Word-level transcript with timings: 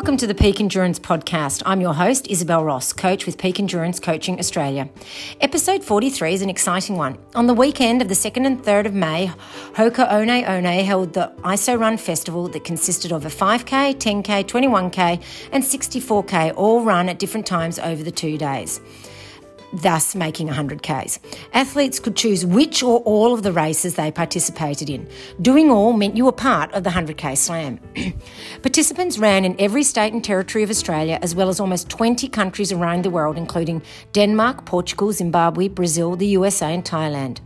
Welcome 0.00 0.16
to 0.16 0.26
the 0.26 0.34
Peak 0.34 0.60
Endurance 0.60 0.98
Podcast. 0.98 1.62
I'm 1.66 1.82
your 1.82 1.92
host, 1.92 2.26
Isabel 2.28 2.64
Ross, 2.64 2.90
coach 2.90 3.26
with 3.26 3.36
Peak 3.36 3.60
Endurance 3.60 4.00
Coaching 4.00 4.38
Australia. 4.38 4.88
Episode 5.42 5.84
43 5.84 6.32
is 6.32 6.40
an 6.40 6.48
exciting 6.48 6.96
one. 6.96 7.18
On 7.34 7.46
the 7.46 7.52
weekend 7.52 8.00
of 8.00 8.08
the 8.08 8.14
2nd 8.14 8.46
and 8.46 8.64
3rd 8.64 8.86
of 8.86 8.94
May, 8.94 9.30
Hoka 9.74 10.08
One 10.08 10.62
One 10.64 10.84
held 10.84 11.12
the 11.12 11.30
ISO 11.42 11.78
Run 11.78 11.98
Festival 11.98 12.48
that 12.48 12.64
consisted 12.64 13.12
of 13.12 13.26
a 13.26 13.28
5K, 13.28 13.94
10K, 13.96 14.44
21K, 14.44 15.22
and 15.52 15.62
64K, 15.62 16.54
all 16.56 16.82
run 16.82 17.10
at 17.10 17.18
different 17.18 17.44
times 17.44 17.78
over 17.78 18.02
the 18.02 18.10
two 18.10 18.38
days 18.38 18.80
thus 19.72 20.14
making 20.14 20.48
100Ks. 20.48 21.18
Athletes 21.52 22.00
could 22.00 22.16
choose 22.16 22.44
which 22.44 22.82
or 22.82 23.00
all 23.00 23.34
of 23.34 23.42
the 23.42 23.52
races 23.52 23.94
they 23.94 24.10
participated 24.10 24.90
in. 24.90 25.08
Doing 25.40 25.70
all 25.70 25.92
meant 25.92 26.16
you 26.16 26.24
were 26.24 26.32
part 26.32 26.72
of 26.72 26.84
the 26.84 26.90
100K 26.90 27.36
slam. 27.36 27.78
Participants 28.62 29.18
ran 29.18 29.44
in 29.44 29.56
every 29.60 29.82
state 29.82 30.12
and 30.12 30.24
territory 30.24 30.64
of 30.64 30.70
Australia, 30.70 31.18
as 31.22 31.34
well 31.34 31.48
as 31.48 31.60
almost 31.60 31.88
20 31.88 32.28
countries 32.28 32.72
around 32.72 33.04
the 33.04 33.10
world, 33.10 33.36
including 33.36 33.82
Denmark, 34.12 34.64
Portugal, 34.64 35.12
Zimbabwe, 35.12 35.68
Brazil, 35.68 36.16
the 36.16 36.26
USA, 36.28 36.74
and 36.74 36.84
Thailand. 36.84 37.40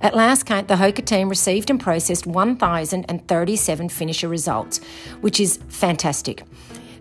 At 0.00 0.14
last 0.14 0.44
count, 0.44 0.68
the 0.68 0.74
Hoka 0.74 1.04
team 1.04 1.30
received 1.30 1.70
and 1.70 1.80
processed 1.80 2.26
1,037 2.26 3.88
finisher 3.88 4.28
results, 4.28 4.78
which 5.22 5.40
is 5.40 5.58
fantastic. 5.68 6.42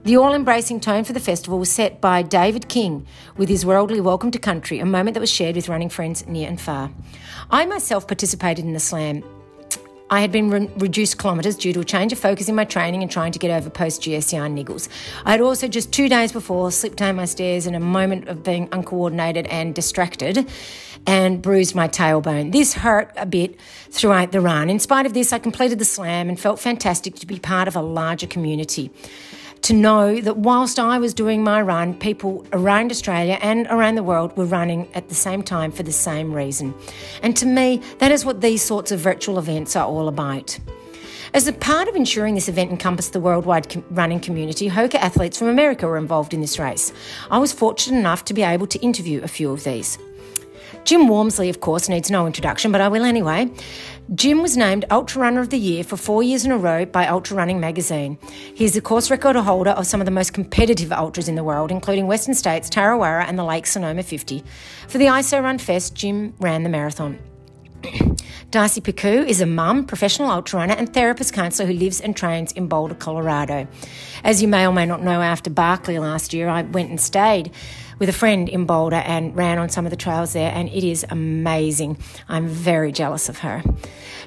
The 0.03 0.17
all 0.17 0.33
embracing 0.33 0.81
tone 0.81 1.05
for 1.05 1.13
the 1.13 1.21
festival 1.21 1.59
was 1.59 1.71
set 1.71 2.01
by 2.01 2.23
David 2.23 2.67
King 2.67 3.07
with 3.37 3.47
his 3.47 3.65
worldly 3.65 4.01
welcome 4.01 4.31
to 4.31 4.39
country, 4.39 4.79
a 4.79 4.85
moment 4.85 5.13
that 5.13 5.21
was 5.21 5.31
shared 5.31 5.55
with 5.55 5.69
running 5.69 5.87
friends 5.87 6.27
near 6.27 6.49
and 6.49 6.59
far. 6.59 6.91
I 7.49 7.65
myself 7.65 8.05
participated 8.05 8.65
in 8.65 8.73
the 8.73 8.81
slam. 8.81 9.23
I 10.09 10.19
had 10.19 10.29
been 10.29 10.49
re- 10.49 10.69
reduced 10.75 11.19
kilometres 11.19 11.55
due 11.55 11.71
to 11.71 11.79
a 11.79 11.85
change 11.85 12.11
of 12.11 12.19
focus 12.19 12.49
in 12.49 12.55
my 12.55 12.65
training 12.65 13.01
and 13.01 13.09
trying 13.09 13.31
to 13.31 13.39
get 13.39 13.49
over 13.49 13.69
post 13.69 14.01
GSCR 14.01 14.51
niggles. 14.53 14.89
I 15.23 15.31
had 15.31 15.39
also 15.39 15.69
just 15.69 15.93
two 15.93 16.09
days 16.09 16.33
before 16.33 16.69
slipped 16.69 16.97
down 16.97 17.15
my 17.15 17.23
stairs 17.23 17.65
in 17.65 17.73
a 17.73 17.79
moment 17.79 18.27
of 18.27 18.43
being 18.43 18.67
uncoordinated 18.73 19.47
and 19.47 19.73
distracted 19.73 20.49
and 21.07 21.41
bruised 21.41 21.75
my 21.75 21.87
tailbone. 21.87 22.51
This 22.51 22.73
hurt 22.73 23.13
a 23.15 23.25
bit 23.25 23.57
throughout 23.89 24.33
the 24.33 24.41
run. 24.41 24.69
In 24.69 24.79
spite 24.79 25.05
of 25.05 25.13
this, 25.13 25.31
I 25.31 25.39
completed 25.39 25.79
the 25.79 25.85
slam 25.85 26.27
and 26.27 26.37
felt 26.37 26.59
fantastic 26.59 27.15
to 27.15 27.25
be 27.25 27.39
part 27.39 27.69
of 27.69 27.77
a 27.77 27.81
larger 27.81 28.27
community 28.27 28.91
to 29.63 29.73
know 29.73 30.19
that 30.19 30.37
whilst 30.37 30.77
I 30.77 30.99
was 30.99 31.13
doing 31.13 31.41
my 31.43 31.61
run, 31.61 31.93
people 31.93 32.45
around 32.51 32.91
Australia 32.91 33.39
and 33.41 33.65
around 33.67 33.95
the 33.95 34.03
world 34.03 34.35
were 34.35 34.45
running 34.45 34.89
at 34.93 35.07
the 35.07 35.15
same 35.15 35.41
time 35.41 35.71
for 35.71 35.83
the 35.83 35.91
same 35.91 36.33
reason. 36.33 36.73
And 37.21 37.35
to 37.37 37.45
me, 37.45 37.81
that 37.99 38.11
is 38.11 38.25
what 38.25 38.41
these 38.41 38.61
sorts 38.61 38.91
of 38.91 38.99
virtual 38.99 39.39
events 39.39 39.75
are 39.77 39.87
all 39.87 40.09
about. 40.09 40.59
As 41.33 41.47
a 41.47 41.53
part 41.53 41.87
of 41.87 41.95
ensuring 41.95 42.35
this 42.35 42.49
event 42.49 42.71
encompassed 42.71 43.13
the 43.13 43.21
worldwide 43.21 43.69
com- 43.69 43.85
running 43.89 44.19
community, 44.19 44.69
Hoka 44.69 44.95
athletes 44.95 45.39
from 45.39 45.47
America 45.47 45.87
were 45.87 45.97
involved 45.97 46.33
in 46.33 46.41
this 46.41 46.59
race. 46.59 46.91
I 47.31 47.37
was 47.37 47.53
fortunate 47.53 47.97
enough 47.97 48.25
to 48.25 48.33
be 48.33 48.43
able 48.43 48.67
to 48.67 48.79
interview 48.81 49.23
a 49.23 49.27
few 49.27 49.51
of 49.51 49.63
these. 49.63 49.97
Jim 50.83 51.07
Walmsley, 51.07 51.49
of 51.49 51.61
course, 51.61 51.87
needs 51.87 52.11
no 52.11 52.27
introduction, 52.27 52.71
but 52.71 52.81
I 52.81 52.89
will 52.89 53.05
anyway. 53.05 53.49
Jim 54.13 54.41
was 54.41 54.57
named 54.57 54.83
Ultra 54.91 55.21
Runner 55.21 55.39
of 55.39 55.49
the 55.49 55.57
Year 55.57 55.81
for 55.81 55.95
four 55.95 56.21
years 56.21 56.43
in 56.43 56.51
a 56.51 56.57
row 56.57 56.85
by 56.85 57.07
Ultra 57.07 57.37
Running 57.37 57.61
magazine. 57.61 58.17
He 58.53 58.65
is 58.65 58.73
the 58.73 58.81
course 58.81 59.09
record 59.09 59.37
holder 59.37 59.71
of 59.71 59.87
some 59.87 60.01
of 60.01 60.05
the 60.05 60.11
most 60.11 60.33
competitive 60.33 60.91
ultras 60.91 61.29
in 61.29 61.35
the 61.35 61.43
world, 61.43 61.71
including 61.71 62.05
Western 62.05 62.33
States, 62.33 62.69
Tarawera, 62.69 63.23
and 63.23 63.39
the 63.39 63.45
Lake 63.45 63.65
Sonoma 63.65 64.03
50. 64.03 64.43
For 64.89 64.97
the 64.97 65.05
ISO 65.05 65.41
Run 65.41 65.57
Fest, 65.57 65.95
Jim 65.95 66.33
ran 66.39 66.63
the 66.63 66.69
marathon. 66.69 67.17
Darcy 68.51 68.81
Piceu 68.81 69.25
is 69.25 69.39
a 69.39 69.45
mum, 69.45 69.85
professional 69.85 70.29
ultra 70.29 70.59
runner, 70.59 70.75
and 70.75 70.93
therapist 70.93 71.33
counselor 71.33 71.67
who 71.67 71.73
lives 71.73 72.01
and 72.01 72.15
trains 72.15 72.51
in 72.51 72.67
Boulder, 72.67 72.95
Colorado. 72.95 73.67
As 74.25 74.41
you 74.41 74.49
may 74.49 74.67
or 74.67 74.73
may 74.73 74.85
not 74.85 75.01
know, 75.01 75.21
after 75.21 75.49
Barkley 75.49 75.97
last 75.97 76.33
year, 76.33 76.49
I 76.49 76.63
went 76.63 76.89
and 76.89 76.99
stayed 76.99 77.51
with 78.03 78.09
a 78.09 78.19
friend 78.19 78.49
in 78.49 78.65
Boulder 78.65 78.97
and 78.97 79.33
ran 79.33 79.57
on 79.57 79.69
some 79.69 79.85
of 79.85 79.89
the 79.89 79.95
trails 79.95 80.33
there, 80.33 80.51
and 80.53 80.67
it 80.67 80.83
is 80.83 81.05
amazing. 81.09 81.97
I'm 82.27 82.49
very 82.49 82.91
jealous 82.91 83.29
of 83.29 83.37
her. 83.39 83.63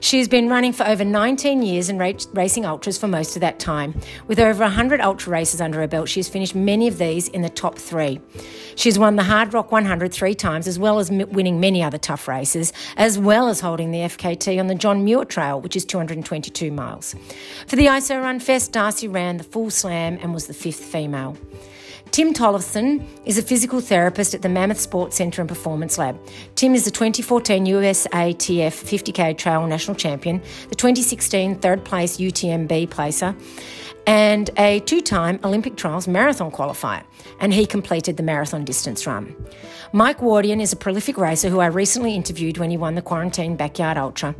She's 0.01 0.29
been 0.29 0.49
running 0.49 0.73
for 0.73 0.87
over 0.87 1.05
19 1.05 1.61
years 1.61 1.91
and 1.91 2.01
racing 2.01 2.65
ultras 2.65 2.97
for 2.97 3.07
most 3.07 3.37
of 3.37 3.41
that 3.41 3.59
time. 3.59 4.01
With 4.29 4.39
over 4.39 4.65
100 4.65 5.03
ultra 5.03 5.31
races 5.31 5.61
under 5.61 5.81
her 5.81 5.87
belt, 5.87 6.09
she's 6.09 6.27
finished 6.27 6.55
many 6.55 6.89
of 6.89 6.97
these 6.97 7.29
in 7.29 7.43
the 7.43 7.51
top 7.51 7.77
three. 7.77 8.19
She's 8.77 8.99
won 8.99 9.17
the 9.17 9.25
Hardrock 9.25 9.71
100 9.71 10.11
three 10.11 10.35
times, 10.35 10.67
as 10.67 10.79
well 10.79 10.99
as 10.99 11.11
winning 11.11 11.61
many 11.61 11.83
other 11.83 11.99
tough 11.99 12.29
races, 12.29 12.73
as 12.97 13.19
well 13.19 13.47
as 13.47 13.61
holding 13.61 13.91
the 13.91 13.99
FKT 13.99 14.59
on 14.59 14.69
the 14.69 14.75
John 14.75 15.05
Muir 15.05 15.27
Trail, 15.27 15.61
which 15.61 15.77
is 15.77 15.85
222 15.85 16.73
miles. 16.73 17.15
For 17.67 17.77
the 17.77 17.89
ISO 17.89 18.23
Run 18.23 18.41
Fest, 18.41 18.73
Darcy 18.73 19.07
ran 19.07 19.37
the 19.37 19.45
full 19.45 19.69
slam 19.69 20.19
and 20.23 20.33
was 20.33 20.47
the 20.47 20.55
fifth 20.55 20.83
female. 20.83 21.37
Tim 22.11 22.33
Tollefson 22.33 23.07
is 23.27 23.37
a 23.37 23.43
physical 23.43 23.81
therapist 23.81 24.35
at 24.35 24.43
the 24.43 24.49
Mammoth 24.49 24.81
Sports 24.81 25.17
Centre 25.17 25.43
and 25.43 25.49
Performance 25.49 25.99
Lab. 25.99 26.19
Tim 26.55 26.75
is 26.75 26.85
the 26.85 26.91
2014 26.91 27.67
USATF 27.67 28.73
50k 28.73 29.37
Trail 29.37 29.67
National 29.67 29.95
Champion, 29.95 30.41
the 30.69 30.75
2016 30.75 31.57
third 31.57 31.85
place 31.85 32.17
UTMB 32.17 32.89
placer, 32.91 33.35
and 34.07 34.51
a 34.57 34.81
two 34.81 35.01
time 35.01 35.41
Olympic 35.45 35.77
Trials 35.77 36.07
marathon 36.09 36.51
qualifier, 36.51 37.03
and 37.41 37.53
he 37.53 37.67
completed 37.67 38.17
the 38.17 38.23
marathon 38.23 38.65
distance 38.65 39.07
run. 39.07 39.35
Mike 39.93 40.21
Wardian 40.21 40.61
is 40.61 40.73
a 40.73 40.77
prolific 40.77 41.19
racer 41.19 41.49
who 41.49 41.59
I 41.59 41.67
recently 41.67 42.15
interviewed 42.15 42.59
when 42.59 42.71
he 42.71 42.77
won 42.77 42.95
the 42.95 43.03
Quarantine 43.03 43.57
Backyard 43.57 43.99
Ultra. 43.99 44.35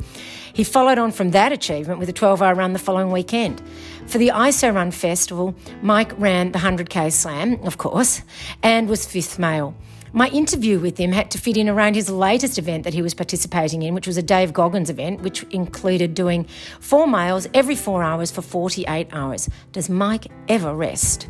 He 0.53 0.63
followed 0.63 0.97
on 0.97 1.11
from 1.11 1.31
that 1.31 1.51
achievement 1.51 1.99
with 1.99 2.09
a 2.09 2.13
12 2.13 2.41
hour 2.41 2.55
run 2.55 2.73
the 2.73 2.79
following 2.79 3.11
weekend. 3.11 3.61
For 4.07 4.19
the 4.19 4.29
ISO 4.29 4.73
Run 4.73 4.91
Festival, 4.91 5.53
Mike 5.81 6.17
ran 6.17 6.53
the 6.53 6.59
100k 6.59 7.11
slam, 7.11 7.59
of 7.63 7.77
course, 7.77 8.21
and 8.63 8.87
was 8.87 9.05
fifth 9.05 9.37
male. 9.37 9.75
My 10.13 10.29
interview 10.29 10.79
with 10.79 10.97
him 10.97 11.11
had 11.11 11.29
to 11.31 11.37
fit 11.37 11.57
in 11.57 11.67
around 11.67 11.95
his 11.95 12.09
latest 12.09 12.57
event 12.57 12.85
that 12.85 12.93
he 12.93 13.01
was 13.01 13.13
participating 13.13 13.81
in, 13.81 13.93
which 13.93 14.07
was 14.07 14.15
a 14.15 14.23
Dave 14.23 14.53
Goggins 14.53 14.89
event, 14.89 15.21
which 15.23 15.43
included 15.51 16.13
doing 16.13 16.45
four 16.79 17.05
miles 17.05 17.49
every 17.53 17.75
four 17.75 18.01
hours 18.01 18.31
for 18.31 18.41
48 18.41 19.09
hours. 19.11 19.49
Does 19.73 19.89
Mike 19.89 20.27
ever 20.47 20.73
rest? 20.73 21.27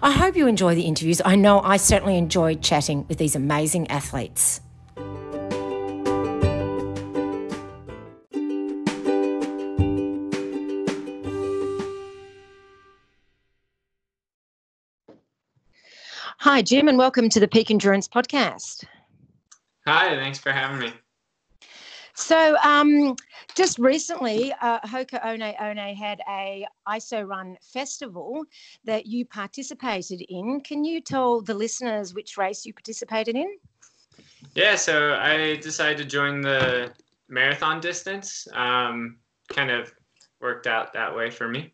I 0.00 0.12
hope 0.12 0.36
you 0.36 0.46
enjoy 0.46 0.76
the 0.76 0.82
interviews. 0.82 1.20
I 1.24 1.34
know 1.34 1.60
I 1.60 1.78
certainly 1.78 2.16
enjoyed 2.16 2.62
chatting 2.62 3.06
with 3.08 3.18
these 3.18 3.34
amazing 3.34 3.90
athletes. 3.90 4.60
Hi, 16.44 16.60
Jim, 16.60 16.88
and 16.88 16.98
welcome 16.98 17.30
to 17.30 17.40
the 17.40 17.48
Peak 17.48 17.70
Endurance 17.70 18.06
Podcast. 18.06 18.84
Hi, 19.86 20.14
thanks 20.14 20.38
for 20.38 20.52
having 20.52 20.78
me. 20.78 20.92
So, 22.12 22.58
um, 22.58 23.16
just 23.54 23.78
recently, 23.78 24.52
uh, 24.60 24.78
Hoka 24.80 25.24
One 25.24 25.40
One 25.40 25.94
had 25.94 26.20
a 26.28 26.66
ISO 26.86 27.26
Run 27.26 27.56
festival 27.62 28.44
that 28.84 29.06
you 29.06 29.24
participated 29.24 30.20
in. 30.28 30.60
Can 30.60 30.84
you 30.84 31.00
tell 31.00 31.40
the 31.40 31.54
listeners 31.54 32.12
which 32.12 32.36
race 32.36 32.66
you 32.66 32.74
participated 32.74 33.36
in? 33.36 33.56
Yeah, 34.54 34.76
so 34.76 35.14
I 35.14 35.56
decided 35.56 35.96
to 35.96 36.04
join 36.04 36.42
the 36.42 36.92
marathon 37.26 37.80
distance. 37.80 38.46
Um, 38.52 39.16
kind 39.48 39.70
of 39.70 39.94
worked 40.42 40.66
out 40.66 40.92
that 40.92 41.16
way 41.16 41.30
for 41.30 41.48
me. 41.48 41.72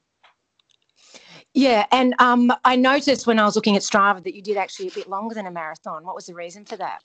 Yeah, 1.54 1.86
and 1.90 2.14
um, 2.20 2.52
I 2.64 2.76
noticed 2.76 3.26
when 3.26 3.38
I 3.38 3.44
was 3.44 3.56
looking 3.56 3.76
at 3.76 3.82
Strava 3.82 4.22
that 4.22 4.34
you 4.34 4.42
did 4.42 4.56
actually 4.56 4.88
a 4.88 4.92
bit 4.92 5.08
longer 5.08 5.34
than 5.34 5.46
a 5.46 5.50
marathon. 5.50 6.04
What 6.04 6.14
was 6.14 6.26
the 6.26 6.34
reason 6.34 6.64
for 6.64 6.76
that? 6.76 7.02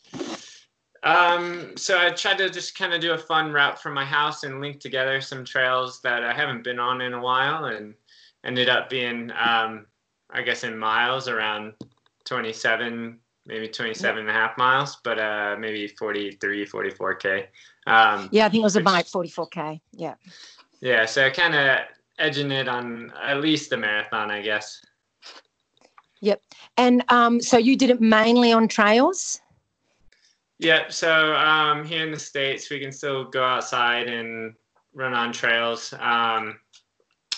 Um, 1.03 1.75
so 1.77 1.99
I 1.99 2.09
tried 2.11 2.37
to 2.39 2.49
just 2.49 2.77
kind 2.77 2.93
of 2.93 3.01
do 3.01 3.13
a 3.13 3.17
fun 3.17 3.51
route 3.51 3.81
from 3.81 3.93
my 3.93 4.05
house 4.05 4.43
and 4.43 4.61
link 4.61 4.79
together 4.79 5.21
some 5.21 5.45
trails 5.45 6.01
that 6.01 6.23
I 6.23 6.33
haven't 6.33 6.63
been 6.63 6.79
on 6.79 7.01
in 7.01 7.13
a 7.13 7.21
while, 7.21 7.65
and 7.65 7.93
ended 8.43 8.69
up 8.69 8.89
being, 8.89 9.31
um, 9.31 9.87
I 10.29 10.41
guess, 10.41 10.63
in 10.63 10.77
miles 10.77 11.27
around 11.27 11.73
27, 12.25 13.19
maybe 13.47 13.67
27 13.67 14.21
and 14.21 14.29
a 14.29 14.33
half 14.33 14.57
miles, 14.57 14.97
but 15.03 15.19
uh, 15.19 15.55
maybe 15.59 15.87
43, 15.87 16.65
44k. 16.65 17.47
Um, 17.87 18.29
yeah, 18.31 18.45
I 18.45 18.49
think 18.49 18.61
it 18.61 18.63
was 18.63 18.75
about 18.75 19.05
44k. 19.05 19.79
Yeah. 19.91 20.15
Yeah, 20.81 21.05
so 21.05 21.25
I 21.25 21.29
kind 21.29 21.55
of 21.55 21.79
edging 22.19 22.51
it 22.51 22.67
on 22.67 23.11
at 23.21 23.41
least 23.41 23.69
the 23.69 23.77
marathon, 23.77 24.31
I 24.31 24.41
guess. 24.41 24.81
Yep. 26.21 26.41
And 26.77 27.03
um, 27.09 27.41
so 27.41 27.57
you 27.57 27.75
did 27.75 27.89
it 27.89 28.01
mainly 28.01 28.51
on 28.51 28.67
trails? 28.67 29.41
Yep. 30.59 30.91
So 30.91 31.35
um, 31.35 31.85
here 31.85 32.03
in 32.03 32.11
the 32.11 32.19
States, 32.19 32.69
we 32.69 32.79
can 32.79 32.91
still 32.91 33.25
go 33.25 33.43
outside 33.43 34.07
and 34.07 34.53
run 34.93 35.13
on 35.13 35.33
trails. 35.33 35.93
Um, 35.99 36.57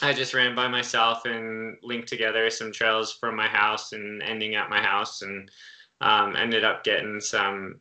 I 0.01 0.13
just 0.13 0.35
ran 0.35 0.55
by 0.55 0.67
myself 0.67 1.25
and 1.25 1.75
linked 1.81 2.07
together 2.07 2.49
some 2.51 2.71
trails 2.71 3.13
from 3.13 3.35
my 3.35 3.47
house 3.47 3.93
and 3.93 4.21
ending 4.21 4.53
at 4.53 4.69
my 4.69 4.81
house 4.81 5.23
and 5.23 5.49
um, 6.01 6.35
ended 6.35 6.63
up 6.63 6.83
getting 6.83 7.19
some 7.19 7.79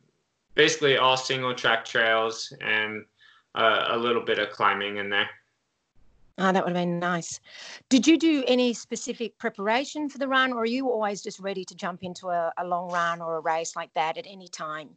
basically 0.55 0.97
all 0.97 1.15
single 1.15 1.53
track 1.53 1.85
trails 1.85 2.51
and 2.61 3.05
uh, 3.53 3.89
a 3.89 3.97
little 3.97 4.23
bit 4.23 4.39
of 4.39 4.49
climbing 4.49 4.97
in 4.97 5.09
there. 5.09 5.29
Oh, 6.39 6.51
that 6.51 6.63
would 6.63 6.75
have 6.75 6.81
been 6.81 6.99
nice. 6.99 7.39
Did 7.89 8.05
you 8.05 8.17
do 8.17 8.43
any 8.47 8.71
specific 8.73 9.37
preparation 9.39 10.07
for 10.07 10.19
the 10.19 10.27
run, 10.27 10.53
or 10.53 10.61
are 10.61 10.65
you 10.65 10.89
always 10.89 11.23
just 11.23 11.39
ready 11.39 11.65
to 11.65 11.75
jump 11.75 12.03
into 12.03 12.27
a, 12.27 12.53
a 12.57 12.65
long 12.65 12.91
run 12.91 13.21
or 13.21 13.37
a 13.37 13.39
race 13.39 13.75
like 13.75 13.91
that 13.95 14.17
at 14.17 14.27
any 14.27 14.47
time? 14.47 14.89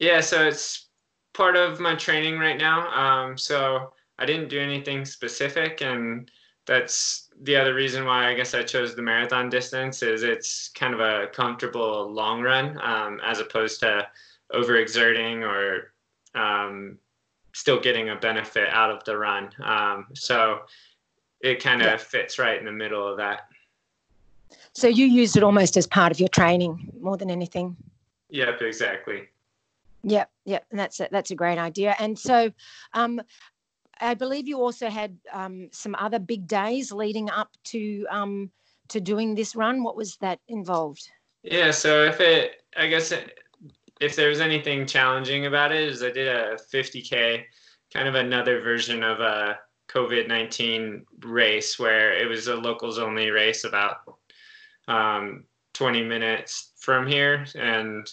Yeah, 0.00 0.20
so 0.20 0.44
it's 0.44 0.88
part 1.34 1.54
of 1.54 1.78
my 1.78 1.94
training 1.94 2.38
right 2.38 2.58
now. 2.58 2.88
Um, 2.90 3.38
so 3.38 3.92
I 4.18 4.26
didn't 4.26 4.48
do 4.48 4.60
anything 4.60 5.04
specific, 5.04 5.82
and 5.82 6.28
that's 6.66 7.28
the 7.42 7.56
other 7.56 7.74
reason 7.74 8.04
why 8.04 8.28
I 8.28 8.34
guess 8.34 8.52
I 8.52 8.64
chose 8.64 8.96
the 8.96 9.02
marathon 9.02 9.50
distance. 9.50 10.02
Is 10.02 10.24
it's 10.24 10.68
kind 10.70 10.94
of 10.94 11.00
a 11.00 11.28
comfortable 11.28 12.12
long 12.12 12.42
run 12.42 12.76
um, 12.82 13.20
as 13.24 13.38
opposed 13.38 13.78
to 13.80 14.08
overexerting 14.52 15.42
or 15.42 15.92
um, 16.34 16.98
still 17.52 17.80
getting 17.80 18.10
a 18.10 18.16
benefit 18.16 18.68
out 18.70 18.90
of 18.90 19.02
the 19.04 19.16
run. 19.16 19.50
Um, 19.62 20.06
so 20.14 20.60
it 21.40 21.62
kind 21.62 21.82
of 21.82 21.88
yeah. 21.88 21.96
fits 21.96 22.38
right 22.38 22.58
in 22.58 22.64
the 22.64 22.72
middle 22.72 23.06
of 23.06 23.16
that. 23.16 23.48
So 24.72 24.88
you 24.88 25.06
used 25.06 25.36
it 25.36 25.42
almost 25.42 25.76
as 25.76 25.86
part 25.86 26.12
of 26.12 26.20
your 26.20 26.28
training 26.28 26.92
more 27.00 27.16
than 27.16 27.30
anything. 27.30 27.76
Yep, 28.30 28.62
exactly. 28.62 29.28
Yep, 30.02 30.30
yep, 30.44 30.64
and 30.70 30.78
that's 30.78 31.00
a, 31.00 31.08
that's 31.10 31.30
a 31.30 31.34
great 31.34 31.58
idea. 31.58 31.94
And 31.98 32.18
so, 32.18 32.50
um, 32.94 33.20
I 34.00 34.14
believe 34.14 34.48
you 34.48 34.58
also 34.58 34.88
had 34.88 35.18
um, 35.30 35.68
some 35.72 35.94
other 35.98 36.18
big 36.18 36.46
days 36.46 36.90
leading 36.90 37.28
up 37.28 37.50
to 37.64 38.06
um, 38.10 38.50
to 38.88 39.00
doing 39.00 39.34
this 39.34 39.54
run. 39.54 39.82
What 39.82 39.96
was 39.96 40.16
that 40.16 40.40
involved? 40.48 41.10
Yeah, 41.42 41.70
so 41.70 42.04
if 42.04 42.20
it, 42.20 42.62
I 42.76 42.86
guess 42.86 43.12
it, 43.12 43.39
if 44.00 44.16
there 44.16 44.28
was 44.28 44.40
anything 44.40 44.86
challenging 44.86 45.46
about 45.46 45.72
it, 45.72 45.82
is 45.82 46.02
I 46.02 46.10
did 46.10 46.28
a 46.28 46.56
50k, 46.72 47.44
kind 47.92 48.08
of 48.08 48.14
another 48.14 48.60
version 48.60 49.02
of 49.02 49.20
a 49.20 49.58
COVID 49.88 50.26
19 50.26 51.04
race 51.20 51.78
where 51.78 52.12
it 52.12 52.28
was 52.28 52.46
a 52.46 52.54
locals 52.54 52.98
only 52.98 53.30
race 53.30 53.64
about 53.64 53.98
um, 54.88 55.44
20 55.74 56.02
minutes 56.04 56.72
from 56.78 57.06
here, 57.06 57.44
and 57.54 58.10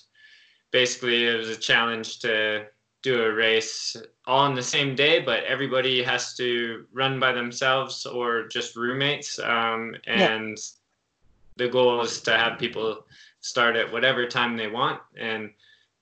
basically 0.71 1.25
it 1.25 1.37
was 1.37 1.49
a 1.49 1.55
challenge 1.55 2.19
to 2.19 2.65
do 3.03 3.23
a 3.23 3.33
race 3.33 3.95
all 4.25 4.39
on 4.39 4.55
the 4.55 4.61
same 4.61 4.95
day, 4.95 5.19
but 5.19 5.43
everybody 5.45 6.03
has 6.03 6.35
to 6.35 6.85
run 6.91 7.19
by 7.19 7.31
themselves 7.31 8.05
or 8.05 8.47
just 8.47 8.75
roommates. 8.75 9.39
Um, 9.39 9.95
and 10.07 10.57
yeah. 10.57 11.65
the 11.65 11.69
goal 11.69 12.01
is 12.01 12.19
to 12.21 12.31
have 12.37 12.59
people 12.59 13.05
start 13.39 13.75
at 13.75 13.91
whatever 13.91 14.27
time 14.27 14.57
they 14.57 14.67
want 14.67 14.99
and 15.15 15.51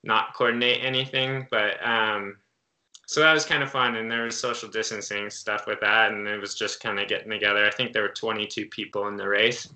not 0.05 0.33
coordinate 0.33 0.83
anything. 0.83 1.47
But 1.51 1.85
um, 1.85 2.37
so 3.07 3.19
that 3.21 3.33
was 3.33 3.45
kind 3.45 3.63
of 3.63 3.71
fun. 3.71 3.97
And 3.97 4.09
there 4.09 4.23
was 4.23 4.39
social 4.39 4.69
distancing 4.69 5.29
stuff 5.29 5.67
with 5.67 5.79
that. 5.81 6.11
And 6.11 6.27
it 6.27 6.39
was 6.39 6.55
just 6.55 6.81
kind 6.81 6.99
of 6.99 7.09
getting 7.09 7.29
together. 7.29 7.65
I 7.65 7.71
think 7.71 7.91
there 7.91 8.03
were 8.03 8.09
22 8.09 8.67
people 8.67 9.07
in 9.07 9.17
the 9.17 9.27
race. 9.27 9.67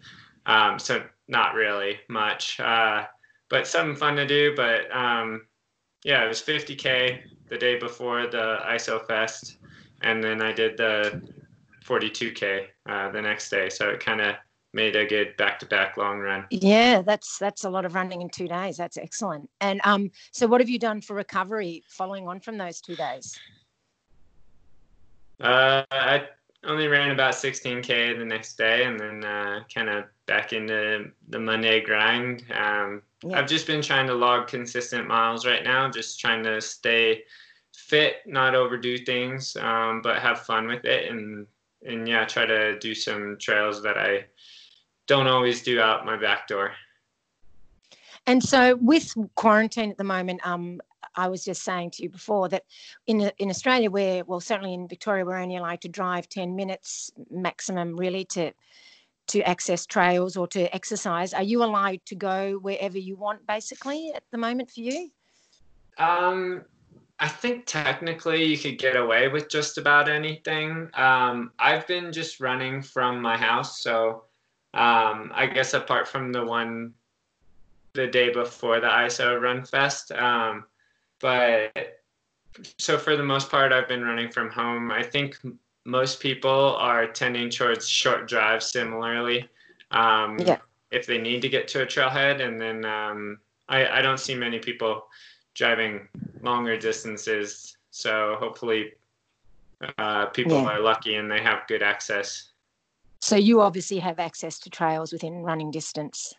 Um, 0.46 0.80
so 0.80 1.04
not 1.28 1.54
really 1.54 2.00
much, 2.08 2.60
uh, 2.60 3.06
but 3.50 3.68
something 3.68 3.96
fun 3.96 4.16
to 4.16 4.26
do. 4.26 4.54
But 4.56 4.96
um, 4.96 5.46
yeah, 6.04 6.24
it 6.24 6.28
was 6.28 6.42
50K 6.42 7.20
the 7.50 7.58
day 7.58 7.78
before 7.78 8.28
the 8.28 8.60
ISO 8.66 9.06
Fest. 9.06 9.58
And 10.02 10.24
then 10.24 10.42
I 10.42 10.54
did 10.54 10.78
the 10.78 11.22
42K 11.86 12.68
uh, 12.88 13.12
the 13.12 13.22
next 13.22 13.50
day. 13.50 13.70
So 13.70 13.90
it 13.90 14.00
kind 14.00 14.22
of 14.22 14.36
made 14.74 14.96
a 14.96 15.06
good 15.06 15.36
back-to-back 15.38 15.98
long 15.98 16.20
run. 16.20 16.46
Yeah, 16.52 17.02
that's 17.02 17.38
that's 17.38 17.64
a 17.64 17.70
lot 17.70 17.86
of 17.86 17.96
running 17.96 18.22
in 18.22 18.30
two 18.30 18.48
days. 18.48 18.78
That's 18.78 18.98
excellent. 18.98 19.50
And 19.62 19.82
um, 19.84 20.12
so 20.32 20.48
what 20.48 20.62
have 20.62 20.70
you 20.70 20.80
done 20.80 21.02
for 21.02 21.16
recovery 21.16 21.84
following 21.88 22.28
on 22.28 22.40
from 22.40 22.58
those 22.58 22.82
two 22.82 22.96
days? 22.96 23.40
Uh, 25.40 25.84
I 25.92 26.28
only 26.66 26.88
ran 26.88 27.12
about 27.12 27.34
16k 27.34 28.18
the 28.18 28.26
next 28.26 28.58
day, 28.58 28.84
and 28.84 29.00
then 29.00 29.24
uh, 29.24 29.62
kind 29.74 29.90
of 29.90 30.06
back 30.26 30.54
into 30.54 31.12
the 31.30 31.40
Monday 31.40 31.82
grind. 31.82 32.44
Um, 32.54 33.02
yeah. 33.24 33.40
I've 33.40 33.48
just 33.48 33.66
been 33.66 33.82
trying 33.82 34.08
to 34.08 34.14
log 34.14 34.48
consistent 34.48 35.08
miles 35.08 35.46
right 35.46 35.64
now, 35.64 35.90
just 35.90 36.20
trying 36.20 36.44
to 36.44 36.60
stay 36.60 37.24
fit, 37.74 38.18
not 38.26 38.56
overdo 38.56 38.98
things, 38.98 39.56
um, 39.58 40.02
but 40.02 40.20
have 40.20 40.42
fun 40.42 40.68
with 40.68 40.86
it, 40.86 41.10
and 41.10 41.48
and 41.86 42.08
yeah, 42.08 42.26
try 42.26 42.46
to 42.46 42.78
do 42.80 42.94
some 42.94 43.38
trails 43.40 43.82
that 43.84 43.98
I 43.98 44.26
don't 45.10 45.28
always 45.28 45.64
do 45.64 45.82
out 45.82 46.06
my 46.06 46.16
back 46.16 46.48
door. 46.48 46.72
And 48.28 48.44
so, 48.44 48.76
with 48.76 49.12
quarantine 49.36 49.90
at 49.90 49.98
the 49.98 50.04
moment, 50.04 50.46
um, 50.46 50.80
I 51.16 51.28
was 51.28 51.44
just 51.44 51.64
saying 51.64 51.92
to 51.92 52.04
you 52.04 52.10
before 52.10 52.48
that 52.50 52.64
in 53.08 53.32
in 53.40 53.50
Australia, 53.50 53.90
where 53.90 54.24
well, 54.24 54.40
certainly 54.40 54.76
in 54.76 54.88
Victoria, 54.88 55.26
we're 55.26 55.38
only 55.38 55.58
allowed 55.58 55.82
to 55.82 55.90
drive 55.90 56.30
ten 56.30 56.56
minutes 56.56 57.12
maximum, 57.32 57.98
really, 57.98 58.24
to 58.26 58.52
to 59.28 59.42
access 59.42 59.88
trails 59.88 60.38
or 60.38 60.48
to 60.48 60.74
exercise. 60.74 61.34
Are 61.34 61.44
you 61.44 61.64
allowed 61.64 62.06
to 62.06 62.16
go 62.16 62.60
wherever 62.60 62.98
you 62.98 63.16
want, 63.16 63.46
basically, 63.48 64.12
at 64.16 64.24
the 64.32 64.38
moment 64.38 64.70
for 64.70 64.82
you? 64.82 65.10
Um, 65.98 66.66
I 67.20 67.28
think 67.28 67.66
technically 67.66 68.44
you 68.44 68.58
could 68.58 68.78
get 68.78 68.96
away 68.96 69.28
with 69.28 69.50
just 69.50 69.78
about 69.78 70.08
anything. 70.08 70.90
Um, 70.94 71.52
I've 71.58 71.86
been 71.88 72.12
just 72.12 72.40
running 72.40 72.82
from 72.82 73.22
my 73.22 73.38
house, 73.38 73.82
so 73.82 74.24
um, 74.74 75.32
I 75.34 75.50
guess 75.52 75.74
apart 75.74 76.08
from 76.08 76.32
the 76.32 76.44
one 76.46 76.94
the 77.94 78.08
day 78.08 78.32
before 78.32 78.80
the 78.80 78.88
ISO 78.88 79.42
Run 79.42 79.66
Fest. 79.66 80.12
Um, 80.12 80.66
but 81.20 82.00
so 82.78 82.98
for 82.98 83.16
the 83.16 83.24
most 83.24 83.50
part, 83.50 83.72
I've 83.72 83.88
been 83.88 84.04
running 84.04 84.30
from 84.30 84.50
home. 84.50 84.92
I 84.92 85.04
think 85.04 85.38
most 85.86 86.20
people 86.20 86.76
are 86.78 87.08
tending 87.08 87.50
towards 87.50 87.88
short 87.88 88.28
drives 88.28 88.72
similarly. 88.72 89.50
Um, 89.92 90.40
yeah. 90.40 90.58
If 90.92 91.06
they 91.06 91.20
need 91.20 91.42
to 91.42 91.50
get 91.50 91.68
to 91.70 91.84
a 91.84 91.86
trailhead, 91.86 92.42
and 92.46 92.60
then 92.60 92.86
um, 92.86 93.40
I, 93.68 94.00
I 94.00 94.02
don't 94.02 94.20
see 94.20 94.34
many 94.34 94.60
people 94.60 95.08
driving 95.54 96.08
longer 96.42 96.78
distances. 96.78 97.78
So 97.92 98.38
hopefully, 98.40 98.94
uh, 99.98 100.28
people 100.28 100.62
yeah. 100.62 100.70
are 100.70 100.80
lucky 100.80 101.16
and 101.16 101.30
they 101.30 101.42
have 101.42 101.68
good 101.68 101.84
access. 101.84 102.50
So 103.20 103.36
you 103.36 103.62
obviously 103.62 104.00
have 104.00 104.20
access 104.20 104.60
to 104.60 104.70
trails 104.70 105.12
within 105.12 105.44
running 105.44 105.72
distance. 105.72 106.34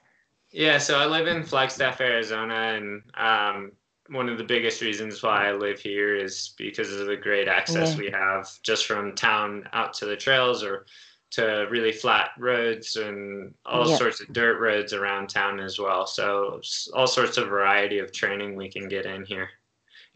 Yeah, 0.51 0.79
so 0.79 0.99
I 0.99 1.07
live 1.07 1.27
in 1.27 1.45
Flagstaff, 1.45 2.01
Arizona, 2.01 2.55
and 2.55 3.03
um, 3.17 3.73
one 4.09 4.29
of 4.29 4.39
the 4.39 4.45
biggest 4.45 4.81
reasons 4.81 5.23
why 5.23 5.49
I 5.49 5.53
live 5.53 5.79
here 5.79 6.17
is 6.17 6.55
because 6.59 6.93
of 6.93 7.07
the 7.07 7.17
great 7.17 7.47
access 7.47 7.93
yeah. 7.93 7.99
we 7.99 8.11
have 8.11 8.51
just 8.63 8.87
from 8.87 9.15
town 9.15 9.69
out 9.73 9.95
to 9.95 10.07
the 10.07 10.17
trails 10.17 10.65
or 10.65 10.87
to 11.33 11.69
really 11.71 11.93
flat 11.93 12.31
roads 12.39 12.97
and 12.97 13.55
all 13.65 13.89
yep. 13.89 13.99
sorts 13.99 14.21
of 14.21 14.33
dirt 14.33 14.59
roads 14.59 14.93
around 14.93 15.29
town 15.29 15.61
as 15.61 15.79
well. 15.79 16.07
So 16.07 16.61
all 16.93 17.07
sorts 17.07 17.37
of 17.37 17.49
variety 17.49 18.01
of 18.01 18.11
training 18.11 18.57
we 18.57 18.69
can 18.69 18.89
get 18.89 19.07
in 19.07 19.25
here. 19.25 19.49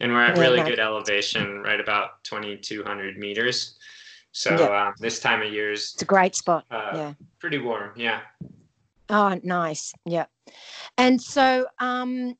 And 0.01 0.11
we're 0.11 0.23
at 0.23 0.37
really 0.37 0.61
good 0.61 0.79
elevation, 0.79 1.61
right 1.61 1.79
about 1.79 2.21
2,200 2.25 3.17
meters. 3.17 3.77
So 4.35 4.53
uh, 4.53 4.91
this 4.99 5.21
time 5.21 5.41
of 5.41 5.53
year 5.53 5.71
is 5.71 5.91
it's 5.93 6.01
a 6.01 6.05
great 6.05 6.35
spot. 6.35 6.65
Uh, 6.69 6.91
yeah, 6.93 7.13
pretty 7.39 7.57
warm. 7.57 7.91
Yeah. 7.95 8.19
Oh, 9.09 9.39
nice. 9.43 9.93
Yeah, 10.05 10.25
and 10.97 11.21
so 11.21 11.67
um, 11.79 12.35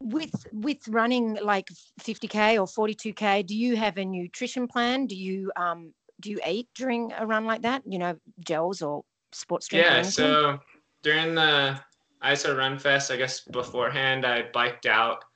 with 0.00 0.32
with 0.54 0.78
running 0.88 1.36
like 1.42 1.68
50k 2.00 2.58
or 2.58 2.66
42k, 2.66 3.46
do 3.46 3.54
you 3.54 3.76
have 3.76 3.98
a 3.98 4.06
nutrition 4.06 4.66
plan? 4.66 5.06
Do 5.06 5.14
you 5.14 5.52
um, 5.56 5.92
do 6.20 6.30
you 6.30 6.40
eat 6.48 6.70
during 6.74 7.12
a 7.12 7.26
run 7.26 7.44
like 7.44 7.60
that? 7.60 7.82
You 7.84 7.98
know, 7.98 8.16
gels 8.40 8.80
or 8.80 9.04
sports 9.32 9.68
drink? 9.68 9.84
Yeah. 9.84 10.00
So 10.00 10.58
during 11.02 11.34
the 11.34 11.78
ISO 12.24 12.56
Run 12.56 12.78
Fest, 12.78 13.10
I 13.10 13.18
guess 13.18 13.40
beforehand, 13.40 14.24
I 14.24 14.44
biked 14.50 14.86
out 14.86 15.26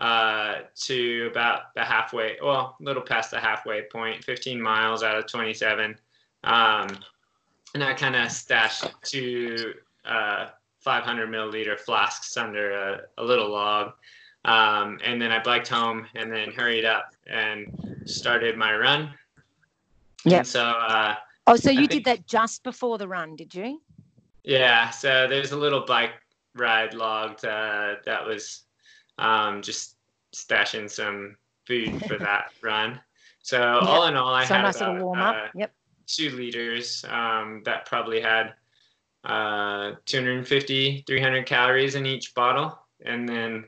uh, 0.00 0.62
to 0.74 1.28
about 1.30 1.74
the 1.74 1.84
halfway, 1.84 2.38
well, 2.42 2.76
a 2.80 2.82
little 2.82 3.02
past 3.02 3.30
the 3.30 3.38
halfway 3.38 3.82
point, 3.82 4.24
15 4.24 4.60
miles 4.60 5.02
out 5.02 5.18
of 5.18 5.26
27. 5.26 5.94
Um, 6.42 6.88
and 7.74 7.84
I 7.84 7.92
kind 7.92 8.16
of 8.16 8.32
stashed 8.32 8.90
two 9.02 9.74
uh, 10.06 10.48
500 10.80 11.28
milliliter 11.28 11.78
flasks 11.78 12.36
under 12.38 12.72
a, 12.72 13.00
a 13.18 13.24
little 13.24 13.50
log. 13.50 13.92
Um, 14.46 14.98
and 15.04 15.20
then 15.20 15.30
I 15.30 15.42
biked 15.42 15.68
home 15.68 16.06
and 16.14 16.32
then 16.32 16.50
hurried 16.50 16.86
up 16.86 17.14
and 17.26 18.02
started 18.06 18.56
my 18.56 18.74
run. 18.74 19.12
Yeah. 20.24 20.42
So, 20.42 20.64
uh, 20.64 21.16
oh, 21.46 21.56
so 21.56 21.70
you 21.70 21.80
think, 21.80 21.90
did 21.90 22.04
that 22.04 22.26
just 22.26 22.62
before 22.62 22.96
the 22.96 23.06
run, 23.06 23.36
did 23.36 23.54
you? 23.54 23.82
Yeah. 24.44 24.88
So 24.88 25.26
there's 25.28 25.52
a 25.52 25.58
little 25.58 25.84
bike 25.84 26.12
ride 26.54 26.94
logged 26.94 27.44
uh, 27.44 27.96
that 28.06 28.24
was 28.26 28.62
um, 29.20 29.62
just 29.62 29.96
stashing 30.34 30.90
some 30.90 31.36
food 31.66 32.04
for 32.06 32.18
that 32.18 32.52
run. 32.62 33.00
So 33.42 33.58
yep. 33.58 33.82
all 33.84 34.06
in 34.06 34.16
all, 34.16 34.34
I 34.34 34.44
so 34.44 34.54
had 34.54 34.62
nice 34.62 34.76
about, 34.76 35.00
warm 35.00 35.20
up. 35.20 35.36
Uh, 35.36 35.48
yep. 35.54 35.72
two 36.06 36.30
liters 36.30 37.04
um, 37.08 37.62
that 37.64 37.86
probably 37.86 38.20
had 38.20 38.54
uh, 39.24 39.92
250, 40.06 41.04
300 41.06 41.46
calories 41.46 41.94
in 41.94 42.06
each 42.06 42.34
bottle. 42.34 42.78
And 43.04 43.28
then 43.28 43.64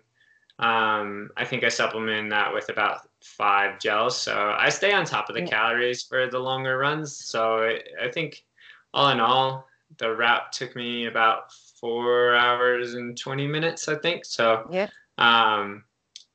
um, 0.59 1.31
I 1.37 1.45
think 1.45 1.65
I 1.65 1.69
supplemented 1.69 2.33
that 2.33 2.53
with 2.53 2.69
about 2.69 3.09
five 3.23 3.79
gels. 3.79 4.21
So 4.21 4.55
I 4.59 4.69
stay 4.69 4.93
on 4.93 5.05
top 5.05 5.29
of 5.29 5.35
the 5.35 5.43
yeah. 5.43 5.49
calories 5.49 6.03
for 6.03 6.29
the 6.29 6.39
longer 6.39 6.79
runs. 6.79 7.17
So 7.17 7.77
I 8.03 8.11
think 8.11 8.45
all 8.93 9.11
in 9.11 9.21
all, 9.21 9.67
the 9.99 10.15
route 10.15 10.53
took 10.53 10.75
me 10.75 11.07
about 11.07 11.53
four 11.81 12.35
hours 12.35 12.95
and 12.95 13.19
20 13.19 13.47
minutes, 13.47 13.89
I 13.89 13.97
think. 13.97 14.25
So 14.25 14.69
yeah, 14.71 14.89
um, 15.23 15.85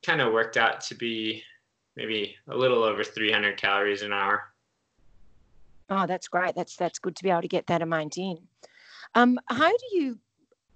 kind 0.01 0.21
of 0.21 0.31
worked 0.31 0.57
out 0.57 0.79
to 0.79 0.95
be 0.95 1.43
maybe 1.97 2.35
a 2.49 2.55
little 2.55 2.83
over 2.83 3.03
300 3.03 3.57
calories 3.57 4.01
an 4.01 4.13
hour. 4.13 4.45
Oh, 5.89 6.05
that's 6.07 6.27
great. 6.27 6.55
That's 6.55 6.75
that's 6.75 6.99
good 6.99 7.15
to 7.15 7.23
be 7.23 7.29
able 7.29 7.41
to 7.41 7.47
get 7.47 7.67
that 7.67 7.81
amount 7.81 8.17
in. 8.17 8.39
Um, 9.15 9.39
how 9.49 9.69
do 9.69 9.85
you 9.93 10.19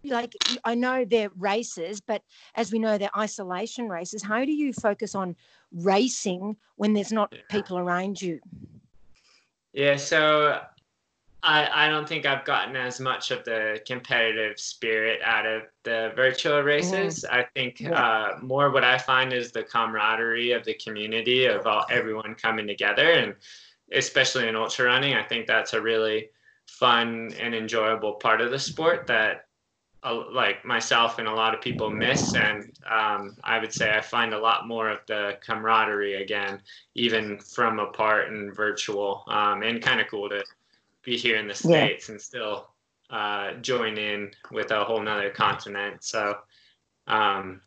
like? 0.05 0.33
I 0.63 0.75
know 0.75 1.03
they're 1.03 1.31
races, 1.37 1.99
but 1.99 2.21
as 2.55 2.71
we 2.71 2.79
know, 2.79 2.97
they're 2.97 3.17
isolation 3.17 3.89
races. 3.89 4.23
How 4.23 4.45
do 4.45 4.53
you 4.53 4.71
focus 4.71 5.13
on 5.13 5.35
racing 5.73 6.55
when 6.75 6.93
there's 6.93 7.11
not 7.11 7.33
yeah. 7.33 7.41
people 7.49 7.77
around 7.77 8.21
you? 8.21 8.39
Yeah, 9.73 9.97
so 9.97 10.61
I, 11.43 11.85
I 11.85 11.89
don't 11.89 12.07
think 12.07 12.25
I've 12.25 12.45
gotten 12.45 12.75
as 12.75 12.99
much 12.99 13.31
of 13.31 13.43
the 13.45 13.81
competitive 13.87 14.59
spirit 14.59 15.21
out 15.23 15.45
of 15.45 15.63
the 15.83 16.11
virtual 16.15 16.61
races. 16.61 17.25
Mm. 17.27 17.33
I 17.33 17.45
think 17.55 17.79
yeah. 17.79 17.91
uh, 17.91 18.37
more 18.41 18.69
what 18.69 18.83
I 18.83 18.97
find 18.97 19.33
is 19.33 19.51
the 19.51 19.63
camaraderie 19.63 20.51
of 20.51 20.63
the 20.63 20.75
community 20.75 21.45
of 21.45 21.65
all 21.65 21.85
everyone 21.89 22.35
coming 22.35 22.67
together, 22.67 23.11
and 23.11 23.35
especially 23.91 24.47
in 24.47 24.55
ultra 24.55 24.85
running, 24.85 25.15
I 25.15 25.23
think 25.23 25.47
that's 25.47 25.73
a 25.73 25.81
really 25.81 26.29
fun 26.67 27.33
and 27.39 27.55
enjoyable 27.55 28.13
part 28.13 28.41
of 28.41 28.51
the 28.51 28.59
sport 28.59 29.07
that 29.07 29.45
uh, 30.03 30.23
like 30.31 30.65
myself 30.65 31.19
and 31.19 31.27
a 31.27 31.33
lot 31.33 31.53
of 31.53 31.61
people 31.61 31.89
miss 31.91 32.33
and 32.33 32.71
um, 32.89 33.35
i 33.43 33.59
would 33.59 33.71
say 33.71 33.91
i 33.91 34.01
find 34.01 34.33
a 34.33 34.39
lot 34.39 34.67
more 34.67 34.89
of 34.89 34.99
the 35.07 35.37
camaraderie 35.45 36.23
again 36.23 36.59
even 36.95 37.37
from 37.39 37.77
apart 37.77 38.31
and 38.31 38.55
virtual 38.55 39.23
um, 39.27 39.61
and 39.61 39.81
kind 39.81 40.01
of 40.01 40.07
cool 40.07 40.27
to 40.27 40.43
be 41.03 41.17
here 41.17 41.37
in 41.37 41.47
the 41.47 41.53
states 41.53 42.07
yeah. 42.07 42.13
and 42.13 42.21
still 42.21 42.67
uh, 43.09 43.53
join 43.55 43.97
in 43.97 44.31
with 44.51 44.71
a 44.71 44.83
whole 44.83 45.01
nother 45.01 45.29
continent. 45.29 46.03
So, 46.03 46.37
um, 47.07 47.61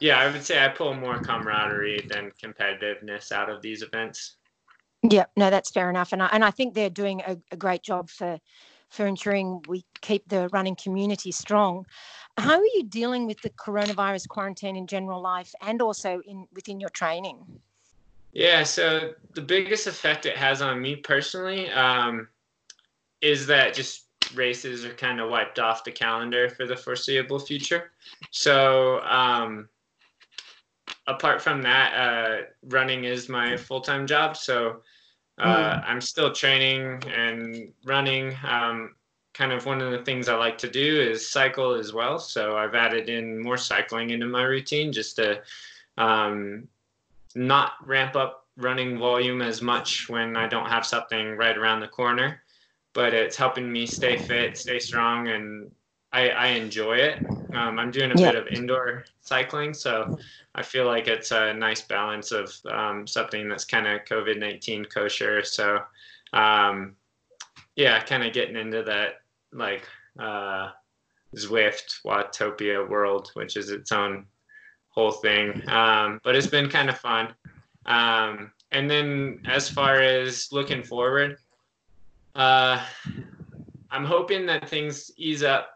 yeah, 0.00 0.18
I 0.18 0.30
would 0.30 0.44
say 0.44 0.64
I 0.64 0.68
pull 0.68 0.94
more 0.94 1.18
camaraderie 1.18 2.06
than 2.08 2.32
competitiveness 2.42 3.32
out 3.32 3.48
of 3.48 3.62
these 3.62 3.82
events. 3.82 4.36
Yeah, 5.02 5.26
no, 5.36 5.50
that's 5.50 5.70
fair 5.70 5.90
enough, 5.90 6.12
and 6.12 6.22
I, 6.22 6.26
and 6.32 6.44
I 6.44 6.50
think 6.50 6.74
they're 6.74 6.90
doing 6.90 7.20
a, 7.26 7.36
a 7.50 7.56
great 7.56 7.82
job 7.82 8.08
for 8.08 8.38
for 8.90 9.06
ensuring 9.06 9.60
we 9.66 9.84
keep 10.02 10.28
the 10.28 10.48
running 10.52 10.76
community 10.76 11.32
strong. 11.32 11.84
How 12.36 12.58
are 12.58 12.72
you 12.74 12.84
dealing 12.84 13.26
with 13.26 13.40
the 13.42 13.50
coronavirus 13.50 14.28
quarantine 14.28 14.76
in 14.76 14.86
general 14.86 15.20
life 15.20 15.52
and 15.60 15.82
also 15.82 16.20
in 16.26 16.46
within 16.52 16.80
your 16.80 16.90
training? 16.90 17.44
Yeah, 18.34 18.64
so 18.64 19.12
the 19.34 19.40
biggest 19.40 19.86
effect 19.86 20.26
it 20.26 20.36
has 20.36 20.60
on 20.60 20.82
me 20.82 20.96
personally 20.96 21.70
um, 21.70 22.26
is 23.20 23.46
that 23.46 23.74
just 23.74 24.06
races 24.34 24.84
are 24.84 24.92
kind 24.94 25.20
of 25.20 25.30
wiped 25.30 25.60
off 25.60 25.84
the 25.84 25.92
calendar 25.92 26.48
for 26.48 26.66
the 26.66 26.76
foreseeable 26.76 27.38
future. 27.38 27.92
So, 28.32 29.00
um, 29.02 29.68
apart 31.06 31.42
from 31.42 31.62
that, 31.62 31.94
uh, 31.94 32.42
running 32.64 33.04
is 33.04 33.28
my 33.28 33.56
full 33.56 33.80
time 33.80 34.04
job. 34.04 34.36
So, 34.36 34.82
uh, 35.38 35.74
mm. 35.74 35.84
I'm 35.86 36.00
still 36.00 36.32
training 36.32 37.04
and 37.06 37.72
running. 37.84 38.36
Um, 38.44 38.96
kind 39.32 39.52
of 39.52 39.64
one 39.64 39.80
of 39.80 39.92
the 39.92 40.04
things 40.04 40.28
I 40.28 40.34
like 40.34 40.58
to 40.58 40.70
do 40.70 41.00
is 41.00 41.30
cycle 41.30 41.74
as 41.74 41.92
well. 41.92 42.18
So, 42.18 42.56
I've 42.56 42.74
added 42.74 43.08
in 43.08 43.40
more 43.40 43.58
cycling 43.58 44.10
into 44.10 44.26
my 44.26 44.42
routine 44.42 44.92
just 44.92 45.14
to 45.16 45.40
um, 45.98 46.66
not 47.34 47.72
ramp 47.84 48.16
up 48.16 48.46
running 48.56 48.98
volume 48.98 49.42
as 49.42 49.60
much 49.60 50.08
when 50.08 50.36
I 50.36 50.46
don't 50.46 50.68
have 50.68 50.86
something 50.86 51.36
right 51.36 51.56
around 51.56 51.80
the 51.80 51.88
corner, 51.88 52.42
but 52.92 53.12
it's 53.12 53.36
helping 53.36 53.70
me 53.70 53.86
stay 53.86 54.16
fit, 54.16 54.56
stay 54.56 54.78
strong, 54.78 55.28
and 55.28 55.70
I, 56.12 56.30
I 56.30 56.46
enjoy 56.48 56.98
it. 56.98 57.24
Um, 57.54 57.78
I'm 57.78 57.90
doing 57.90 58.12
a 58.12 58.20
yeah. 58.20 58.32
bit 58.32 58.40
of 58.40 58.46
indoor 58.48 59.04
cycling, 59.20 59.74
so 59.74 60.16
I 60.54 60.62
feel 60.62 60.86
like 60.86 61.08
it's 61.08 61.32
a 61.32 61.52
nice 61.52 61.82
balance 61.82 62.30
of 62.30 62.54
um, 62.70 63.06
something 63.06 63.48
that's 63.48 63.64
kind 63.64 63.86
of 63.86 64.04
COVID 64.04 64.38
19 64.38 64.84
kosher. 64.84 65.42
So, 65.42 65.80
um, 66.32 66.94
yeah, 67.74 68.00
kind 68.04 68.22
of 68.22 68.32
getting 68.32 68.56
into 68.56 68.84
that 68.84 69.22
like 69.52 69.88
uh, 70.18 70.70
Zwift 71.36 72.02
Watopia 72.04 72.88
world, 72.88 73.30
which 73.34 73.56
is 73.56 73.70
its 73.70 73.90
own 73.90 74.26
whole 74.94 75.12
thing. 75.12 75.62
Um, 75.68 76.20
but 76.22 76.36
it's 76.36 76.46
been 76.46 76.68
kind 76.68 76.88
of 76.88 76.98
fun. 76.98 77.34
Um, 77.86 78.52
and 78.72 78.90
then 78.90 79.40
as 79.46 79.68
far 79.68 80.00
as 80.00 80.48
looking 80.52 80.82
forward, 80.82 81.38
uh, 82.34 82.84
I'm 83.90 84.04
hoping 84.04 84.46
that 84.46 84.68
things 84.68 85.10
ease 85.16 85.42
up 85.42 85.70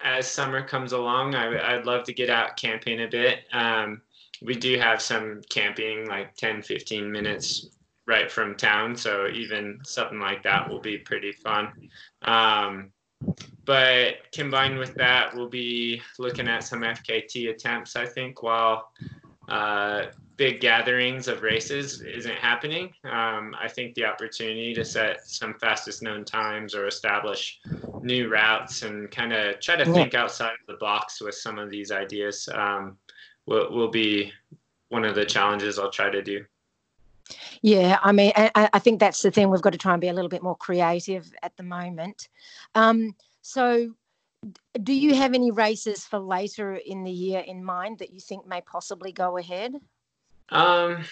as 0.00 0.30
summer 0.30 0.62
comes 0.62 0.92
along. 0.92 1.34
I, 1.34 1.76
would 1.76 1.86
love 1.86 2.04
to 2.04 2.12
get 2.12 2.28
out 2.28 2.56
camping 2.56 3.02
a 3.02 3.08
bit. 3.08 3.40
Um, 3.52 4.02
we 4.42 4.54
do 4.54 4.78
have 4.78 5.00
some 5.00 5.40
camping, 5.48 6.06
like 6.06 6.36
10, 6.36 6.62
15 6.62 7.10
minutes 7.10 7.68
right 8.06 8.30
from 8.30 8.54
town. 8.56 8.94
So 8.96 9.28
even 9.28 9.78
something 9.82 10.20
like 10.20 10.42
that 10.42 10.68
will 10.68 10.80
be 10.80 10.98
pretty 10.98 11.32
fun. 11.32 11.72
Um, 12.22 12.90
but 13.64 14.16
combined 14.32 14.78
with 14.78 14.94
that, 14.94 15.34
we'll 15.34 15.48
be 15.48 16.02
looking 16.18 16.48
at 16.48 16.64
some 16.64 16.80
FKT 16.80 17.50
attempts, 17.50 17.96
I 17.96 18.06
think, 18.06 18.42
while 18.42 18.90
uh, 19.48 20.06
big 20.36 20.60
gatherings 20.60 21.28
of 21.28 21.42
races 21.42 22.00
isn't 22.00 22.36
happening. 22.36 22.92
Um, 23.04 23.54
I 23.60 23.68
think 23.68 23.94
the 23.94 24.04
opportunity 24.04 24.74
to 24.74 24.84
set 24.84 25.26
some 25.26 25.54
fastest 25.54 26.02
known 26.02 26.24
times 26.24 26.74
or 26.74 26.86
establish 26.86 27.60
new 28.02 28.28
routes 28.28 28.82
and 28.82 29.10
kind 29.10 29.32
of 29.32 29.60
try 29.60 29.76
to 29.76 29.84
think 29.84 30.14
outside 30.14 30.52
of 30.52 30.66
the 30.66 30.78
box 30.78 31.20
with 31.20 31.34
some 31.34 31.58
of 31.58 31.70
these 31.70 31.90
ideas 31.92 32.48
um, 32.52 32.98
will, 33.46 33.70
will 33.70 33.90
be 33.90 34.32
one 34.88 35.04
of 35.04 35.14
the 35.14 35.24
challenges 35.24 35.78
I'll 35.78 35.90
try 35.90 36.10
to 36.10 36.22
do. 36.22 36.44
Yeah, 37.62 37.98
I 38.02 38.12
mean, 38.12 38.32
I, 38.36 38.68
I, 38.72 38.78
think 38.78 39.00
that's 39.00 39.22
the 39.22 39.30
thing. 39.30 39.50
We've 39.50 39.62
got 39.62 39.72
to 39.72 39.78
try 39.78 39.92
and 39.92 40.00
be 40.00 40.08
a 40.08 40.12
little 40.12 40.28
bit 40.28 40.42
more 40.42 40.56
creative 40.56 41.32
at 41.42 41.56
the 41.56 41.62
moment. 41.62 42.28
Um, 42.74 43.14
so, 43.42 43.94
do 44.82 44.92
you 44.92 45.14
have 45.14 45.34
any 45.34 45.50
races 45.50 46.04
for 46.04 46.18
later 46.18 46.74
in 46.74 47.04
the 47.04 47.10
year 47.10 47.40
in 47.40 47.64
mind 47.64 47.98
that 47.98 48.12
you 48.12 48.20
think 48.20 48.46
may 48.46 48.60
possibly 48.60 49.12
go 49.12 49.38
ahead? 49.38 49.74
Um, 50.50 51.04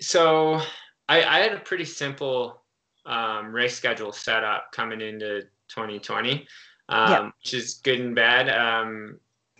so 0.00 0.60
I, 1.08 1.22
I 1.22 1.38
had 1.38 1.52
a 1.52 1.60
pretty 1.60 1.84
simple 1.84 2.62
um, 3.06 3.52
race 3.52 3.76
schedule 3.76 4.12
set 4.12 4.44
up 4.44 4.70
coming 4.72 5.00
into 5.00 5.42
2020, 5.68 6.46
um, 6.88 7.10
yep. 7.10 7.32
which 7.42 7.54
is 7.54 7.74
good 7.82 8.00
and 8.00 8.14
bad. 8.14 8.48
Um, 8.48 9.18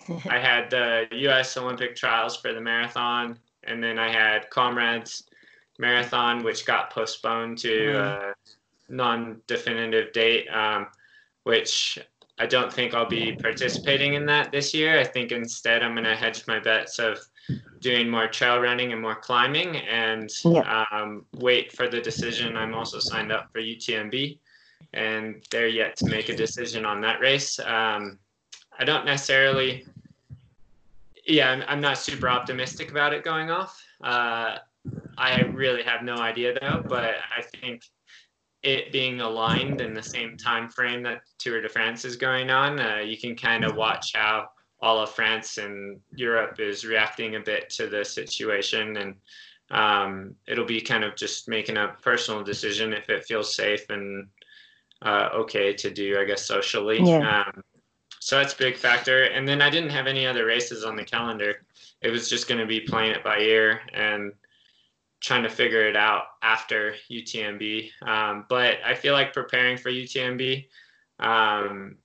I 0.31 0.39
had 0.39 0.71
the 0.71 1.07
U.S. 1.11 1.57
Olympic 1.57 1.97
trials 1.97 2.37
for 2.37 2.53
the 2.53 2.61
marathon, 2.61 3.39
and 3.65 3.83
then 3.83 3.99
I 3.99 4.11
had 4.11 4.49
Comrades 4.51 5.25
Marathon, 5.79 6.43
which 6.43 6.67
got 6.67 6.91
postponed 6.91 7.59
to 7.59 7.69
mm. 7.69 7.95
a 7.97 8.35
non-definitive 8.89 10.13
date, 10.13 10.49
um, 10.49 10.89
which 11.45 11.99
I 12.39 12.47
don't 12.47 12.73
think 12.73 12.95
I'll 12.95 13.09
be 13.09 13.37
participating 13.37 14.15
in 14.15 14.27
that 14.27 14.53
this 14.53 14.73
year. 14.75 14.99
I 14.99 15.05
think 15.05 15.33
instead 15.33 15.83
I'm 15.83 15.95
going 15.95 16.05
to 16.05 16.15
hedge 16.15 16.47
my 16.47 16.59
bets 16.59 16.99
of 16.99 17.19
doing 17.81 18.09
more 18.09 18.29
trail 18.29 18.59
running 18.59 18.93
and 18.93 19.01
more 19.01 19.15
climbing 19.15 19.77
and 19.77 20.31
yeah. 20.45 20.85
um, 20.93 21.25
wait 21.35 21.73
for 21.73 21.89
the 21.89 22.01
decision. 22.01 22.57
I'm 22.57 22.75
also 22.75 22.99
signed 22.99 23.33
up 23.33 23.51
for 23.53 23.61
UTMB 23.61 24.39
and 24.93 25.45
they're 25.51 25.69
yet 25.69 25.97
to 25.97 26.07
make 26.07 26.29
a 26.29 26.37
decision 26.37 26.85
on 26.85 27.01
that 27.01 27.21
race. 27.21 27.59
Um, 27.61 28.19
I 28.79 28.85
don't 28.85 29.05
necessarily, 29.05 29.87
yeah, 31.27 31.51
I'm, 31.51 31.63
I'm, 31.67 31.81
not 31.81 31.99
super 31.99 32.29
optimistic 32.29 32.91
about 32.91 33.13
it 33.13 33.25
going 33.25 33.51
off. 33.51 33.83
Uh, 34.03 34.59
I 35.17 35.41
really 35.41 35.83
have 35.83 36.03
no 36.03 36.17
idea 36.17 36.59
though, 36.61 36.83
but 36.89 37.17
I 37.37 37.43
think 37.43 37.83
it 38.63 38.93
being 38.93 39.21
aligned 39.21 39.81
in 39.81 39.95
the 39.95 40.03
same 40.03 40.37
time 40.37 40.69
frame 40.69 41.03
that 41.05 41.23
Tour 41.39 41.61
de 41.61 41.69
France 41.69 42.05
is 42.05 42.17
going 42.17 42.51
on, 42.51 42.81
uh, 42.81 42.99
you 42.99 43.17
can 43.17 43.37
kind 43.37 43.65
of 43.65 43.77
watch 43.77 44.13
how 44.15 44.49
all 44.81 45.01
of 45.01 45.11
France 45.11 45.59
and 45.59 46.01
Europe 46.15 46.61
is 46.61 46.85
reacting 46.85 47.37
a 47.37 47.41
bit 47.41 47.69
to 47.71 47.89
the 47.89 48.05
situation, 48.05 48.97
and 48.97 49.15
um, 49.71 50.35
it'll 50.47 50.65
be 50.65 50.81
kind 50.81 51.05
of 51.05 51.17
just 51.17 51.49
making 51.49 51.77
a 51.77 51.97
personal 52.03 52.43
decision 52.43 52.93
if 52.93 53.09
it 53.11 53.25
feels 53.27 53.55
safe 53.55 53.89
and 53.91 54.29
uh, 55.03 55.31
okay 55.35 55.73
to 55.73 55.91
do, 55.91 56.19
I 56.19 56.25
guess, 56.25 56.45
socially. 56.45 57.01
Yeah. 57.03 57.45
Um, 57.47 57.63
so 58.21 58.37
that's 58.37 58.55
a 58.55 58.59
big 58.59 58.77
factor. 58.77 59.25
And 59.25 59.47
then 59.47 59.63
I 59.63 59.71
didn't 59.71 59.91
have 59.91 60.07
any 60.07 60.27
other 60.27 60.45
races 60.45 60.85
on 60.85 60.97
the 60.97 61.05
calendar. 61.05 61.65
It 62.03 62.11
was 62.11 62.29
just 62.29 62.49
going 62.49 62.61
to 62.61 62.67
be 62.67 62.81
playing 62.81 63.13
it 63.13 63.25
by 63.25 63.39
ear 63.39 63.81
and 63.93 64.33
trying 65.21 65.43
to 65.43 65.49
figure 65.49 65.87
it 65.87 65.97
out 65.97 66.25
after 66.43 66.95
UTMB. 67.11 67.91
Um, 68.03 68.47
but 68.49 68.77
I 68.85 68.95
feel 68.95 69.13
like 69.13 69.33
preparing 69.33 69.77
for 69.77 69.91
UTMB 69.91 70.67
um, 71.19 71.97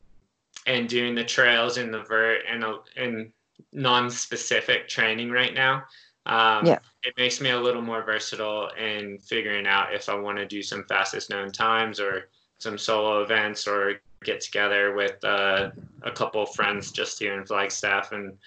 and 0.66 0.90
doing 0.90 1.16
the 1.16 1.24
trails 1.24 1.78
in 1.78 1.92
the 1.92 2.04
vert 2.04 2.42
and 2.50 2.64
and 2.98 3.32
non-specific 3.72 4.88
training 4.88 5.32
right 5.32 5.54
now 5.54 5.84
um, 6.26 6.66
yeah. 6.66 6.80
it 7.04 7.14
makes 7.18 7.42
me 7.42 7.50
a 7.50 7.60
little 7.60 7.82
more 7.82 8.04
versatile 8.04 8.70
in 8.80 9.18
figuring 9.20 9.68
out 9.68 9.94
if 9.94 10.08
I 10.08 10.16
want 10.16 10.38
to 10.38 10.46
do 10.46 10.64
some 10.64 10.86
fastest 10.86 11.30
known 11.30 11.52
times 11.52 12.00
or 12.00 12.30
some 12.60 12.78
solo 12.78 13.22
events 13.24 13.68
or 13.68 13.96
get 14.24 14.40
together 14.40 14.96
with 14.96 15.22
uh, 15.26 15.72
a 16.04 16.12
couple 16.12 16.46
friends 16.46 16.92
just 16.92 17.20
here 17.20 17.38
in 17.38 17.46
Flagstaff 17.46 18.14
and 18.14 18.38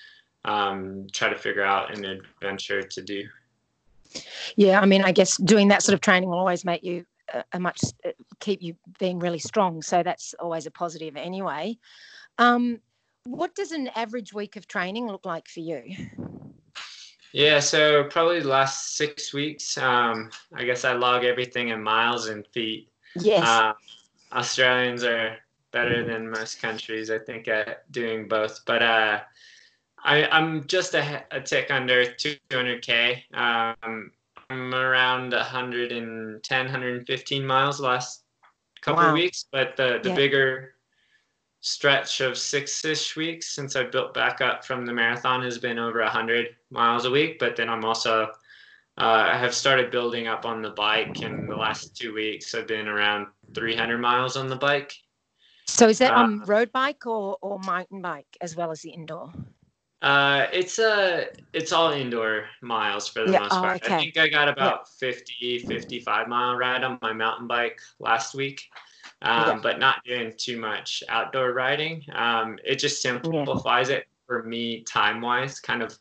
um, 0.47 1.07
try 1.13 1.29
to 1.29 1.37
figure 1.37 1.65
out 1.65 1.95
an 1.95 2.05
adventure 2.05 2.83
to 2.83 3.03
do. 3.03 3.29
Yeah, 4.57 4.81
I 4.81 4.87
mean, 4.87 5.03
I 5.03 5.13
guess 5.13 5.37
doing 5.37 5.69
that 5.69 5.83
sort 5.83 5.95
of 5.95 6.01
training 6.01 6.29
will 6.29 6.39
always 6.39 6.65
make 6.65 6.83
you 6.83 7.05
a, 7.53 7.61
much 7.61 7.81
uh, 8.05 8.11
keep 8.41 8.63
you 8.63 8.77
being 8.99 9.19
really 9.19 9.39
strong. 9.39 9.83
So 9.83 10.03
that's 10.03 10.35
always 10.41 10.67
a 10.67 10.71
positive 10.71 11.17
anyway. 11.17 11.79
Um, 12.39 12.81
what 13.25 13.55
does 13.55 13.73
an 13.73 13.89
average 13.89 14.33
week 14.33 14.57
of 14.57 14.69
training 14.69 15.07
look 15.07 15.27
like 15.27 15.49
for 15.49 15.61
you? 15.61 15.83
Yeah, 17.33 17.61
so 17.61 18.05
probably 18.05 18.41
the 18.41 18.49
last 18.49 18.97
six 18.97 19.35
weeks. 19.35 19.77
Um, 19.77 20.31
I 20.55 20.65
guess 20.65 20.85
I 20.85 20.93
log 20.93 21.25
everything 21.25 21.69
in 21.69 21.83
miles 21.83 22.29
and 22.29 22.47
feet. 22.47 22.89
Yes. 23.17 23.47
Uh, 23.47 23.73
Australians 24.33 25.05
are 25.05 25.37
better 25.73 26.05
than 26.05 26.31
most 26.31 26.63
countries, 26.63 27.11
I 27.11 27.19
think, 27.19 27.49
at 27.49 27.91
doing 27.93 28.29
both. 28.29 28.61
But 28.65 28.83
uh, 28.83 29.21
I, 30.07 30.29
I'm 30.29 30.65
just 30.69 30.95
a, 30.95 31.25
a 31.33 31.41
tick 31.41 31.71
under 31.71 32.05
200k. 32.05 33.23
Um, 33.35 34.13
I'm 34.49 34.73
around 34.73 35.33
110, 35.33 36.65
115 36.65 37.47
miles 37.47 37.81
last 37.81 38.23
couple 38.81 39.03
wow. 39.03 39.09
of 39.09 39.15
weeks, 39.15 39.47
but 39.51 39.77
the 39.77 39.99
the 40.03 40.11
yeah. 40.11 40.15
bigger 40.15 40.75
stretch 41.61 42.21
of 42.21 42.39
six-ish 42.39 43.17
weeks 43.17 43.49
since 43.49 43.75
I 43.75 43.83
built 43.83 44.15
back 44.15 44.41
up 44.41 44.65
from 44.65 44.87
the 44.87 44.93
marathon 44.93 45.43
has 45.43 45.59
been 45.59 45.81
over 45.81 46.01
100 46.01 46.55
miles 46.71 47.05
a 47.05 47.11
week. 47.11 47.41
But 47.41 47.57
then 47.57 47.69
I'm 47.69 47.85
also 47.85 48.27
uh, 48.99 49.31
I 49.33 49.37
have 49.37 49.55
started 49.55 49.91
building 49.91 50.29
up 50.29 50.47
on 50.47 50.63
the 50.63 50.71
bike, 50.71 51.21
in 51.21 51.49
the 51.49 51.57
last 51.57 51.97
two 51.97 52.15
weeks 52.15 52.55
I've 52.55 52.69
been 52.69 52.87
around 52.87 53.27
300 53.55 53.99
miles 53.99 54.37
on 54.37 54.47
the 54.47 54.57
bike. 54.57 54.95
So 55.67 55.89
is 55.89 55.99
that 55.99 56.13
uh, 56.13 56.21
on 56.21 56.45
road 56.45 56.71
bike 56.71 57.05
or, 57.07 57.37
or 57.43 57.59
mountain 57.59 58.01
bike 58.01 58.37
as 58.41 58.55
well 58.55 58.71
as 58.71 58.83
the 58.83 58.91
indoor? 58.91 59.33
Uh, 60.03 60.47
it's 60.53 60.79
a 60.79 61.23
uh, 61.23 61.25
it's 61.55 61.73
all 61.73 61.93
indoor 61.93 62.45
miles 62.61 63.09
for 63.09 63.25
the 63.25 63.33
yeah. 63.33 63.41
most 63.41 63.53
oh, 63.55 63.61
part. 63.61 63.83
Okay. 63.83 63.95
I 63.95 63.99
think 63.99 64.19
I 64.19 64.29
got 64.29 64.49
about 64.49 64.89
yeah. 65.03 65.11
50, 65.11 65.59
55 65.61 66.29
mile 66.29 66.55
ride 66.55 66.85
on 66.85 66.99
my 67.01 67.13
mountain 67.13 67.47
bike 67.47 67.81
last 67.99 68.35
week, 68.35 68.63
um, 69.23 69.49
yeah. 69.49 69.61
but 69.63 69.79
not 69.79 70.05
doing 70.05 70.35
too 70.37 70.59
much 70.59 71.03
outdoor 71.09 71.55
riding. 71.55 72.05
Um, 72.15 72.59
it 72.63 72.77
just 72.77 73.01
simplifies 73.01 73.89
it 73.89 74.07
for 74.27 74.43
me 74.43 74.83
time 74.83 75.23
wise. 75.23 75.61
Kind 75.61 75.83
of, 75.83 75.97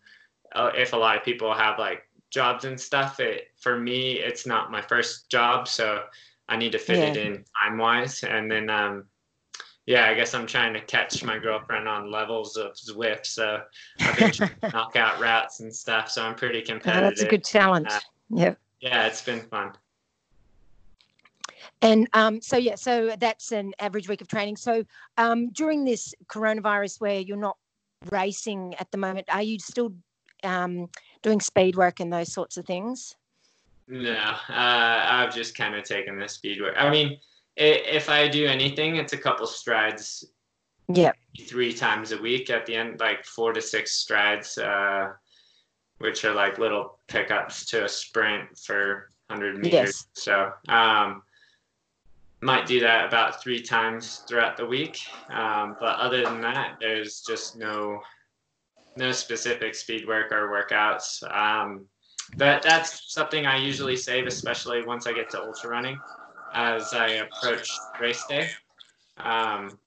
uh, 0.54 0.72
if 0.76 0.92
a 0.92 0.98
lot 0.98 1.16
of 1.16 1.24
people 1.24 1.54
have 1.54 1.80
like 1.80 2.04
jobs 2.30 2.66
and 2.66 2.80
stuff, 2.80 3.22
it 3.22 3.48
for 3.56 3.80
me 3.80 4.20
it's 4.20 4.46
not 4.46 4.72
my 4.72 4.82
first 4.82 5.30
job, 5.30 5.70
so 5.70 6.04
I 6.50 6.58
need 6.58 6.74
to 6.74 6.80
fit 6.80 7.00
it 7.00 7.18
in 7.18 7.46
time 7.60 7.78
wise, 7.78 8.24
and 8.24 8.52
then 8.52 8.70
um, 8.70 9.06
yeah, 9.86 10.08
I 10.10 10.16
guess 10.16 10.34
I'm 10.34 10.48
trying 10.48 10.74
to 10.74 10.82
catch 10.82 11.24
my 11.24 11.38
girlfriend 11.38 11.88
on 11.88 12.10
levels 12.10 12.58
of 12.58 12.74
Zwift. 12.74 13.28
So 13.28 13.62
I've 14.00 14.18
been 14.18 14.32
trying 14.32 14.52
to 14.62 14.70
knock 14.70 14.96
out 14.96 15.20
routes 15.20 15.60
and 15.60 15.74
stuff. 15.74 16.10
So 16.10 16.24
I'm 16.24 16.36
pretty 16.36 16.62
competitive. 16.62 17.04
Oh, 17.04 17.10
that's 17.10 17.22
a 17.22 17.28
good 17.28 17.44
challenge. 17.44 17.88
Uh, 17.90 18.00
yeah. 18.30 18.56
Yeah, 18.82 19.06
it's 19.08 19.22
been 19.22 19.42
fun. 19.42 19.74
And 21.82 22.08
um, 22.14 22.42
so, 22.42 22.58
yeah, 22.58 22.76
so 22.76 23.16
that's 23.20 23.52
an 23.52 23.74
average 23.80 24.10
week 24.10 24.22
of 24.22 24.28
training. 24.28 24.58
So 24.58 24.84
um, 25.18 25.50
during 25.50 25.86
this 25.86 26.16
coronavirus 26.28 27.00
where 27.00 27.20
you're 27.20 27.38
not 27.38 27.58
racing 28.12 28.74
at 28.80 28.90
the 28.92 28.98
moment, 28.98 29.28
are 29.30 29.44
you 29.44 29.60
still 29.60 29.94
um, 30.44 30.90
doing 31.22 31.40
speed 31.40 31.76
work 31.76 32.00
and 32.00 32.12
those 32.12 32.32
sorts 32.32 32.58
of 32.58 32.66
things? 32.66 33.16
No, 33.88 34.14
uh, 34.14 34.36
I've 34.50 35.34
just 35.34 35.56
kind 35.56 35.76
of 35.76 35.84
taken 35.84 36.18
the 36.18 36.28
speed 36.28 36.60
work. 36.60 36.74
I 36.76 36.90
mean, 36.90 37.20
if 37.58 38.10
I 38.10 38.28
do 38.28 38.46
anything, 38.46 38.98
it's 38.98 39.14
a 39.14 39.18
couple 39.18 39.48
strides. 39.48 40.26
Yeah. 40.88 41.14
Three 41.48 41.74
times 41.74 42.12
a 42.12 42.18
week 42.18 42.50
at 42.50 42.66
the 42.66 42.76
end, 42.76 43.00
like 43.00 43.26
four 43.26 43.54
to 43.54 43.62
six 43.62 43.94
strides, 43.94 44.58
uh, 44.58 45.14
which 46.00 46.26
are 46.26 46.34
like 46.34 46.60
little 46.60 47.00
pickups 47.08 47.66
to 47.68 47.86
a 47.86 47.90
sprint 47.90 48.58
for 48.58 49.10
100 49.28 49.58
meters. 49.58 49.72
Yes. 49.74 50.08
So, 50.14 50.52
um, 50.68 51.24
might 52.42 52.68
do 52.68 52.80
that 52.82 53.08
about 53.08 53.42
three 53.42 53.62
times 53.62 54.24
throughout 54.28 54.58
the 54.58 54.66
week. 54.66 55.00
Um, 55.32 55.76
but 55.80 55.98
other 55.98 56.24
than 56.24 56.42
that, 56.42 56.78
there's 56.80 57.22
just 57.22 57.56
no 57.56 58.02
no 58.98 59.12
specific 59.12 59.76
speed 59.76 60.08
work 60.08 60.32
or 60.32 60.50
workouts. 60.50 61.24
Um, 61.36 61.86
that 62.38 62.62
that's 62.62 63.12
something 63.14 63.46
I 63.46 63.58
usually 63.58 63.98
save, 63.98 64.28
especially 64.28 64.84
once 64.84 65.08
I 65.08 65.14
get 65.14 65.30
to 65.32 65.42
ultra 65.42 65.70
running 65.70 65.98
as 66.56 66.94
I 66.94 67.08
approach 67.08 67.70
race 68.00 68.26
day. 68.28 68.50
Um, 69.18 69.78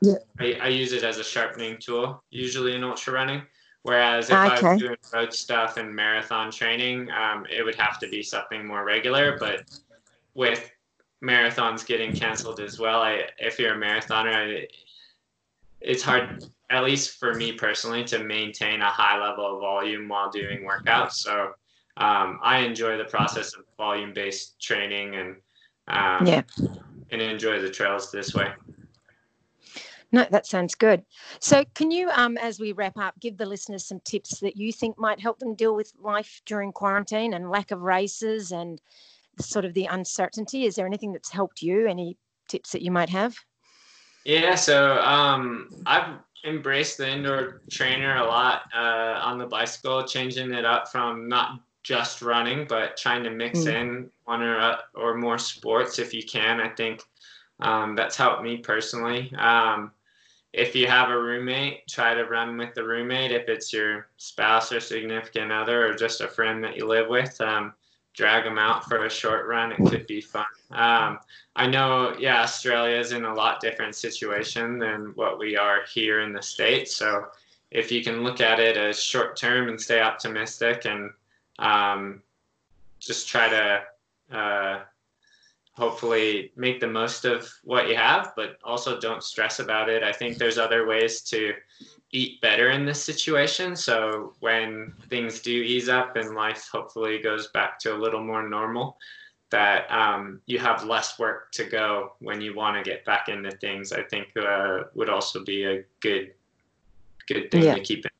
yeah. 0.00 0.14
I, 0.40 0.52
I, 0.62 0.68
use 0.68 0.92
it 0.92 1.04
as 1.04 1.18
a 1.18 1.24
sharpening 1.24 1.76
tool, 1.78 2.22
usually 2.30 2.74
in 2.74 2.82
ultra 2.82 3.12
running. 3.12 3.42
Whereas 3.82 4.30
if 4.30 4.36
okay. 4.36 4.66
I 4.66 4.72
was 4.72 4.80
doing 4.80 4.96
road 5.12 5.32
stuff 5.32 5.76
and 5.76 5.94
marathon 5.94 6.50
training, 6.50 7.10
um, 7.10 7.46
it 7.50 7.64
would 7.64 7.74
have 7.74 7.98
to 8.00 8.08
be 8.08 8.22
something 8.22 8.66
more 8.66 8.84
regular. 8.84 9.36
But 9.38 9.64
with 10.34 10.70
marathons 11.22 11.84
getting 11.84 12.12
canceled 12.14 12.60
as 12.60 12.78
well, 12.78 13.02
I, 13.02 13.24
if 13.38 13.58
you're 13.58 13.74
a 13.74 13.78
marathoner, 13.78 14.64
I, 14.64 14.68
it's 15.80 16.02
hard, 16.02 16.44
at 16.70 16.84
least 16.84 17.18
for 17.18 17.34
me 17.34 17.52
personally, 17.52 18.04
to 18.04 18.22
maintain 18.22 18.82
a 18.82 18.90
high 18.90 19.20
level 19.20 19.54
of 19.54 19.60
volume 19.60 20.08
while 20.08 20.30
doing 20.30 20.64
workouts. 20.64 21.14
So 21.14 21.52
um, 21.96 22.38
I 22.42 22.58
enjoy 22.58 22.96
the 22.96 23.04
process 23.04 23.54
of 23.54 23.64
volume 23.76 24.12
based 24.12 24.60
training 24.60 25.16
and 25.16 25.36
um, 25.88 26.26
yeah. 26.26 26.42
and 27.10 27.22
enjoy 27.22 27.60
the 27.60 27.70
trails 27.70 28.10
this 28.10 28.34
way. 28.34 28.52
No, 30.12 30.26
that 30.30 30.46
sounds 30.46 30.74
good. 30.74 31.04
So, 31.40 31.64
can 31.74 31.90
you, 31.90 32.10
um, 32.10 32.36
as 32.36 32.60
we 32.60 32.72
wrap 32.72 32.98
up, 32.98 33.18
give 33.18 33.38
the 33.38 33.46
listeners 33.46 33.86
some 33.86 34.00
tips 34.00 34.40
that 34.40 34.58
you 34.58 34.70
think 34.70 34.98
might 34.98 35.18
help 35.18 35.38
them 35.38 35.54
deal 35.54 35.74
with 35.74 35.90
life 35.98 36.42
during 36.44 36.70
quarantine 36.70 37.32
and 37.32 37.50
lack 37.50 37.70
of 37.70 37.80
races 37.80 38.52
and 38.52 38.78
sort 39.40 39.64
of 39.64 39.72
the 39.72 39.86
uncertainty? 39.86 40.66
Is 40.66 40.74
there 40.74 40.86
anything 40.86 41.12
that's 41.12 41.30
helped 41.30 41.62
you? 41.62 41.86
Any 41.86 42.18
tips 42.46 42.72
that 42.72 42.82
you 42.82 42.90
might 42.90 43.08
have? 43.08 43.34
Yeah, 44.24 44.54
so 44.54 44.98
um, 44.98 45.70
I've 45.86 46.18
embraced 46.44 46.98
the 46.98 47.10
indoor 47.10 47.62
trainer 47.70 48.16
a 48.16 48.24
lot 48.24 48.64
uh, 48.74 49.18
on 49.22 49.38
the 49.38 49.46
bicycle, 49.46 50.04
changing 50.04 50.52
it 50.52 50.66
up 50.66 50.88
from 50.88 51.26
not 51.28 51.60
just 51.82 52.22
running, 52.22 52.66
but 52.68 52.96
trying 52.96 53.24
to 53.24 53.30
mix 53.30 53.60
mm. 53.60 53.74
in 53.74 54.10
one 54.24 54.42
or 54.42 54.58
uh, 54.58 54.76
or 54.94 55.14
more 55.14 55.38
sports 55.38 55.98
if 55.98 56.14
you 56.14 56.22
can. 56.22 56.60
I 56.60 56.68
think 56.68 57.02
um, 57.60 57.94
that's 57.94 58.16
helped 58.16 58.42
me 58.42 58.58
personally. 58.58 59.32
Um, 59.36 59.92
if 60.52 60.76
you 60.76 60.86
have 60.86 61.08
a 61.08 61.18
roommate, 61.18 61.86
try 61.88 62.14
to 62.14 62.24
run 62.24 62.58
with 62.58 62.74
the 62.74 62.84
roommate. 62.84 63.32
If 63.32 63.48
it's 63.48 63.72
your 63.72 64.08
spouse 64.18 64.70
or 64.70 64.80
significant 64.80 65.50
other 65.50 65.86
or 65.86 65.94
just 65.94 66.20
a 66.20 66.28
friend 66.28 66.62
that 66.62 66.76
you 66.76 66.86
live 66.86 67.08
with, 67.08 67.40
um, 67.40 67.72
drag 68.14 68.44
them 68.44 68.58
out 68.58 68.84
for 68.84 69.06
a 69.06 69.10
short 69.10 69.46
run. 69.46 69.72
It 69.72 69.78
could 69.86 70.06
be 70.06 70.20
fun. 70.20 70.44
Um, 70.70 71.18
I 71.56 71.66
know, 71.66 72.14
yeah, 72.18 72.42
Australia 72.42 72.96
is 72.96 73.12
in 73.12 73.24
a 73.24 73.34
lot 73.34 73.60
different 73.60 73.94
situation 73.94 74.78
than 74.78 75.12
what 75.14 75.38
we 75.38 75.56
are 75.56 75.80
here 75.92 76.20
in 76.20 76.34
the 76.34 76.42
States. 76.42 76.94
So 76.94 77.26
if 77.70 77.90
you 77.90 78.04
can 78.04 78.22
look 78.22 78.42
at 78.42 78.60
it 78.60 78.76
as 78.76 79.02
short 79.02 79.36
term 79.36 79.70
and 79.70 79.80
stay 79.80 80.00
optimistic 80.00 80.84
and 80.84 81.10
um, 81.58 82.22
just 83.00 83.28
try 83.28 83.48
to 83.48 83.82
uh, 84.36 84.80
hopefully 85.74 86.52
make 86.56 86.80
the 86.80 86.86
most 86.86 87.24
of 87.24 87.52
what 87.64 87.88
you 87.88 87.96
have, 87.96 88.32
but 88.36 88.58
also 88.62 89.00
don't 89.00 89.22
stress 89.22 89.58
about 89.58 89.88
it. 89.88 90.02
I 90.02 90.12
think 90.12 90.38
there's 90.38 90.58
other 90.58 90.86
ways 90.86 91.22
to 91.22 91.54
eat 92.12 92.40
better 92.42 92.70
in 92.70 92.84
this 92.84 93.02
situation. 93.02 93.74
So 93.74 94.34
when 94.40 94.92
things 95.08 95.40
do 95.40 95.50
ease 95.50 95.88
up 95.88 96.16
and 96.16 96.34
life 96.34 96.68
hopefully 96.70 97.18
goes 97.18 97.48
back 97.48 97.78
to 97.80 97.94
a 97.94 97.98
little 97.98 98.22
more 98.22 98.46
normal, 98.48 98.98
that 99.50 99.90
um, 99.90 100.40
you 100.46 100.58
have 100.58 100.84
less 100.84 101.18
work 101.18 101.52
to 101.52 101.64
go 101.64 102.12
when 102.20 102.40
you 102.40 102.54
want 102.54 102.76
to 102.76 102.82
get 102.88 103.04
back 103.04 103.28
into 103.28 103.50
things. 103.52 103.92
I 103.92 104.02
think 104.02 104.28
uh, 104.36 104.84
would 104.94 105.08
also 105.08 105.44
be 105.44 105.64
a 105.64 105.84
good 106.00 106.32
good 107.28 107.50
thing 107.50 107.64
yeah. 107.64 107.74
to 107.74 107.80
keep 107.80 107.98
in 107.98 108.02
mind. 108.04 108.11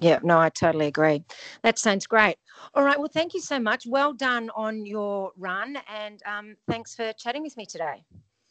Yeah, 0.00 0.18
no, 0.22 0.38
I 0.38 0.48
totally 0.48 0.86
agree. 0.86 1.24
That 1.62 1.78
sounds 1.78 2.06
great. 2.06 2.36
All 2.74 2.82
right. 2.82 2.98
Well, 2.98 3.10
thank 3.12 3.34
you 3.34 3.40
so 3.40 3.60
much. 3.60 3.86
Well 3.86 4.14
done 4.14 4.50
on 4.56 4.86
your 4.86 5.32
run. 5.36 5.76
And 5.94 6.22
um, 6.24 6.56
thanks 6.68 6.94
for 6.94 7.12
chatting 7.12 7.42
with 7.42 7.56
me 7.56 7.66
today. 7.66 8.02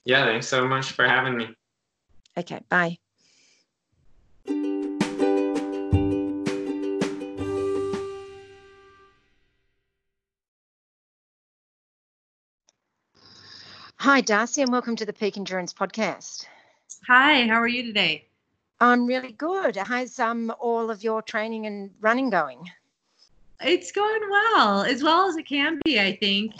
Yeah, 0.05 0.25
thanks 0.25 0.47
so 0.47 0.67
much 0.67 0.91
for 0.91 1.07
having 1.07 1.37
me. 1.37 1.49
Okay, 2.37 2.59
bye. 2.69 2.97
Hi, 13.97 14.21
Darcy, 14.21 14.61
and 14.61 14.71
welcome 14.71 14.95
to 14.95 15.05
the 15.05 15.11
Peak 15.11 15.35
Endurance 15.35 15.73
Podcast. 15.73 16.45
Hi, 17.07 17.47
how 17.47 17.55
are 17.55 17.67
you 17.67 17.83
today? 17.83 18.28
I'm 18.81 19.05
really 19.05 19.33
good. 19.33 19.75
How's 19.75 20.19
um 20.19 20.53
all 20.59 20.89
of 20.89 21.03
your 21.03 21.21
training 21.21 21.65
and 21.65 21.91
running 21.99 22.29
going? 22.29 22.69
It's 23.61 23.91
going 23.91 24.21
well, 24.29 24.83
as 24.83 25.03
well 25.03 25.27
as 25.27 25.35
it 25.35 25.45
can 25.45 25.79
be, 25.83 25.99
I 25.99 26.15
think. 26.15 26.53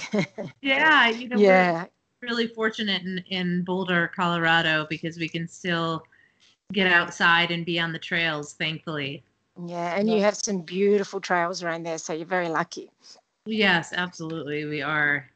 yeah, 0.62 1.08
you 1.08 1.30
know, 1.30 1.38
yeah. 1.38 1.86
really 2.22 2.48
fortunate 2.48 3.04
in, 3.04 3.24
in 3.30 3.64
Boulder, 3.64 4.12
Colorado, 4.14 4.86
because 4.90 5.18
we 5.18 5.30
can 5.30 5.48
still 5.48 6.04
get 6.74 6.88
outside 6.88 7.52
and 7.52 7.66
be 7.66 7.80
on 7.80 7.94
the 7.94 8.00
trails, 8.00 8.54
thankfully. 8.54 9.24
Yeah, 9.66 9.96
and 9.96 10.10
you 10.10 10.22
have 10.22 10.36
some 10.36 10.62
beautiful 10.62 11.22
trails 11.22 11.64
around 11.64 11.84
there, 11.84 11.98
so 11.98 12.12
you're 12.12 12.26
very 12.26 12.50
lucky. 12.50 12.92
Yes, 13.46 13.94
absolutely, 13.94 14.66
we 14.66 14.82
are. 14.82 15.30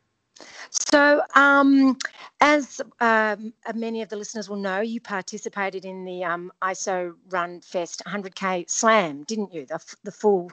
So, 0.70 1.22
um, 1.36 1.98
as 2.42 2.82
um, 3.00 3.54
many 3.76 4.02
of 4.02 4.10
the 4.10 4.16
listeners 4.16 4.50
will 4.50 4.58
know, 4.58 4.82
you 4.82 5.00
participated 5.00 5.86
in 5.86 6.04
the 6.04 6.24
um, 6.24 6.52
ISO 6.62 7.14
Run 7.30 7.62
Fest 7.62 8.02
100K 8.08 8.70
Slam, 8.70 9.24
didn't 9.24 9.54
you? 9.54 9.66
The, 9.66 9.80
the 10.04 10.12
full 10.12 10.52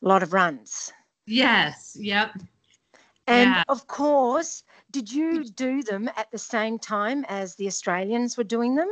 lot 0.00 0.22
of 0.22 0.32
runs. 0.32 0.92
Yes, 1.26 1.96
yep. 1.98 2.32
And 3.26 3.50
yeah. 3.50 3.64
of 3.68 3.86
course, 3.88 4.62
did 4.92 5.12
you 5.12 5.44
do 5.44 5.82
them 5.82 6.08
at 6.16 6.30
the 6.30 6.38
same 6.38 6.78
time 6.78 7.24
as 7.28 7.56
the 7.56 7.66
Australians 7.66 8.36
were 8.36 8.44
doing 8.44 8.76
them? 8.76 8.88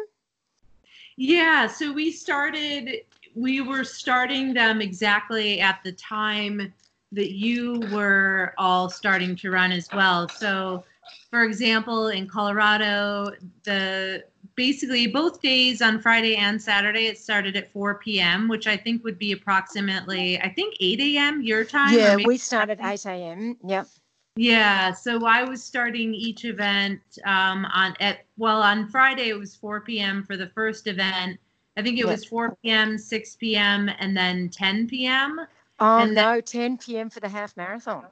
Yeah, 1.16 1.68
so 1.68 1.92
we 1.92 2.10
started, 2.10 3.02
we 3.36 3.60
were 3.60 3.84
starting 3.84 4.52
them 4.52 4.80
exactly 4.80 5.60
at 5.60 5.78
the 5.84 5.92
time 5.92 6.72
that 7.14 7.32
you 7.32 7.80
were 7.92 8.54
all 8.58 8.88
starting 8.88 9.36
to 9.36 9.50
run 9.50 9.72
as 9.72 9.88
well. 9.92 10.28
So, 10.28 10.84
for 11.30 11.44
example, 11.44 12.08
in 12.08 12.26
Colorado, 12.26 13.32
the 13.64 14.24
basically 14.54 15.06
both 15.06 15.40
days 15.40 15.82
on 15.82 16.00
Friday 16.00 16.36
and 16.36 16.60
Saturday, 16.60 17.06
it 17.06 17.18
started 17.18 17.56
at 17.56 17.72
4 17.72 17.96
p.m., 17.96 18.48
which 18.48 18.66
I 18.66 18.76
think 18.76 19.02
would 19.04 19.18
be 19.18 19.32
approximately, 19.32 20.40
I 20.40 20.48
think 20.48 20.76
8 20.80 21.00
a.m. 21.00 21.42
your 21.42 21.64
time. 21.64 21.94
Yeah, 21.94 22.16
we 22.16 22.36
started 22.36 22.78
8 22.80 23.06
a.m. 23.06 23.56
Yep. 23.64 23.88
Yeah, 24.36 24.92
so 24.92 25.24
I 25.26 25.44
was 25.44 25.62
starting 25.62 26.12
each 26.12 26.44
event 26.44 27.00
um, 27.24 27.66
on 27.66 27.94
at 28.00 28.24
well 28.36 28.60
on 28.60 28.88
Friday 28.88 29.28
it 29.28 29.38
was 29.38 29.54
4 29.54 29.82
p.m. 29.82 30.24
for 30.24 30.36
the 30.36 30.48
first 30.48 30.88
event. 30.88 31.38
I 31.76 31.82
think 31.82 31.98
it 31.98 32.06
was 32.06 32.24
4 32.24 32.56
p.m., 32.62 32.98
6 32.98 33.36
p.m., 33.36 33.90
and 33.98 34.16
then 34.16 34.48
10 34.48 34.88
p.m. 34.88 35.40
Oh 35.80 36.04
no, 36.04 36.34
then, 36.34 36.42
10 36.42 36.78
p.m. 36.78 37.10
for 37.10 37.20
the 37.20 37.28
half 37.28 37.56
marathon. 37.56 38.04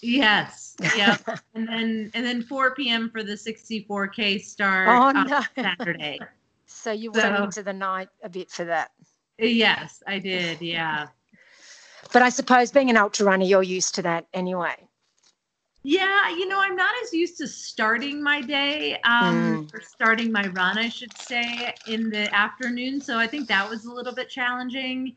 Yes, 0.00 0.76
yeah, 0.96 1.16
and 1.54 1.68
then 1.68 2.10
and 2.14 2.24
then 2.24 2.42
4 2.42 2.74
p.m. 2.74 3.10
for 3.10 3.22
the 3.22 3.32
64k 3.32 4.40
start 4.40 4.88
oh, 4.88 5.22
no. 5.22 5.42
Saturday. 5.54 6.18
So 6.66 6.92
you 6.92 7.10
went 7.10 7.36
into 7.36 7.62
the 7.62 7.72
night 7.72 8.08
a 8.22 8.28
bit 8.28 8.50
for 8.50 8.64
that. 8.66 8.90
Yes, 9.38 10.02
I 10.06 10.18
did. 10.18 10.60
Yeah. 10.60 11.08
But 12.12 12.22
I 12.22 12.28
suppose 12.28 12.70
being 12.70 12.90
an 12.90 12.96
ultra 12.96 13.26
runner, 13.26 13.44
you're 13.44 13.62
used 13.62 13.94
to 13.96 14.02
that 14.02 14.26
anyway. 14.32 14.76
Yeah, 15.82 16.28
you 16.30 16.48
know, 16.48 16.60
I'm 16.60 16.76
not 16.76 16.90
as 17.02 17.12
used 17.12 17.38
to 17.38 17.46
starting 17.46 18.22
my 18.22 18.40
day 18.40 18.98
um, 19.04 19.66
mm. 19.66 19.74
or 19.74 19.80
starting 19.80 20.32
my 20.32 20.46
run, 20.48 20.76
I 20.76 20.88
should 20.88 21.16
say, 21.16 21.74
in 21.86 22.10
the 22.10 22.32
afternoon. 22.34 23.00
So 23.00 23.16
I 23.16 23.26
think 23.26 23.48
that 23.48 23.68
was 23.68 23.84
a 23.84 23.92
little 23.92 24.14
bit 24.14 24.28
challenging. 24.28 25.16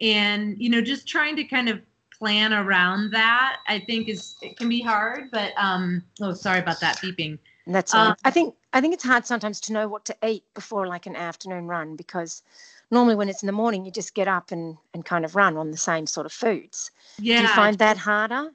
And, 0.00 0.56
you 0.58 0.70
know, 0.70 0.80
just 0.80 1.08
trying 1.08 1.36
to 1.36 1.44
kind 1.44 1.68
of 1.68 1.80
plan 2.16 2.52
around 2.52 3.10
that, 3.12 3.56
I 3.66 3.80
think 3.80 4.08
is, 4.08 4.36
it 4.42 4.56
can 4.56 4.68
be 4.68 4.80
hard. 4.80 5.30
But, 5.30 5.52
um, 5.56 6.02
oh, 6.20 6.32
sorry 6.32 6.60
about 6.60 6.80
that 6.80 6.98
beeping. 6.98 7.38
That's 7.66 7.92
um, 7.92 8.16
I 8.24 8.30
think, 8.30 8.54
I 8.72 8.80
think 8.80 8.94
it's 8.94 9.04
hard 9.04 9.26
sometimes 9.26 9.60
to 9.62 9.72
know 9.72 9.88
what 9.88 10.04
to 10.06 10.16
eat 10.24 10.44
before 10.54 10.86
like 10.86 11.06
an 11.06 11.16
afternoon 11.16 11.66
run 11.66 11.96
because 11.96 12.42
normally 12.90 13.14
when 13.14 13.28
it's 13.28 13.42
in 13.42 13.46
the 13.46 13.52
morning, 13.52 13.84
you 13.84 13.90
just 13.90 14.14
get 14.14 14.28
up 14.28 14.52
and, 14.52 14.76
and 14.94 15.04
kind 15.04 15.24
of 15.24 15.36
run 15.36 15.56
on 15.56 15.70
the 15.70 15.76
same 15.76 16.06
sort 16.06 16.26
of 16.26 16.32
foods. 16.32 16.90
Yeah. 17.18 17.36
Do 17.36 17.42
you 17.42 17.48
find 17.48 17.78
that 17.78 17.98
harder? 17.98 18.50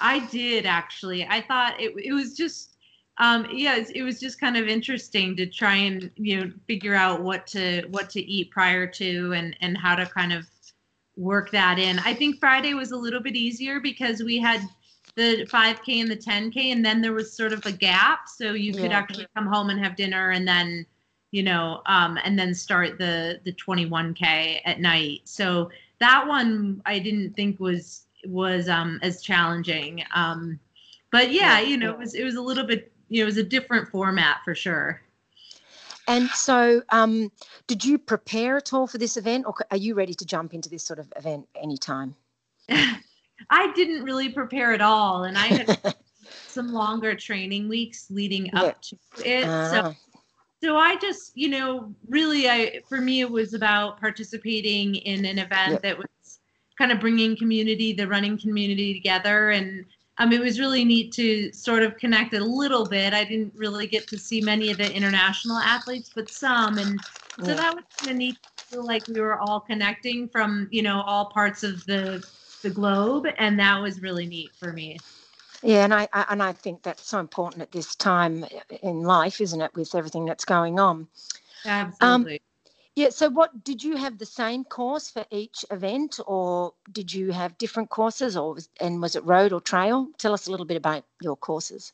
I 0.00 0.20
did 0.26 0.66
actually. 0.66 1.26
I 1.26 1.40
thought 1.40 1.80
it 1.80 1.92
it 2.02 2.12
was 2.12 2.36
just 2.36 2.76
um 3.18 3.46
yeah, 3.52 3.82
it 3.94 4.02
was 4.02 4.20
just 4.20 4.40
kind 4.40 4.56
of 4.56 4.68
interesting 4.68 5.36
to 5.36 5.46
try 5.46 5.74
and 5.74 6.10
you 6.16 6.40
know 6.40 6.52
figure 6.66 6.94
out 6.94 7.22
what 7.22 7.46
to 7.48 7.86
what 7.90 8.10
to 8.10 8.20
eat 8.20 8.50
prior 8.50 8.86
to 8.86 9.32
and 9.32 9.56
and 9.60 9.76
how 9.76 9.94
to 9.94 10.06
kind 10.06 10.32
of 10.32 10.46
work 11.18 11.50
that 11.50 11.78
in. 11.78 11.98
I 12.00 12.14
think 12.14 12.38
Friday 12.38 12.74
was 12.74 12.92
a 12.92 12.96
little 12.96 13.20
bit 13.20 13.36
easier 13.36 13.80
because 13.80 14.22
we 14.22 14.38
had 14.38 14.62
the 15.16 15.46
5k 15.50 16.00
and 16.00 16.10
the 16.10 16.16
10k 16.16 16.72
and 16.72 16.84
then 16.84 17.02
there 17.02 17.12
was 17.12 17.32
sort 17.32 17.52
of 17.52 17.64
a 17.66 17.72
gap 17.72 18.28
so 18.28 18.52
you 18.52 18.72
could 18.72 18.92
yeah. 18.92 18.98
actually 18.98 19.26
come 19.34 19.46
home 19.46 19.68
and 19.68 19.82
have 19.82 19.96
dinner 19.96 20.30
and 20.30 20.46
then 20.46 20.86
you 21.32 21.42
know 21.42 21.82
um 21.86 22.16
and 22.22 22.38
then 22.38 22.54
start 22.54 22.98
the 22.98 23.40
the 23.44 23.52
21k 23.52 24.60
at 24.64 24.80
night. 24.80 25.22
So 25.24 25.70
that 25.98 26.26
one 26.26 26.80
I 26.86 27.00
didn't 27.00 27.34
think 27.34 27.58
was 27.58 28.06
was 28.26 28.68
um, 28.68 28.98
as 29.02 29.22
challenging. 29.22 30.04
Um, 30.14 30.58
but 31.10 31.32
yeah, 31.32 31.60
you 31.60 31.76
know, 31.76 31.92
it 31.92 31.98
was 31.98 32.14
it 32.14 32.24
was 32.24 32.34
a 32.34 32.42
little 32.42 32.64
bit, 32.64 32.92
you 33.08 33.18
know, 33.18 33.22
it 33.22 33.26
was 33.26 33.36
a 33.36 33.42
different 33.42 33.88
format 33.88 34.38
for 34.44 34.54
sure. 34.54 35.00
And 36.08 36.28
so, 36.30 36.82
um, 36.88 37.30
did 37.66 37.84
you 37.84 37.98
prepare 37.98 38.56
at 38.56 38.72
all 38.72 38.86
for 38.86 38.96
this 38.96 39.16
event, 39.16 39.44
or 39.46 39.54
are 39.70 39.76
you 39.76 39.94
ready 39.94 40.14
to 40.14 40.24
jump 40.24 40.54
into 40.54 40.70
this 40.70 40.82
sort 40.82 40.98
of 40.98 41.12
event 41.16 41.46
anytime? 41.54 42.16
I 43.50 43.72
didn't 43.74 44.02
really 44.02 44.30
prepare 44.30 44.72
at 44.72 44.80
all, 44.80 45.24
and 45.24 45.36
I 45.36 45.46
had 45.46 45.94
some 46.48 46.72
longer 46.72 47.14
training 47.14 47.68
weeks 47.68 48.06
leading 48.10 48.52
up 48.54 48.78
yeah. 48.82 48.96
to 49.20 49.30
it. 49.30 49.44
Uh. 49.44 49.70
So, 49.70 49.80
ah. 49.84 49.94
so 50.64 50.76
I 50.76 50.96
just, 50.96 51.36
you 51.36 51.50
know, 51.50 51.94
really, 52.08 52.48
I 52.48 52.80
for 52.88 53.00
me, 53.00 53.20
it 53.20 53.30
was 53.30 53.52
about 53.52 54.00
participating 54.00 54.96
in 54.96 55.26
an 55.26 55.38
event 55.38 55.72
yeah. 55.72 55.78
that 55.82 55.98
was 55.98 56.38
kind 56.78 56.90
of 56.90 57.00
bringing 57.00 57.36
community, 57.36 57.92
the 57.92 58.08
running 58.08 58.38
community 58.38 58.94
together. 58.94 59.50
And 59.50 59.84
um, 60.18 60.32
it 60.32 60.40
was 60.40 60.58
really 60.58 60.84
neat 60.84 61.12
to 61.12 61.52
sort 61.52 61.82
of 61.82 61.96
connect 61.96 62.34
a 62.34 62.40
little 62.40 62.84
bit. 62.84 63.14
I 63.14 63.24
didn't 63.24 63.52
really 63.56 63.86
get 63.86 64.06
to 64.08 64.18
see 64.18 64.40
many 64.40 64.70
of 64.70 64.78
the 64.78 64.92
international 64.92 65.58
athletes, 65.58 66.10
but 66.14 66.28
some. 66.28 66.78
And 66.78 66.98
so 67.44 67.54
that 67.54 67.74
was 67.74 67.84
kind 67.96 68.10
of 68.12 68.16
neat 68.16 68.36
to 68.56 68.64
feel 68.64 68.84
like 68.84 69.06
we 69.06 69.20
were 69.20 69.38
all 69.38 69.60
connecting 69.60 70.28
from, 70.28 70.68
you 70.70 70.82
know, 70.82 71.02
all 71.02 71.26
parts 71.26 71.62
of 71.62 71.86
the, 71.86 72.26
the 72.62 72.70
globe. 72.70 73.26
And 73.38 73.58
that 73.60 73.80
was 73.80 74.02
really 74.02 74.26
neat 74.26 74.50
for 74.54 74.72
me. 74.72 74.98
Yeah, 75.62 75.84
and 75.84 75.94
I, 75.94 76.08
I, 76.12 76.26
and 76.30 76.42
I 76.42 76.52
think 76.52 76.82
that's 76.82 77.06
so 77.08 77.18
important 77.18 77.62
at 77.62 77.72
this 77.72 77.94
time 77.96 78.44
in 78.82 79.02
life, 79.02 79.40
isn't 79.40 79.60
it, 79.60 79.74
with 79.74 79.94
everything 79.94 80.24
that's 80.24 80.44
going 80.44 80.78
on. 80.78 81.08
Absolutely. 81.64 82.34
Um, 82.34 82.47
yeah. 82.98 83.10
So, 83.10 83.30
what 83.30 83.64
did 83.64 83.82
you 83.82 83.96
have 83.96 84.18
the 84.18 84.26
same 84.26 84.64
course 84.64 85.08
for 85.08 85.24
each 85.30 85.64
event, 85.70 86.18
or 86.26 86.74
did 86.90 87.12
you 87.12 87.30
have 87.30 87.56
different 87.56 87.90
courses, 87.90 88.36
or 88.36 88.54
was, 88.54 88.68
and 88.80 89.00
was 89.00 89.14
it 89.14 89.24
road 89.24 89.52
or 89.52 89.60
trail? 89.60 90.08
Tell 90.18 90.34
us 90.34 90.48
a 90.48 90.50
little 90.50 90.66
bit 90.66 90.76
about 90.76 91.04
your 91.22 91.36
courses. 91.36 91.92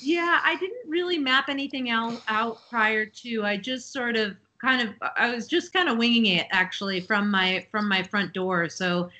Yeah, 0.00 0.40
I 0.44 0.56
didn't 0.56 0.88
really 0.88 1.18
map 1.18 1.48
anything 1.48 1.90
out, 1.90 2.22
out 2.28 2.58
prior 2.70 3.06
to. 3.06 3.44
I 3.44 3.56
just 3.56 3.92
sort 3.92 4.16
of 4.16 4.36
kind 4.60 4.88
of 4.88 4.94
I 5.16 5.34
was 5.34 5.46
just 5.46 5.72
kind 5.72 5.88
of 5.88 5.98
winging 5.98 6.26
it 6.26 6.46
actually 6.52 7.00
from 7.00 7.30
my 7.30 7.66
from 7.70 7.88
my 7.88 8.02
front 8.02 8.32
door. 8.32 8.68
So 8.68 9.10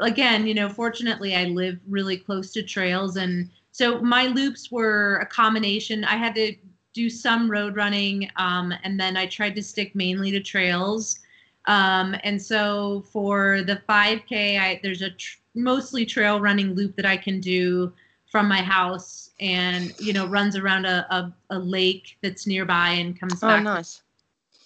again, 0.00 0.46
you 0.46 0.54
know, 0.54 0.68
fortunately 0.68 1.34
I 1.34 1.44
live 1.44 1.78
really 1.88 2.16
close 2.16 2.52
to 2.52 2.62
trails 2.62 3.16
and 3.16 3.48
so 3.72 4.00
my 4.00 4.26
loops 4.26 4.70
were 4.70 5.16
a 5.16 5.26
combination. 5.26 6.04
I 6.04 6.16
had 6.16 6.34
to 6.36 6.54
do 6.96 7.10
some 7.10 7.48
road 7.50 7.76
running, 7.76 8.28
um, 8.36 8.72
and 8.82 8.98
then 8.98 9.18
I 9.18 9.26
tried 9.26 9.54
to 9.56 9.62
stick 9.62 9.94
mainly 9.94 10.30
to 10.30 10.40
trails. 10.40 11.18
Um, 11.66 12.16
and 12.24 12.40
so 12.40 13.04
for 13.12 13.62
the 13.62 13.82
5K, 13.86 14.58
I, 14.58 14.80
there's 14.82 15.02
a 15.02 15.10
tr- 15.10 15.36
mostly 15.54 16.06
trail 16.06 16.40
running 16.40 16.74
loop 16.74 16.96
that 16.96 17.04
I 17.04 17.18
can 17.18 17.38
do 17.38 17.92
from 18.32 18.48
my 18.48 18.62
house, 18.62 19.30
and 19.40 19.92
you 20.00 20.14
know 20.14 20.26
runs 20.26 20.56
around 20.56 20.86
a, 20.86 21.06
a, 21.10 21.32
a 21.50 21.58
lake 21.58 22.16
that's 22.22 22.46
nearby 22.46 22.90
and 22.90 23.20
comes 23.20 23.42
oh, 23.42 23.48
back. 23.48 23.60
Oh, 23.60 23.62
nice. 23.62 24.02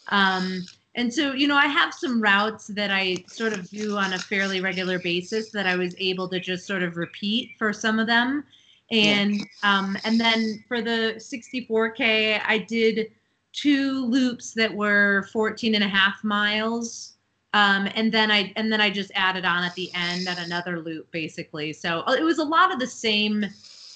Um, 0.09 0.65
and 0.95 1.13
so 1.13 1.33
you 1.33 1.49
know 1.49 1.57
I 1.57 1.67
have 1.67 1.93
some 1.93 2.23
routes 2.23 2.69
that 2.69 2.93
I 2.93 3.25
sort 3.27 3.53
of 3.53 3.69
do 3.71 3.97
on 3.97 4.13
a 4.13 4.19
fairly 4.19 4.61
regular 4.61 5.01
basis 5.01 5.51
that 5.51 5.67
I 5.67 5.75
was 5.77 5.97
able 5.99 6.29
to 6.29 6.39
just 6.39 6.65
sort 6.65 6.85
of 6.85 6.97
repeat 6.97 7.51
for 7.59 7.73
some 7.73 7.99
of 7.99 8.07
them 8.07 8.45
and 8.91 9.37
yeah. 9.37 9.45
um, 9.63 9.97
and 10.05 10.21
then 10.21 10.63
for 10.67 10.81
the 10.83 11.15
64k 11.17 12.41
i 12.47 12.59
did 12.59 13.11
two 13.53 14.07
loops 14.07 14.53
that 14.55 14.73
were 14.73 15.29
14 15.33 15.75
and 15.75 15.85
a 15.85 15.89
half 15.89 16.23
miles. 16.25 17.15
Um, 17.53 17.89
and 17.97 18.13
then 18.13 18.31
i 18.31 18.53
and 18.55 18.73
then 18.73 18.81
i 18.81 18.89
just 18.91 19.11
added 19.17 19.45
on 19.45 19.65
at 19.65 19.75
the 19.75 19.91
end 19.93 20.29
at 20.29 20.39
another 20.39 20.79
loop 20.81 21.11
basically. 21.11 21.73
So 21.73 22.05
uh, 22.07 22.13
it 22.13 22.23
was 22.23 22.39
a 22.39 22.45
lot 22.45 22.73
of 22.73 22.79
the 22.79 22.87
same 22.87 23.45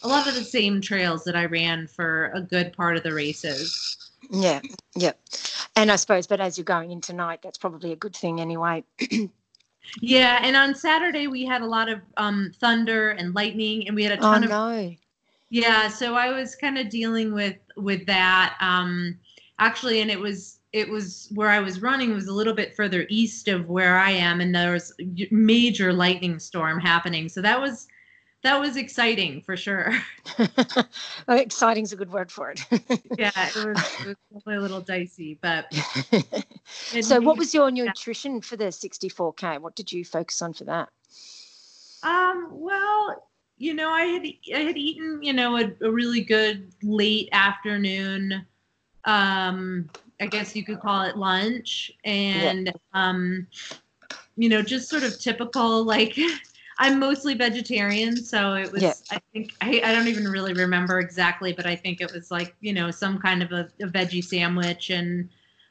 a 0.03 0.09
lot 0.09 0.27
of 0.27 0.35
the 0.35 0.43
same 0.43 0.81
trails 0.81 1.23
that 1.25 1.37
i 1.37 1.45
ran 1.45 1.87
for 1.87 2.33
a 2.35 2.41
good 2.41 2.73
part 2.73 2.97
of 2.97 3.05
the 3.05 3.15
races. 3.15 4.11
Yeah 4.29 4.61
yeah. 4.97 5.13
And 5.77 5.93
i 5.93 5.97
suppose 5.97 6.27
but 6.27 6.41
as 6.41 6.59
you're 6.59 6.65
going 6.65 6.91
into 6.91 7.13
night 7.13 7.43
that's 7.43 7.59
probably 7.59 7.93
a 7.93 7.97
good 7.97 8.17
thing 8.17 8.41
anyway 8.41 8.83
Yeah, 10.01 10.41
and 10.43 10.57
on 10.57 10.75
Saturday 10.75 11.27
we 11.27 11.45
had 11.45 11.63
a 11.63 11.67
lot 11.67 11.89
of 11.89 12.01
um, 12.17 12.53
thunder 12.59 13.11
and 13.11 13.35
lightning, 13.35 13.87
and 13.87 13.95
we 13.95 14.05
had 14.05 14.13
a 14.13 14.21
ton 14.21 14.43
oh, 14.43 14.45
of. 14.45 14.51
No. 14.51 14.95
Yeah, 15.51 15.89
so 15.89 16.17
I 16.17 16.31
was 16.31 16.57
kind 16.57 16.79
of 16.79 16.89
dealing 16.89 17.33
with 17.33 17.57
with 17.77 18.07
that 18.07 18.57
um, 18.61 19.19
actually, 19.59 20.01
and 20.01 20.11
it 20.11 20.19
was 20.19 20.59
it 20.73 20.89
was 20.89 21.29
where 21.35 21.51
I 21.51 21.61
was 21.61 21.81
running 21.81 22.13
was 22.13 22.27
a 22.27 22.33
little 22.33 22.55
bit 22.55 22.75
further 22.75 23.07
east 23.09 23.47
of 23.47 23.69
where 23.69 23.97
I 23.97 24.11
am, 24.11 24.41
and 24.41 24.55
there 24.55 24.73
was 24.73 24.93
major 25.31 25.93
lightning 25.93 26.39
storm 26.41 26.81
happening. 26.81 27.29
So 27.29 27.41
that 27.43 27.61
was 27.61 27.87
that 28.45 28.61
was 28.61 28.77
exciting 28.77 29.41
for 29.41 29.57
sure. 29.57 29.93
Exciting 31.29 31.83
is 31.83 31.93
a 31.93 31.97
good 31.97 32.13
word 32.13 32.31
for 32.31 32.51
it. 32.51 32.61
yeah, 33.19 33.31
it 33.35 33.57
was, 33.57 34.07
it 34.07 34.17
was 34.31 34.43
a 34.47 34.51
little 34.61 34.81
dicey, 34.81 35.39
but. 35.41 35.73
so, 37.01 37.21
what 37.21 37.39
was 37.39 37.55
your 37.55 37.71
nutrition 37.71 38.41
for 38.43 38.57
the 38.57 38.67
64k? 38.67 39.59
What 39.61 39.75
did 39.75 39.91
you 39.91 40.05
focus 40.05 40.43
on 40.43 40.53
for 40.53 40.65
that? 40.65 40.91
Um. 42.03 42.49
Well, 42.53 43.27
you 43.57 43.73
know, 43.73 43.89
I 43.89 44.03
had 44.03 44.27
I 44.55 44.61
had 44.61 44.77
eaten, 44.77 45.23
you 45.23 45.33
know, 45.33 45.57
a, 45.57 45.73
a 45.81 45.91
really 45.91 46.21
good 46.21 46.71
late 46.83 47.31
afternoon. 47.33 48.45
Um, 49.07 49.89
I 50.21 50.27
guess 50.27 50.55
you 50.55 50.65
could 50.65 50.81
call 50.81 51.03
it 51.03 51.17
lunch, 51.17 51.91
and 52.05 52.67
yeah. 52.67 52.73
um, 52.93 53.47
you 54.37 54.51
know, 54.51 54.61
just 54.61 54.91
sort 54.91 55.03
of 55.03 55.19
typical 55.19 55.83
like. 55.83 56.19
I'm 56.79 56.99
mostly 56.99 57.35
vegetarian, 57.35 58.17
so 58.17 58.55
it 58.55 58.71
was. 58.73 58.83
Yeah. 58.83 58.95
I 59.11 59.21
think 59.33 59.53
I, 59.61 59.81
I 59.85 59.93
don't 59.93 60.09
even 60.09 60.25
really 60.25 60.53
remember 60.53 60.99
exactly, 60.99 61.53
but 61.53 61.67
I 61.67 61.77
think 61.77 62.01
it 62.01 62.13
was 62.13 62.31
like 62.31 62.55
you 62.61 62.73
know 62.73 62.91
some 62.91 63.19
kind 63.19 63.43
of 63.43 63.53
a, 63.53 63.69
a 63.81 63.87
veggie 63.87 64.25
sandwich, 64.25 64.91
and 64.91 65.29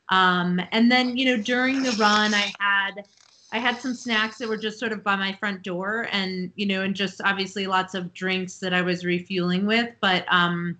um, 0.09 0.61
and 0.71 0.91
then 0.91 1.17
you 1.17 1.25
know 1.25 1.41
during 1.41 1.83
the 1.83 1.91
run 1.93 2.33
I 2.33 2.53
had 2.59 3.03
I 3.51 3.59
had 3.59 3.79
some 3.79 3.93
snacks 3.93 4.37
that 4.39 4.49
were 4.49 4.57
just 4.57 4.79
sort 4.79 4.91
of 4.91 5.03
by 5.03 5.15
my 5.15 5.33
front 5.33 5.61
door, 5.61 6.07
and 6.11 6.51
you 6.55 6.65
know, 6.65 6.81
and 6.81 6.95
just 6.95 7.21
obviously 7.23 7.67
lots 7.67 7.93
of 7.93 8.13
drinks 8.13 8.57
that 8.59 8.73
I 8.73 8.81
was 8.81 9.05
refueling 9.05 9.65
with, 9.65 9.89
but 10.01 10.25
um, 10.29 10.77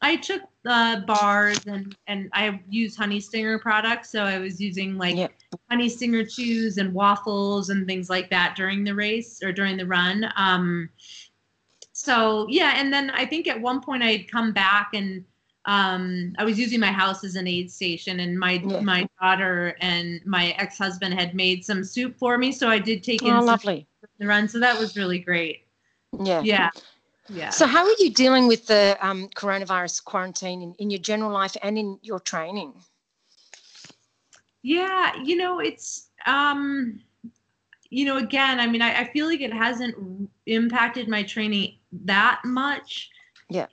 I 0.00 0.16
took 0.16 0.42
uh, 0.66 1.00
bars 1.00 1.58
and 1.66 1.96
and 2.06 2.28
I 2.32 2.60
use 2.68 2.96
Honey 2.96 3.20
Stinger 3.20 3.58
products, 3.58 4.10
so 4.10 4.22
I 4.22 4.38
was 4.38 4.60
using 4.60 4.98
like 4.98 5.16
yep. 5.16 5.32
Honey 5.70 5.88
Stinger 5.88 6.24
chews 6.24 6.78
and 6.78 6.92
waffles 6.92 7.70
and 7.70 7.86
things 7.86 8.10
like 8.10 8.30
that 8.30 8.56
during 8.56 8.84
the 8.84 8.94
race 8.94 9.42
or 9.42 9.52
during 9.52 9.76
the 9.76 9.86
run. 9.86 10.30
Um, 10.36 10.88
so 11.92 12.46
yeah, 12.48 12.74
and 12.76 12.92
then 12.92 13.10
I 13.10 13.26
think 13.26 13.48
at 13.48 13.60
one 13.60 13.80
point 13.80 14.02
I 14.02 14.12
had 14.12 14.30
come 14.30 14.52
back 14.52 14.90
and 14.94 15.24
um, 15.64 16.34
I 16.38 16.44
was 16.44 16.58
using 16.58 16.78
my 16.78 16.92
house 16.92 17.24
as 17.24 17.34
an 17.34 17.48
aid 17.48 17.70
station, 17.70 18.20
and 18.20 18.38
my 18.38 18.62
yeah. 18.64 18.80
my 18.80 19.08
daughter 19.20 19.76
and 19.80 20.20
my 20.24 20.50
ex 20.58 20.78
husband 20.78 21.14
had 21.14 21.34
made 21.34 21.64
some 21.64 21.82
soup 21.82 22.16
for 22.18 22.38
me, 22.38 22.52
so 22.52 22.68
I 22.68 22.78
did 22.78 23.02
take 23.02 23.22
in 23.22 23.34
oh, 23.34 23.42
lovely 23.42 23.86
the 24.18 24.26
run. 24.26 24.48
So 24.48 24.60
that 24.60 24.78
was 24.78 24.96
really 24.96 25.18
great. 25.18 25.66
Yeah. 26.22 26.42
Yeah. 26.42 26.70
Yeah. 27.28 27.50
So, 27.50 27.66
how 27.66 27.84
are 27.84 27.94
you 27.98 28.10
dealing 28.10 28.46
with 28.46 28.66
the 28.66 28.96
um, 29.00 29.28
coronavirus 29.30 30.04
quarantine 30.04 30.62
in, 30.62 30.74
in 30.78 30.90
your 30.90 31.00
general 31.00 31.32
life 31.32 31.56
and 31.62 31.78
in 31.78 31.98
your 32.02 32.20
training? 32.20 32.72
Yeah, 34.62 35.12
you 35.22 35.36
know, 35.36 35.60
it's, 35.60 36.08
um, 36.26 37.00
you 37.90 38.04
know, 38.04 38.16
again, 38.16 38.58
I 38.58 38.66
mean, 38.66 38.82
I, 38.82 39.02
I 39.02 39.04
feel 39.04 39.26
like 39.26 39.40
it 39.40 39.52
hasn't 39.52 40.28
impacted 40.46 41.08
my 41.08 41.22
training 41.22 41.76
that 42.04 42.40
much. 42.44 43.10
Yeah. 43.48 43.66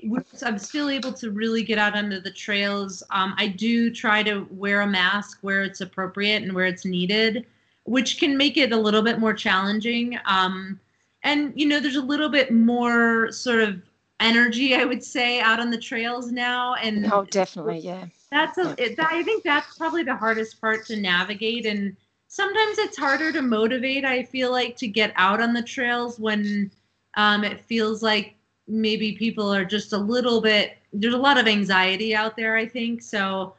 I'm 0.44 0.60
still 0.60 0.90
able 0.90 1.14
to 1.14 1.32
really 1.32 1.64
get 1.64 1.80
out 1.80 1.96
onto 1.96 2.22
the 2.22 2.30
trails. 2.30 3.02
Um, 3.10 3.34
I 3.38 3.48
do 3.48 3.90
try 3.90 4.22
to 4.22 4.48
wear 4.52 4.82
a 4.82 4.88
mask 4.88 5.40
where 5.42 5.64
it's 5.64 5.82
appropriate 5.82 6.44
and 6.44 6.54
where 6.54 6.66
it's 6.66 6.86
needed, 6.86 7.48
which 7.86 8.20
can 8.20 8.38
make 8.38 8.58
it 8.58 8.72
a 8.72 8.78
little 8.78 9.02
bit 9.02 9.18
more 9.18 9.34
challenging. 9.34 10.20
Um, 10.26 10.80
and 11.24 11.54
you 11.56 11.66
know 11.66 11.80
there's 11.80 11.96
a 11.96 12.02
little 12.02 12.30
bit 12.30 12.52
more 12.52 13.32
sort 13.32 13.62
of 13.62 13.82
energy 14.20 14.76
i 14.76 14.86
would 14.86 15.04
say 15.04 15.40
out 15.40 15.60
on 15.60 15.70
the 15.70 15.78
trails 15.78 16.32
now 16.32 16.76
and 16.76 17.12
oh 17.12 17.26
definitely 17.26 17.80
yeah. 17.80 18.06
that's 18.32 18.58
a 18.58 18.76
it, 18.78 18.98
i 19.00 19.24
think 19.24 19.44
that's 19.44 19.78
probably 19.78 20.04
the 20.04 20.16
hardest 20.16 20.62
part 20.62 20.86
to 20.86 20.96
navigate 20.96 21.66
and 21.66 21.96
sometimes 22.28 22.78
it's 22.78 22.98
harder 22.98 23.32
to 23.32 23.42
motivate 23.42 24.06
i 24.06 24.24
feel 24.24 24.52
like 24.52 24.76
to 24.78 24.88
get 24.88 25.12
out 25.16 25.42
on 25.42 25.54
the 25.54 25.62
trails 25.62 26.20
when 26.20 26.70
um, 27.16 27.44
it 27.44 27.62
feels 27.62 28.02
like 28.02 28.36
maybe 28.68 29.14
people 29.14 29.54
are 29.54 29.66
just 29.66 29.94
a 29.94 29.98
little 29.98 30.42
bit 30.42 30.78
there's 30.94 31.14
a 31.14 31.18
lot 31.18 31.38
of 31.38 31.48
anxiety 31.48 32.16
out 32.16 32.36
there 32.38 32.56
i 32.56 32.66
think 32.66 33.02
so 33.02 33.54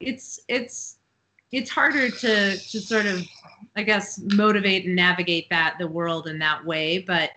it's 0.00 0.40
it's 0.48 0.97
it's 1.52 1.70
harder 1.70 2.10
to 2.10 2.56
to 2.56 2.80
sort 2.80 3.06
of 3.06 3.26
I 3.76 3.82
guess 3.82 4.20
motivate 4.34 4.86
and 4.86 4.96
navigate 4.96 5.48
that 5.50 5.76
the 5.78 5.86
world 5.86 6.26
in 6.26 6.38
that 6.40 6.64
way. 6.64 6.98
But 6.98 7.30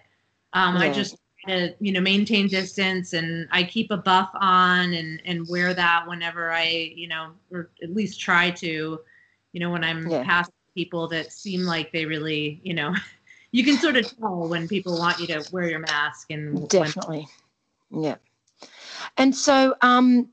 um, 0.54 0.76
yeah. 0.76 0.82
I 0.82 0.94
just 0.94 1.18
to 1.48 1.74
you 1.80 1.92
know 1.92 2.02
maintain 2.02 2.48
distance 2.48 3.14
and 3.14 3.48
I 3.52 3.64
keep 3.64 3.92
a 3.92 3.98
buff 3.98 4.30
on 4.36 4.94
and 4.94 5.22
and 5.26 5.48
wear 5.48 5.74
that 5.74 6.08
whenever 6.08 6.52
I 6.52 6.94
you 6.96 7.08
know 7.08 7.32
or 7.52 7.70
at 7.82 7.94
least 7.94 8.20
try 8.20 8.52
to 8.52 9.00
you 9.52 9.60
know 9.60 9.70
when 9.70 9.84
I'm 9.84 10.08
yeah. 10.08 10.24
past 10.24 10.52
people 10.76 11.08
that 11.10 11.32
seem 11.32 11.62
like 11.62 11.92
they 11.92 12.06
really 12.06 12.62
you 12.64 12.74
know 12.74 12.94
you 13.52 13.64
can 13.64 13.78
sort 13.78 13.98
of 13.98 14.18
tell 14.18 14.48
when 14.48 14.68
people 14.68 14.98
want 14.98 15.20
you 15.20 15.28
to 15.28 15.44
wear 15.52 15.70
your 15.70 15.80
mask 15.80 16.32
and 16.32 16.68
definitely 16.70 17.28
when- 17.90 18.04
yeah 18.04 18.16
and 19.18 19.36
so 19.36 19.76
um 19.82 20.30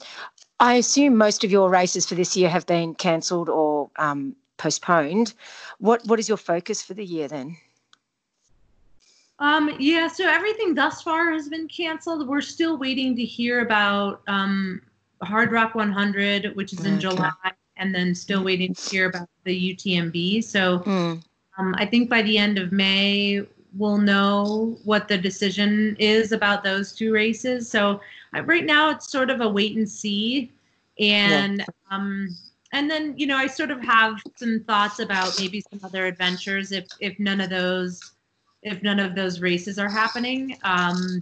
I 0.61 0.75
assume 0.75 1.17
most 1.17 1.45
of 1.45 1.51
your 1.51 1.71
races 1.71 2.07
for 2.07 2.15
this 2.15 2.37
year 2.37 2.49
have 2.49 2.67
been 2.67 2.95
cancelled 2.95 3.49
or 3.49 3.91
um, 3.97 4.35
postponed. 4.57 5.35
What 5.79 6.05
what 6.07 6.19
is 6.19 6.29
your 6.29 6.39
focus 6.39 6.83
for 6.83 6.95
the 6.95 7.05
year 7.05 7.29
then? 7.29 7.57
Um, 9.41 9.77
yeah, 9.79 10.09
so 10.09 10.29
everything 10.29 10.75
thus 10.75 11.03
far 11.03 11.31
has 11.33 11.49
been 11.49 11.69
canceled. 11.69 12.27
We're 12.27 12.41
still 12.41 12.77
waiting 12.77 13.15
to 13.15 13.25
hear 13.25 13.61
about 13.61 14.23
um, 14.27 14.83
Hardrock 15.23 15.77
100, 15.77 16.57
which 16.57 16.73
is 16.73 16.85
in 16.85 16.95
okay. 16.95 17.03
July, 17.03 17.31
and 17.77 17.95
then 17.95 18.17
still 18.17 18.43
waiting 18.43 18.75
to 18.75 18.91
hear 18.91 19.09
about 19.09 19.29
the 19.45 19.75
UTMB. 19.75 20.43
So 20.43 20.81
mm. 20.81 21.23
um, 21.57 21.75
I 21.79 21.87
think 21.87 22.11
by 22.11 22.23
the 22.23 22.37
end 22.37 22.59
of 22.59 22.73
May, 22.73 23.47
we'll 23.75 23.99
know 23.99 24.79
what 24.85 25.09
the 25.09 25.19
decision 25.19 25.97
is 25.99 26.33
about 26.33 26.65
those 26.65 26.93
two 26.93 27.13
races. 27.13 27.71
So 27.71 28.01
uh, 28.37 28.43
right 28.43 28.65
now, 28.65 28.91
it's 28.91 29.11
sort 29.11 29.31
of 29.31 29.41
a 29.41 29.49
wait 29.49 29.77
and 29.77 29.89
see. 29.89 30.53
And 30.99 31.59
yeah. 31.59 31.67
um, 31.91 32.37
and 32.73 32.91
then 32.91 33.15
you 33.17 33.27
know 33.27 33.37
i 33.37 33.47
sort 33.47 33.71
of 33.71 33.83
have 33.83 34.21
some 34.37 34.63
thoughts 34.67 34.99
about 34.99 35.39
maybe 35.39 35.63
some 35.71 35.81
other 35.83 36.07
adventures 36.07 36.73
if 36.73 36.87
if 37.01 37.19
none 37.19 37.41
of 37.41 37.51
those 37.51 38.13
if 38.63 38.83
none 38.83 38.99
of 38.99 39.15
those 39.15 39.41
races 39.41 39.79
are 39.79 39.89
happening 39.89 40.57
um 40.65 41.21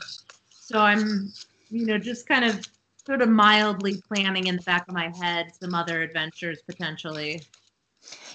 so 0.50 0.78
i'm 0.80 1.32
you 1.70 1.86
know 1.86 1.98
just 1.98 2.26
kind 2.26 2.44
of 2.44 2.66
sort 3.04 3.22
of 3.22 3.28
mildly 3.28 4.02
planning 4.08 4.48
in 4.48 4.56
the 4.56 4.62
back 4.62 4.86
of 4.88 4.94
my 4.94 5.12
head 5.16 5.52
some 5.60 5.74
other 5.74 6.02
adventures 6.02 6.60
potentially 6.66 7.40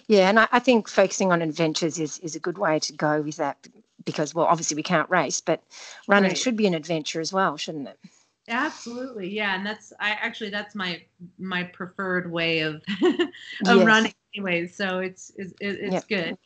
yeah 0.07 0.29
and 0.29 0.39
i, 0.39 0.47
I 0.51 0.59
think 0.59 0.87
focusing 0.87 1.31
on 1.31 1.41
adventures 1.41 1.99
is 1.99 2.19
is 2.19 2.35
a 2.35 2.39
good 2.39 2.57
way 2.57 2.79
to 2.79 2.93
go 2.93 3.21
with 3.21 3.37
that 3.37 3.67
because 4.05 4.33
well 4.33 4.45
obviously 4.45 4.75
we 4.75 4.83
can't 4.83 5.09
race 5.09 5.41
but 5.41 5.61
running 6.07 6.29
right. 6.29 6.37
should 6.37 6.55
be 6.55 6.67
an 6.67 6.73
adventure 6.73 7.19
as 7.19 7.31
well 7.31 7.57
shouldn't 7.57 7.87
it 7.87 7.97
Absolutely, 8.47 9.29
yeah, 9.29 9.55
and 9.55 9.65
that's 9.65 9.93
I 9.99 10.11
actually 10.11 10.49
that's 10.49 10.73
my 10.73 11.01
my 11.37 11.63
preferred 11.63 12.31
way 12.31 12.61
of 12.61 12.81
of 13.03 13.21
yes. 13.65 13.85
running, 13.85 14.13
anyways. 14.35 14.75
So 14.75 14.99
it's 14.99 15.31
it's, 15.35 15.53
it's 15.59 15.93
yep. 15.93 16.07
good. 16.07 16.37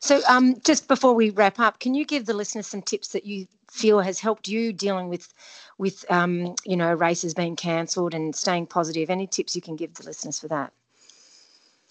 So, 0.00 0.20
um, 0.28 0.60
just 0.64 0.88
before 0.88 1.14
we 1.14 1.30
wrap 1.30 1.60
up, 1.60 1.80
can 1.80 1.94
you 1.94 2.04
give 2.04 2.26
the 2.26 2.34
listeners 2.34 2.66
some 2.66 2.82
tips 2.82 3.08
that 3.08 3.24
you 3.24 3.46
feel 3.70 4.00
has 4.00 4.20
helped 4.20 4.48
you 4.48 4.72
dealing 4.72 5.08
with 5.08 5.32
with 5.76 6.04
um, 6.10 6.54
you 6.64 6.76
know 6.76 6.94
races 6.94 7.34
being 7.34 7.56
cancelled 7.56 8.14
and 8.14 8.34
staying 8.34 8.66
positive? 8.66 9.10
Any 9.10 9.26
tips 9.26 9.56
you 9.56 9.62
can 9.62 9.76
give 9.76 9.94
the 9.94 10.04
listeners 10.04 10.38
for 10.38 10.48
that? 10.48 10.72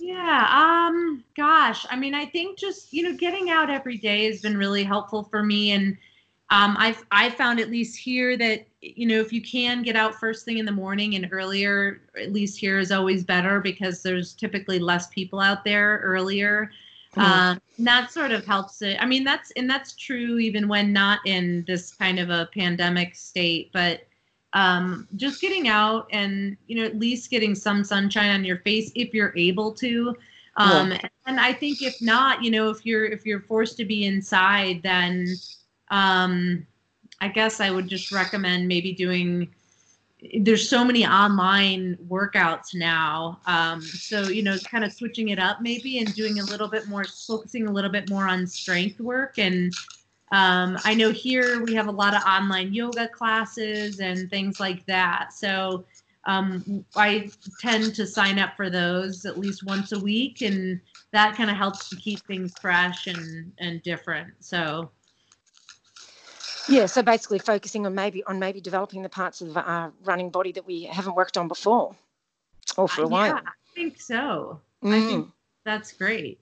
Yeah, 0.02 0.48
um, 0.52 1.24
gosh, 1.38 1.86
I 1.90 1.96
mean, 1.96 2.16
I 2.16 2.26
think 2.26 2.58
just 2.58 2.92
you 2.92 3.04
know 3.04 3.16
getting 3.16 3.52
out 3.52 3.70
every 3.70 3.98
day 3.98 4.26
has 4.26 4.42
been 4.42 4.58
really 4.58 4.84
helpful 4.84 5.24
for 5.24 5.44
me 5.44 5.72
and 5.72 5.96
um, 6.52 6.76
I've 6.78 7.06
I 7.12 7.30
found 7.30 7.60
at 7.60 7.70
least 7.70 7.98
here 7.98 8.36
that 8.38 8.66
you 8.82 9.08
know 9.08 9.20
if 9.20 9.32
you 9.32 9.42
can 9.42 9.84
get 9.84 9.96
out 9.96 10.16
first 10.16 10.44
thing 10.44 10.58
in 10.58 10.66
the 10.66 10.72
morning 10.72 11.16
and 11.16 11.28
earlier, 11.32 12.02
at 12.20 12.34
least 12.34 12.60
here 12.60 12.78
is 12.78 12.92
always 12.92 13.24
better 13.24 13.62
because 13.62 14.04
there's 14.04 14.34
typically 14.34 14.78
less 14.78 15.08
people 15.08 15.40
out 15.40 15.64
there 15.64 16.02
earlier. 16.04 16.70
Um, 17.18 17.62
that 17.80 18.12
sort 18.12 18.32
of 18.32 18.46
helps 18.46 18.82
it. 18.82 18.98
I 19.00 19.06
mean, 19.06 19.24
that's 19.24 19.52
and 19.52 19.70
that's 19.70 19.94
true 19.94 20.40
even 20.40 20.68
when 20.68 20.92
not 20.92 21.20
in 21.26 21.64
this 21.68 21.94
kind 21.94 22.20
of 22.20 22.30
a 22.30 22.50
pandemic 22.54 23.16
state, 23.16 23.70
but 23.72 24.08
um, 24.54 25.08
just 25.16 25.42
getting 25.42 25.68
out 25.68 26.08
and 26.12 26.58
you 26.68 26.76
know 26.76 26.86
at 26.86 27.00
least 27.00 27.30
getting 27.30 27.56
some 27.56 27.84
sunshine 27.84 28.32
on 28.32 28.44
your 28.44 28.58
face 28.60 28.92
if 28.96 29.14
you're 29.14 29.34
able 29.38 29.72
to. 29.74 30.16
Um, 30.58 30.92
yeah. 30.92 31.08
And 31.26 31.40
I 31.40 31.54
think 31.54 31.82
if 31.82 32.02
not, 32.02 32.44
you 32.44 32.52
know, 32.52 32.70
if 32.70 32.86
you're 32.86 33.06
if 33.06 33.26
you're 33.26 33.42
forced 33.42 33.78
to 33.78 33.86
be 33.86 34.06
inside, 34.06 34.82
then 34.84 35.28
um, 35.90 36.66
I 37.22 37.28
guess 37.28 37.60
I 37.60 37.72
would 37.72 37.88
just 37.88 38.12
recommend 38.12 38.68
maybe 38.68 38.94
doing. 38.94 39.50
There's 40.40 40.70
so 40.70 40.86
many 40.86 41.04
online 41.04 41.98
workouts 42.08 42.76
now, 42.76 43.40
um, 43.48 43.82
so 43.82 44.28
you 44.28 44.44
know, 44.44 44.56
kind 44.60 44.84
of 44.84 44.94
switching 44.94 45.30
it 45.30 45.40
up 45.40 45.62
maybe 45.62 45.98
and 45.98 46.14
doing 46.14 46.40
a 46.40 46.44
little 46.44 46.68
bit 46.68 46.88
more, 46.88 47.06
focusing 47.06 47.68
a 47.68 47.72
little 47.72 47.90
bit 47.90 48.08
more 48.08 48.28
on 48.28 48.46
strength 48.46 49.00
work. 49.00 49.40
And 49.40 49.74
um, 50.32 50.78
I 50.86 50.94
know 50.94 51.12
here 51.12 51.62
we 51.64 51.74
have 51.74 51.88
a 51.88 51.92
lot 51.92 52.16
of 52.16 52.24
online 52.24 52.74
yoga 52.74 53.08
classes 53.10 54.00
and 54.00 54.30
things 54.30 54.60
like 54.60 54.86
that. 54.86 55.34
So 55.34 55.84
um, 56.26 56.86
I 56.96 57.30
tend 57.60 57.96
to 57.96 58.08
sign 58.08 58.40
up 58.40 58.56
for 58.56 58.70
those 58.70 59.26
at 59.26 59.38
least 59.38 59.66
once 59.66 59.92
a 59.92 60.00
week, 60.00 60.42
and 60.42 60.80
that 61.12 61.36
kind 61.36 61.50
of 61.50 61.58
helps 61.58 61.90
to 61.90 61.98
keep 61.98 62.20
things 62.28 62.56
fresh 62.60 63.08
and 63.08 63.52
and 63.60 63.82
different. 63.84 64.34
So. 64.40 64.90
Yeah, 66.70 66.86
so 66.86 67.02
basically 67.02 67.40
focusing 67.40 67.86
on 67.86 67.96
maybe 67.96 68.24
on 68.24 68.40
maybe 68.40 68.62
developing 68.62 69.02
the 69.02 69.10
parts 69.10 69.42
of 69.42 69.58
our 69.58 69.92
running 70.06 70.30
body 70.30 70.54
that 70.54 70.66
we 70.66 70.84
haven't 70.84 71.16
worked 71.16 71.38
on 71.38 71.50
before, 71.50 71.96
or 72.78 72.88
for 72.88 73.02
a 73.02 73.06
Uh, 73.06 73.10
while. 73.10 73.28
Yeah, 73.28 73.42
I 73.44 73.76
think 73.76 74.00
so. 74.00 74.62
I 74.84 74.88
Mm. 74.88 75.08
think 75.08 75.28
that's 75.66 75.92
great. 75.92 76.40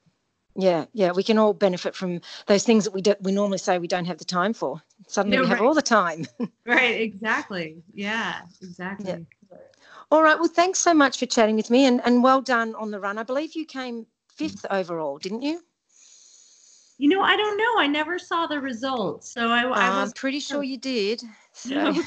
Yeah, 0.55 0.85
yeah, 0.93 1.11
we 1.11 1.23
can 1.23 1.37
all 1.37 1.53
benefit 1.53 1.95
from 1.95 2.21
those 2.47 2.63
things 2.63 2.83
that 2.85 2.93
we 2.93 3.01
do, 3.01 3.15
we 3.21 3.31
normally 3.31 3.59
say 3.59 3.77
we 3.77 3.87
don't 3.87 4.05
have 4.05 4.17
the 4.17 4.25
time 4.25 4.53
for. 4.53 4.81
Suddenly 5.07 5.37
Yeah, 5.37 5.43
we 5.43 5.47
have 5.47 5.61
all 5.61 5.73
the 5.73 5.81
time. 5.81 6.27
Right, 6.65 7.01
exactly. 7.01 7.81
Yeah, 7.93 8.41
exactly. 8.61 9.25
all 10.11 10.21
right. 10.21 10.37
Well, 10.37 10.49
thanks 10.49 10.77
so 10.77 10.93
much 10.93 11.17
for 11.17 11.25
chatting 11.25 11.55
with 11.55 11.71
me, 11.71 11.85
and 11.85 11.99
and 12.05 12.21
well 12.21 12.41
done 12.41 12.75
on 12.75 12.91
the 12.91 12.99
run. 12.99 13.17
I 13.17 13.23
believe 13.23 13.55
you 13.55 13.65
came 13.65 14.05
fifth 14.35 14.65
overall, 14.69 15.17
didn't 15.17 15.41
you? 15.41 15.61
You 16.99 17.09
know, 17.09 17.21
I 17.21 17.35
don't 17.37 17.57
know. 17.57 17.79
I 17.79 17.87
never 17.87 18.19
saw 18.19 18.45
the 18.45 18.59
results, 18.59 19.31
so 19.31 19.49
I, 19.49 19.63
I 19.63 19.89
I'm 19.89 20.03
was. 20.03 20.13
pretty 20.13 20.39
sure 20.39 20.63
you 20.63 20.77
did. 20.77 21.23
So 21.53 21.73
No. 21.73 22.03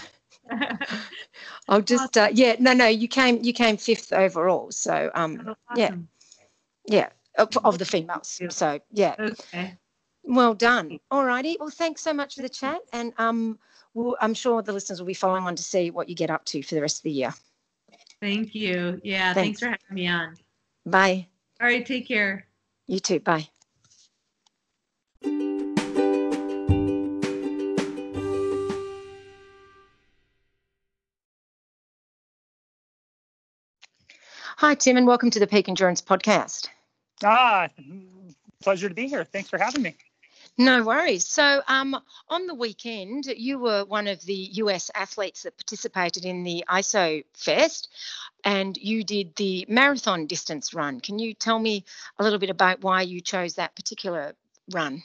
I'll 1.68 1.82
just 1.82 2.16
uh, 2.16 2.28
yeah, 2.32 2.56
no, 2.60 2.72
no, 2.72 2.86
you 2.86 3.08
came 3.08 3.42
you 3.42 3.52
came 3.52 3.76
fifth 3.78 4.12
overall. 4.12 4.70
So 4.70 5.10
um, 5.14 5.54
yeah. 5.76 5.90
Yeah, 6.86 7.08
of, 7.38 7.48
of 7.64 7.78
the 7.78 7.84
females. 7.84 8.40
So 8.50 8.80
yeah, 8.90 9.14
Okay. 9.18 9.76
well 10.24 10.54
done. 10.54 10.98
All 11.10 11.24
righty. 11.24 11.56
Well, 11.58 11.70
thanks 11.70 12.02
so 12.02 12.12
much 12.12 12.34
for 12.36 12.42
the 12.42 12.48
chat, 12.48 12.80
and 12.92 13.12
um, 13.18 13.58
we'll, 13.94 14.16
I'm 14.20 14.34
sure 14.34 14.62
the 14.62 14.72
listeners 14.72 15.00
will 15.00 15.06
be 15.06 15.14
following 15.14 15.44
on 15.44 15.56
to 15.56 15.62
see 15.62 15.90
what 15.90 16.08
you 16.08 16.14
get 16.14 16.30
up 16.30 16.44
to 16.46 16.62
for 16.62 16.74
the 16.74 16.80
rest 16.80 16.98
of 16.98 17.04
the 17.04 17.10
year. 17.12 17.34
Thank 18.20 18.54
you. 18.54 19.00
Yeah. 19.02 19.34
Thanks. 19.34 19.60
Thanks 19.60 19.60
for 19.60 19.66
having 19.66 19.94
me 19.94 20.06
on. 20.08 20.36
Bye. 20.86 21.26
All 21.60 21.66
right. 21.66 21.84
Take 21.84 22.06
care. 22.06 22.46
You 22.86 23.00
too. 23.00 23.20
Bye. 23.20 23.48
Hi, 34.58 34.74
Tim, 34.74 34.96
and 34.96 35.06
welcome 35.06 35.30
to 35.30 35.40
the 35.40 35.46
Peak 35.46 35.68
Endurance 35.68 36.00
Podcast. 36.00 36.68
Ah, 37.24 37.68
pleasure 38.62 38.88
to 38.88 38.94
be 38.94 39.06
here. 39.08 39.24
Thanks 39.24 39.48
for 39.50 39.58
having 39.58 39.82
me. 39.82 39.96
No 40.58 40.82
worries. 40.82 41.26
So, 41.26 41.62
um, 41.66 41.98
on 42.28 42.46
the 42.46 42.54
weekend, 42.54 43.26
you 43.26 43.58
were 43.58 43.84
one 43.84 44.06
of 44.06 44.20
the 44.22 44.34
US 44.34 44.90
athletes 44.94 45.42
that 45.42 45.56
participated 45.56 46.24
in 46.24 46.44
the 46.44 46.64
ISO 46.68 47.24
Fest, 47.34 47.88
and 48.44 48.76
you 48.76 49.02
did 49.02 49.34
the 49.36 49.64
marathon 49.68 50.26
distance 50.26 50.74
run. 50.74 51.00
Can 51.00 51.18
you 51.18 51.32
tell 51.32 51.58
me 51.58 51.84
a 52.18 52.24
little 52.24 52.38
bit 52.38 52.50
about 52.50 52.82
why 52.82 53.02
you 53.02 53.20
chose 53.20 53.54
that 53.54 53.74
particular 53.74 54.34
run? 54.70 55.02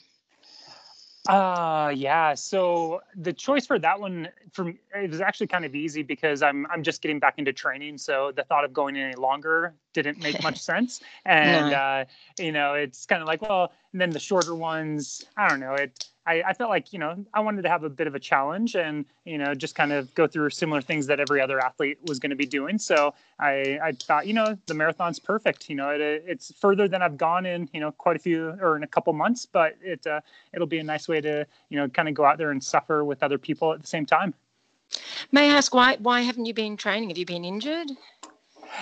Uh 1.28 1.92
yeah. 1.94 2.32
So 2.32 3.02
the 3.14 3.34
choice 3.34 3.66
for 3.66 3.78
that 3.78 4.00
one 4.00 4.28
for 4.52 4.64
me, 4.64 4.78
it 4.94 5.10
was 5.10 5.20
actually 5.20 5.48
kind 5.48 5.66
of 5.66 5.74
easy 5.74 6.02
because 6.02 6.42
I'm 6.42 6.66
I'm 6.70 6.82
just 6.82 7.02
getting 7.02 7.18
back 7.18 7.34
into 7.36 7.52
training. 7.52 7.98
So 7.98 8.32
the 8.34 8.44
thought 8.44 8.64
of 8.64 8.72
going 8.72 8.96
any 8.96 9.14
longer 9.14 9.74
didn't 9.92 10.22
make 10.22 10.42
much 10.42 10.58
sense. 10.72 11.00
And 11.26 11.74
uh, 11.74 12.04
you 12.38 12.50
know, 12.50 12.74
it's 12.74 13.04
kind 13.04 13.20
of 13.20 13.28
like, 13.28 13.42
well, 13.42 13.72
and 13.92 14.00
then 14.00 14.08
the 14.08 14.18
shorter 14.18 14.54
ones, 14.54 15.26
I 15.36 15.48
don't 15.48 15.60
know. 15.60 15.74
It 15.74 16.08
I, 16.28 16.42
I 16.48 16.52
felt 16.52 16.68
like, 16.68 16.92
you 16.92 16.98
know, 16.98 17.24
I 17.32 17.40
wanted 17.40 17.62
to 17.62 17.70
have 17.70 17.84
a 17.84 17.88
bit 17.88 18.06
of 18.06 18.14
a 18.14 18.20
challenge 18.20 18.76
and, 18.76 19.06
you 19.24 19.38
know, 19.38 19.54
just 19.54 19.74
kind 19.74 19.92
of 19.92 20.14
go 20.14 20.26
through 20.26 20.50
similar 20.50 20.82
things 20.82 21.06
that 21.06 21.20
every 21.20 21.40
other 21.40 21.58
athlete 21.58 21.98
was 22.06 22.18
going 22.18 22.30
to 22.30 22.36
be 22.36 22.44
doing. 22.44 22.78
So 22.78 23.14
I, 23.40 23.78
I 23.82 23.92
thought, 23.92 24.26
you 24.26 24.34
know, 24.34 24.58
the 24.66 24.74
marathon's 24.74 25.18
perfect. 25.18 25.70
You 25.70 25.76
know, 25.76 25.88
it, 25.88 26.24
it's 26.26 26.52
further 26.60 26.86
than 26.86 27.00
I've 27.00 27.16
gone 27.16 27.46
in, 27.46 27.68
you 27.72 27.80
know, 27.80 27.92
quite 27.92 28.16
a 28.16 28.18
few 28.18 28.50
or 28.60 28.76
in 28.76 28.82
a 28.82 28.86
couple 28.86 29.12
months, 29.14 29.46
but 29.46 29.76
it, 29.80 30.06
uh, 30.06 30.20
it'll 30.52 30.66
be 30.66 30.78
a 30.78 30.84
nice 30.84 31.08
way 31.08 31.22
to, 31.22 31.46
you 31.70 31.78
know, 31.78 31.88
kind 31.88 32.08
of 32.08 32.14
go 32.14 32.26
out 32.26 32.36
there 32.36 32.50
and 32.50 32.62
suffer 32.62 33.04
with 33.04 33.22
other 33.22 33.38
people 33.38 33.72
at 33.72 33.80
the 33.80 33.86
same 33.86 34.04
time. 34.04 34.34
May 35.32 35.50
I 35.50 35.56
ask 35.56 35.74
why 35.74 35.96
why 36.00 36.22
haven't 36.22 36.46
you 36.46 36.54
been 36.54 36.76
training? 36.76 37.10
Have 37.10 37.18
you 37.18 37.26
been 37.26 37.44
injured? 37.44 37.88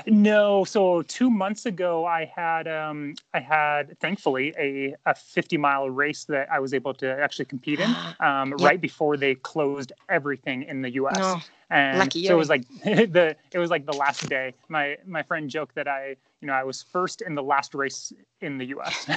No, 0.06 0.64
so 0.64 1.02
two 1.02 1.30
months 1.30 1.66
ago, 1.66 2.04
I 2.04 2.30
had 2.34 2.68
um, 2.68 3.14
I 3.34 3.40
had 3.40 3.98
thankfully 4.00 4.54
a, 4.58 4.94
a 5.06 5.14
50 5.14 5.56
mile 5.56 5.90
race 5.90 6.24
that 6.24 6.50
I 6.50 6.58
was 6.60 6.74
able 6.74 6.94
to 6.94 7.10
actually 7.20 7.46
compete 7.46 7.80
in 7.80 7.94
um, 8.20 8.52
right 8.54 8.80
before 8.80 9.16
they 9.16 9.34
closed 9.34 9.92
everything 10.08 10.62
in 10.64 10.82
the 10.82 10.90
U.S. 10.90 11.18
No. 11.18 11.40
and 11.70 11.98
lucky 11.98 12.26
so 12.26 12.34
it 12.34 12.36
was 12.36 12.48
like 12.48 12.66
the 12.84 13.36
it 13.52 13.58
was 13.58 13.70
like 13.70 13.86
the 13.86 13.96
last 13.96 14.28
day. 14.28 14.54
My 14.68 14.96
my 15.06 15.22
friend 15.22 15.48
joked 15.48 15.74
that 15.76 15.88
I 15.88 16.16
you 16.46 16.52
know 16.52 16.56
I 16.56 16.62
was 16.62 16.80
first 16.80 17.22
in 17.22 17.34
the 17.34 17.42
last 17.42 17.74
race 17.74 18.12
in 18.40 18.56
the 18.56 18.66
U.S. 18.66 19.10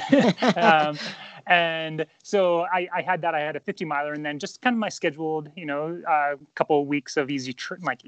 um, 0.56 0.98
and 1.46 2.04
so 2.24 2.62
I, 2.62 2.88
I 2.92 3.02
had 3.02 3.22
that. 3.22 3.36
I 3.36 3.40
had 3.40 3.54
a 3.54 3.60
50 3.60 3.84
miler, 3.84 4.14
and 4.14 4.26
then 4.26 4.40
just 4.40 4.60
kind 4.62 4.74
of 4.74 4.80
my 4.80 4.88
scheduled 4.88 5.48
you 5.54 5.64
know 5.64 6.02
a 6.08 6.34
couple 6.56 6.80
of 6.80 6.88
weeks 6.88 7.16
of 7.16 7.30
easy 7.30 7.52
tr- 7.52 7.76
like 7.82 8.00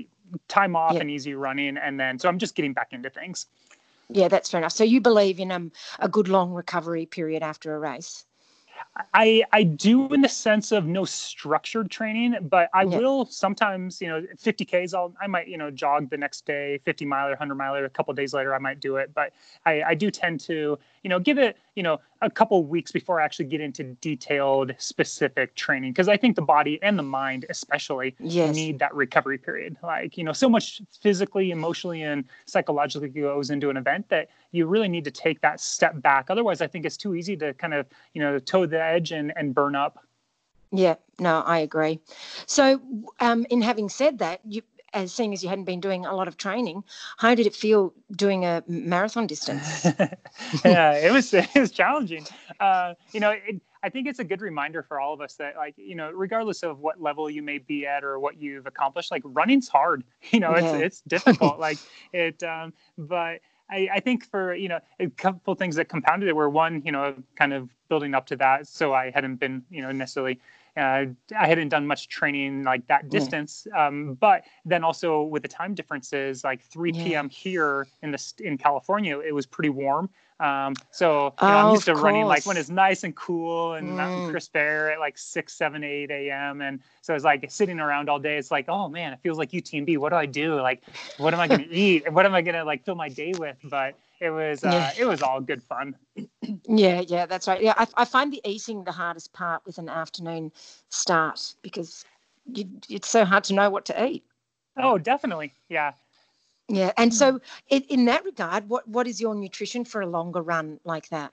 time 0.49 0.75
off 0.75 0.95
Yeah. 0.95 1.03
and 1.03 1.11
easy 1.11 1.35
running, 1.35 1.77
and 1.77 2.01
then 2.01 2.19
so 2.19 2.29
I'm 2.29 2.39
just 2.39 2.57
getting 2.57 2.73
back 2.73 2.89
into 2.91 3.11
things. 3.11 3.47
Yeah, 4.09 4.27
that's 4.27 4.51
fair 4.51 4.59
enough. 4.59 4.73
So 4.73 4.83
you 4.83 5.01
believe 5.01 5.39
in 5.39 5.53
um, 5.53 5.71
a 6.01 6.09
good 6.09 6.27
long 6.27 6.51
recovery 6.51 7.07
period 7.07 7.45
after 7.45 7.77
a 7.77 7.79
race? 7.79 8.25
I 9.15 9.43
I 9.53 9.63
do 9.63 10.13
in 10.13 10.21
the 10.21 10.29
sense 10.29 10.71
of 10.71 10.85
no 10.87 11.05
structured 11.07 11.91
training, 11.91 12.37
but 12.51 12.69
I 12.75 12.85
Yeah. 12.85 12.99
will 12.99 13.25
sometimes, 13.25 14.03
you 14.03 14.09
know, 14.09 14.27
50 14.39 14.65
Ks, 14.67 14.93
I'll 14.93 15.15
I 15.21 15.27
might, 15.27 15.49
you 15.49 15.57
know, 15.57 15.71
jog 15.71 16.11
the 16.11 16.19
next 16.19 16.45
day, 16.45 16.79
50 16.85 17.07
miler, 17.07 17.31
100 17.31 17.55
miler, 17.55 17.85
a 17.87 17.91
couple 17.91 18.13
days 18.13 18.35
later 18.35 18.55
I 18.55 18.59
might 18.59 18.81
do 18.81 18.97
it. 18.97 19.13
But 19.15 19.33
I, 19.65 19.83
I 19.83 19.95
do 19.95 20.11
tend 20.11 20.41
to, 20.41 20.79
you 21.03 21.09
know, 21.11 21.19
give 21.19 21.39
it, 21.39 21.57
you 21.75 21.83
know, 21.83 22.01
a 22.23 22.31
couple 22.31 22.65
weeks 22.65 22.93
before 22.93 23.21
I 23.21 23.25
actually 23.25 23.47
get 23.47 23.61
into 23.61 23.85
detailed 24.01 24.75
specific 24.79 25.55
training. 25.55 25.93
Because 25.93 26.09
I 26.09 26.17
think 26.17 26.37
the 26.37 26.43
body 26.43 26.79
and 26.83 26.99
the 26.99 27.03
mind 27.03 27.45
especially 27.51 28.15
Yes. 28.21 28.55
need 28.55 28.79
that 28.79 28.95
recovery 28.95 29.39
period. 29.39 29.77
Like, 29.83 30.17
you 30.17 30.25
know, 30.25 30.33
so 30.33 30.49
much 30.49 30.81
physically, 31.01 31.51
emotionally, 31.51 32.03
and 32.03 32.25
psychologically 32.47 33.09
goes 33.09 33.51
into 33.51 33.71
an 33.71 33.77
event 33.77 34.09
that 34.09 34.29
you 34.53 34.67
really 34.67 34.89
need 34.89 35.05
to 35.05 35.11
take 35.11 35.41
that 35.41 35.61
step 35.61 36.01
back. 36.01 36.31
Otherwise, 36.31 36.61
I 36.61 36.67
think 36.69 36.87
it's 36.87 36.97
too 36.97 37.15
easy 37.15 37.37
to 37.39 37.53
kind 37.55 37.75
of, 37.75 37.87
you 38.15 38.23
know, 38.23 38.39
toe 38.39 38.67
the 38.67 38.83
edge 38.83 39.13
and, 39.13 39.33
and 39.37 39.55
burn 39.55 39.75
up. 39.75 39.99
Yeah, 40.75 40.95
no, 41.19 41.41
I 41.41 41.59
agree. 41.59 42.01
So, 42.47 42.81
um, 43.21 43.45
in 43.51 43.61
having 43.61 43.91
said 43.91 44.19
that, 44.21 44.41
you, 44.47 44.63
as 44.95 45.13
seeing 45.13 45.33
as 45.33 45.43
you 45.43 45.49
hadn't 45.49 45.65
been 45.65 45.81
doing 45.81 46.05
a 46.07 46.15
lot 46.15 46.29
of 46.29 46.37
training, 46.37 46.85
how 47.19 47.35
did 47.35 47.47
it 47.47 47.55
feel 47.55 47.93
doing 48.15 48.45
a 48.45 48.63
marathon 48.67 49.27
distance? 49.27 49.85
yeah, 50.65 50.93
it 50.95 51.13
was 51.13 51.33
it 51.35 51.55
was 51.55 51.71
challenging. 51.71 52.27
Uh, 52.61 52.95
you 53.13 53.21
know, 53.21 53.31
it, 53.31 53.61
I 53.83 53.89
think 53.89 54.07
it's 54.07 54.21
a 54.21 54.25
good 54.25 54.41
reminder 54.41 54.83
for 54.83 55.01
all 55.01 55.13
of 55.13 55.21
us 55.21 55.35
that, 55.35 55.57
like, 55.57 55.75
you 55.77 55.97
know, 55.97 56.11
regardless 56.13 56.63
of 56.63 56.79
what 56.79 57.01
level 57.01 57.29
you 57.29 57.43
may 57.43 57.59
be 57.59 57.85
at 57.87 58.05
or 58.05 58.19
what 58.19 58.41
you've 58.41 58.67
accomplished, 58.67 59.11
like 59.11 59.23
running's 59.25 59.69
hard. 59.69 60.05
You 60.31 60.41
know, 60.41 60.57
Yeah. 60.57 60.77
it's 60.77 60.83
it's 60.87 61.01
difficult. 61.03 61.59
like 61.59 61.79
it, 62.13 62.43
um, 62.43 62.73
but 62.97 63.41
I, 63.71 63.89
I 63.95 64.01
think 64.01 64.29
for 64.31 64.55
you 64.55 64.69
know 64.69 64.81
a 65.01 65.09
couple 65.11 65.55
things 65.55 65.77
that 65.77 65.89
compounded 65.89 66.29
it 66.29 66.37
were 66.37 66.49
one, 66.51 66.83
you 66.85 66.93
know, 66.93 67.15
kind 67.37 67.53
of 67.53 67.69
building 67.89 68.15
up 68.15 68.27
to 68.27 68.37
that. 68.37 68.67
So 68.69 68.95
I 68.95 69.11
hadn't 69.11 69.37
been, 69.37 69.65
you 69.71 69.83
know, 69.83 69.91
necessarily. 69.93 70.41
Uh, 70.77 71.07
I 71.39 71.47
hadn't 71.47 71.69
done 71.69 71.87
much 71.87 72.09
training 72.09 72.63
like 72.65 72.87
that 72.87 73.11
Yeah. 73.11 73.11
distance, 73.11 73.67
um, 73.77 74.15
but 74.21 74.45
then 74.65 74.83
also 74.85 75.23
with 75.23 75.43
the 75.43 75.49
time 75.49 75.75
differences, 75.75 76.45
like 76.45 76.63
3 76.63 76.93
Yeah. 76.93 77.15
p.m. 77.15 77.29
here 77.29 77.89
in 78.03 78.11
the 78.11 78.33
in 78.41 78.57
California, 78.57 79.19
it 79.21 79.35
was 79.35 79.47
pretty 79.47 79.69
warm. 79.71 80.09
Um, 80.41 80.75
so 80.91 81.35
you 81.45 81.53
know, 81.53 81.59
I'm 81.59 81.69
Oh, 81.69 81.69
used 81.69 81.85
to 81.87 81.95
of 81.95 82.01
running 82.03 82.27
like 82.27 82.47
when 82.47 82.57
it's 82.57 82.71
nice 82.71 83.05
and 83.05 83.15
cool 83.15 83.75
and 83.75 83.95
mountain 83.95 84.23
Mm. 84.23 84.25
crisp 84.25 84.57
air 84.57 84.91
at 84.93 84.99
like 84.99 85.19
6, 85.19 85.53
7, 85.55 85.85
8 85.85 86.11
a.m. 86.11 86.63
And 86.63 86.81
so 87.03 87.15
it's 87.15 87.25
like 87.25 87.45
sitting 87.51 87.79
around 87.79 88.09
all 88.09 88.19
day. 88.19 88.37
It's 88.39 88.51
like, 88.51 88.67
oh 88.69 88.89
man, 88.89 89.13
it 89.13 89.21
feels 89.23 89.39
like 89.39 89.51
UTMB. 89.53 89.99
What 89.99 90.11
do 90.11 90.17
I 90.17 90.27
do? 90.27 90.61
Like, 90.61 90.83
what 91.17 91.35
am 91.35 91.41
I 91.41 91.49
going 91.49 91.61
to 91.69 91.75
eat? 91.75 92.11
What 92.13 92.27
am 92.27 92.35
I 92.35 92.43
going 92.43 92.55
to 92.57 92.65
like 92.65 92.85
fill 92.85 92.97
my 92.97 93.09
day 93.09 93.35
with? 93.35 93.57
But 93.63 93.99
it 94.23 94.31
was, 94.31 94.65
uh, 94.65 94.71
Yeah. 94.73 94.93
it 94.97 95.05
was 95.05 95.21
all 95.23 95.41
good 95.41 95.63
fun. 95.63 95.97
yeah, 96.69 97.03
yeah, 97.07 97.27
that's 97.27 97.49
right. 97.49 97.63
Yeah, 97.63 97.75
I, 97.77 97.87
I 97.97 98.05
find 98.05 98.33
the 98.33 98.41
eating 98.45 98.85
the 98.85 98.93
hardest 98.93 99.33
part 99.33 99.63
with 99.67 99.79
an 99.79 99.89
afternoon 99.89 100.53
start 100.89 101.55
because 101.63 102.05
you, 102.53 102.65
it's 102.89 103.09
so 103.09 103.25
hard 103.25 103.45
to 103.45 103.55
know 103.55 103.69
what 103.71 103.85
to 103.87 104.05
eat. 104.05 104.25
Oh, 104.77 104.99
definitely. 104.99 105.53
Yeah. 105.69 105.93
Yeah, 106.69 106.93
and 106.97 107.13
so 107.13 107.41
in, 107.69 107.83
in 107.83 108.05
that 108.07 108.25
regard, 108.25 108.69
what 108.69 108.89
what 108.89 109.07
is 109.07 109.21
your 109.21 109.35
nutrition 109.35 109.85
for 109.85 110.01
a 110.01 110.07
longer 110.07 110.41
run 110.41 110.79
like 110.85 111.09
that? 111.11 111.33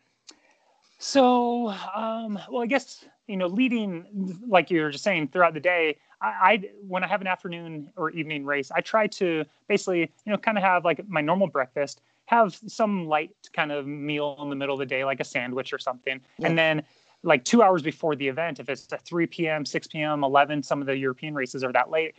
So, 0.97 1.69
um, 1.95 2.37
well, 2.49 2.61
I 2.61 2.65
guess 2.65 3.05
you 3.27 3.37
know, 3.37 3.47
leading 3.47 4.39
like 4.47 4.69
you 4.69 4.81
were 4.81 4.89
just 4.89 5.03
saying 5.03 5.29
throughout 5.29 5.53
the 5.53 5.59
day, 5.59 5.97
I, 6.21 6.27
I 6.27 6.61
when 6.87 7.03
I 7.03 7.07
have 7.07 7.21
an 7.21 7.27
afternoon 7.27 7.91
or 7.95 8.09
evening 8.09 8.45
race, 8.45 8.71
I 8.71 8.81
try 8.81 9.07
to 9.07 9.45
basically 9.67 9.99
you 9.99 10.31
know 10.31 10.37
kind 10.37 10.57
of 10.57 10.63
have 10.63 10.83
like 10.83 11.07
my 11.07 11.21
normal 11.21 11.47
breakfast, 11.47 12.01
have 12.29 12.59
some 12.67 13.07
light 13.07 13.31
kind 13.53 13.71
of 13.71 13.87
meal 13.87 14.37
in 14.39 14.51
the 14.51 14.55
middle 14.55 14.75
of 14.75 14.79
the 14.79 14.85
day, 14.85 15.03
like 15.03 15.19
a 15.19 15.23
sandwich 15.23 15.73
or 15.73 15.79
something, 15.79 16.21
Yeah. 16.37 16.47
and 16.47 16.57
then 16.57 16.83
like 17.23 17.43
two 17.43 17.63
hours 17.63 17.81
before 17.81 18.15
the 18.15 18.27
event, 18.27 18.59
if 18.59 18.69
it's 18.69 18.93
at 18.93 19.03
3 19.03 19.25
p.m., 19.25 19.65
6 19.65 19.87
p.m., 19.87 20.23
11, 20.23 20.61
some 20.61 20.79
of 20.79 20.85
the 20.85 20.95
European 20.95 21.33
races 21.33 21.63
are 21.63 21.71
that 21.73 21.89
late. 21.89 22.13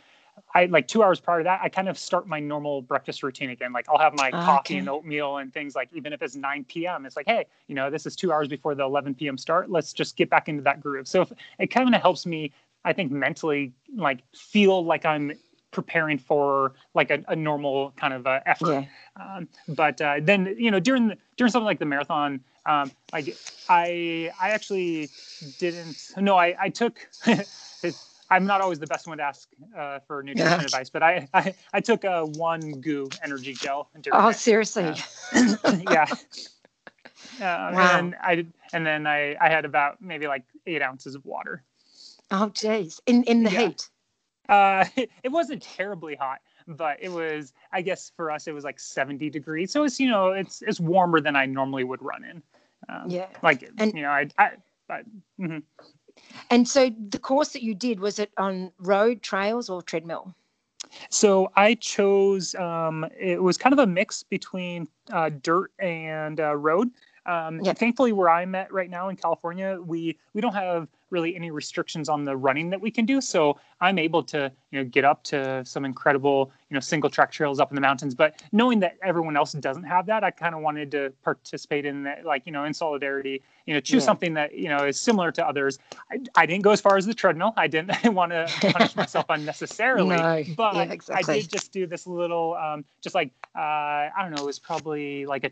I 0.53 0.65
like 0.65 0.89
two 0.89 1.01
hours 1.01 1.21
prior 1.21 1.39
to 1.39 1.43
that, 1.45 1.61
I 1.63 1.69
kind 1.69 1.87
of 1.87 1.97
start 1.97 2.27
my 2.27 2.41
normal 2.41 2.81
breakfast 2.81 3.23
routine 3.23 3.51
again. 3.51 3.71
Like 3.71 3.85
I'll 3.87 3.97
have 3.97 4.13
my 4.13 4.31
Ah, 4.33 4.57
coffee 4.57 4.77
and 4.77 4.89
oatmeal 4.89 5.37
and 5.37 5.53
things 5.53 5.75
like 5.75 5.87
even 5.93 6.11
if 6.11 6.21
it's 6.21 6.35
9 6.35 6.65
p.m. 6.65 7.05
It's 7.05 7.15
like, 7.15 7.27
hey, 7.27 7.45
you 7.67 7.75
know, 7.75 7.89
this 7.89 8.05
is 8.05 8.17
two 8.17 8.33
hours 8.33 8.49
before 8.49 8.75
the 8.75 8.83
11 8.83 9.15
p.m. 9.15 9.37
start. 9.37 9.71
Let's 9.71 9.93
just 9.93 10.17
get 10.17 10.29
back 10.29 10.49
into 10.49 10.61
that 10.63 10.81
groove. 10.81 11.07
So 11.07 11.21
if, 11.21 11.31
it 11.57 11.67
kind 11.67 11.95
of 11.95 12.01
helps 12.01 12.25
me, 12.25 12.51
I 12.83 12.91
think, 12.91 13.11
mentally 13.13 13.71
like 13.95 14.23
feel 14.35 14.83
like 14.83 15.05
I'm 15.05 15.31
preparing 15.71 16.17
for 16.17 16.73
like 16.93 17.09
a, 17.11 17.23
a 17.27 17.35
normal 17.35 17.91
kind 17.97 18.13
of 18.13 18.27
uh, 18.27 18.39
effort. 18.45 18.71
Yeah. 18.71 18.85
Um, 19.19 19.47
but 19.67 19.99
uh, 20.01 20.15
then 20.21 20.55
you 20.57 20.71
know 20.71 20.79
during 20.79 21.07
the, 21.07 21.17
during 21.37 21.51
something 21.51 21.65
like 21.65 21.79
the 21.79 21.85
marathon, 21.85 22.41
um, 22.65 22.91
like 23.11 23.35
I 23.69 24.31
I 24.39 24.49
actually 24.51 25.09
didn't. 25.59 26.11
No, 26.17 26.37
I 26.37 26.55
I 26.59 26.69
took. 26.69 26.99
I'm 28.29 28.45
not 28.45 28.61
always 28.61 28.79
the 28.79 28.87
best 28.87 29.07
one 29.07 29.17
to 29.17 29.23
ask 29.23 29.49
uh, 29.77 29.99
for 30.07 30.23
nutrition 30.23 30.59
Yeah. 30.59 30.65
advice, 30.65 30.89
but 30.89 31.03
I 31.03 31.27
I, 31.33 31.53
I 31.73 31.79
took 31.81 32.05
a 32.05 32.25
one 32.25 32.79
goo 32.79 33.09
energy 33.23 33.53
gel. 33.53 33.89
Oh, 34.13 34.29
it. 34.29 34.35
seriously. 34.35 34.95
yeah. 35.81 36.07
Uh, 37.39 37.71
Wow. 37.73 37.97
And 37.99 38.15
I 38.21 38.45
and 38.73 38.85
then 38.85 39.05
I 39.07 39.35
I 39.41 39.49
had 39.49 39.65
about 39.65 40.01
maybe 40.01 40.27
like 40.27 40.43
eight 40.67 40.81
ounces 40.81 41.15
of 41.15 41.25
water. 41.25 41.63
Oh, 42.29 42.49
geez. 42.49 43.01
In 43.05 43.23
in 43.23 43.43
the 43.43 43.51
Yeah. 43.51 43.67
heat. 43.67 43.89
Uh, 44.51 44.85
it 45.23 45.31
wasn't 45.31 45.61
terribly 45.63 46.15
hot, 46.15 46.39
but 46.67 46.97
it 47.01 47.09
was. 47.09 47.53
I 47.71 47.81
guess 47.81 48.11
for 48.15 48.29
us, 48.29 48.47
it 48.47 48.53
was 48.53 48.63
like 48.63 48.79
70 48.79 49.29
degrees. 49.29 49.71
So 49.71 49.83
it's 49.83 49.99
you 49.99 50.09
know 50.09 50.31
it's 50.31 50.61
it's 50.61 50.79
warmer 50.79 51.21
than 51.21 51.35
I 51.35 51.45
normally 51.45 51.83
would 51.83 52.01
run 52.03 52.23
in. 52.23 52.43
Um, 52.89 53.09
Yeah. 53.09 53.27
Like 53.41 53.67
And- 53.79 53.93
you 53.95 54.03
know 54.03 54.09
I 54.11 54.27
I. 54.37 54.51
But, 54.87 55.05
mhm. 55.39 55.63
And 56.49 56.67
so 56.67 56.89
the 57.09 57.17
course 57.17 57.53
that 57.53 57.63
you 57.63 57.73
did 57.73 58.01
was 58.01 58.19
it 58.19 58.29
on 58.37 58.73
road, 58.77 59.21
trails, 59.21 59.69
or 59.69 59.81
treadmill? 59.81 60.35
So 61.09 61.49
I 61.55 61.75
chose. 61.75 62.53
Um, 62.55 63.05
it 63.17 63.41
was 63.41 63.57
kind 63.57 63.71
of 63.71 63.79
a 63.79 63.87
mix 63.87 64.23
between 64.23 64.89
uh, 65.13 65.29
dirt 65.29 65.71
and 65.79 66.41
uh, 66.41 66.57
road. 66.57 66.89
Um, 67.25 67.61
Yeah. 67.61 67.71
Thankfully, 67.73 68.11
where 68.11 68.29
I'm 68.29 68.53
at 68.55 68.73
right 68.73 68.89
now 68.89 69.07
in 69.07 69.15
California, 69.15 69.79
we 69.81 70.17
we 70.33 70.41
don't 70.41 70.53
have 70.53 70.89
really 71.11 71.35
any 71.35 71.51
restrictions 71.51 72.09
on 72.09 72.23
the 72.23 72.35
running 72.35 72.69
that 72.69 72.81
we 72.81 72.89
can 72.91 73.05
do. 73.05 73.21
So 73.21 73.59
I'm 73.79 73.99
able 73.99 74.23
to 74.23 74.51
you 74.71 74.79
know 74.79 74.85
get 74.89 75.05
up 75.05 75.23
to 75.25 75.63
some 75.65 75.85
incredible 75.85 76.51
you 76.69 76.73
know 76.73 76.79
single 76.79 77.09
track 77.09 77.31
trails 77.31 77.59
up 77.59 77.71
in 77.71 77.75
the 77.75 77.81
mountains. 77.81 78.15
But 78.15 78.41
knowing 78.51 78.79
that 78.79 78.97
everyone 79.03 79.35
else 79.37 79.51
doesn't 79.53 79.83
have 79.83 80.05
that, 80.07 80.23
I 80.23 80.31
kind 80.31 80.55
of 80.55 80.61
wanted 80.61 80.91
to 80.91 81.11
participate 81.23 81.85
in 81.85 82.03
that, 82.03 82.25
like 82.25 82.45
you 82.45 82.51
know 82.51 82.63
in 82.63 82.73
solidarity. 82.73 83.41
You 83.65 83.75
know, 83.75 83.79
choose 83.79 84.01
Yeah. 84.03 84.05
something 84.07 84.33
that 84.35 84.53
you 84.55 84.69
know 84.69 84.85
is 84.85 84.99
similar 84.99 85.31
to 85.33 85.47
others. 85.47 85.77
I, 86.11 86.19
I 86.35 86.45
didn't 86.45 86.63
go 86.63 86.71
as 86.71 86.81
far 86.81 86.97
as 86.97 87.05
the 87.05 87.13
treadmill. 87.13 87.53
I 87.57 87.67
didn't 87.67 87.91
want 88.13 88.31
to 88.31 88.51
punish 88.71 88.95
myself 88.95 89.25
unnecessarily. 89.29 90.17
No. 90.17 90.43
But 90.55 90.75
Yeah, 90.75 91.15
I 91.15 91.21
did 91.21 91.49
just 91.49 91.71
do 91.71 91.85
this 91.87 92.07
little, 92.07 92.55
um, 92.55 92.85
just 93.01 93.15
like 93.15 93.31
uh, 93.55 93.59
I 93.59 94.11
don't 94.21 94.31
know, 94.31 94.43
it 94.43 94.45
was 94.45 94.59
probably 94.59 95.25
like 95.25 95.43
a 95.43 95.51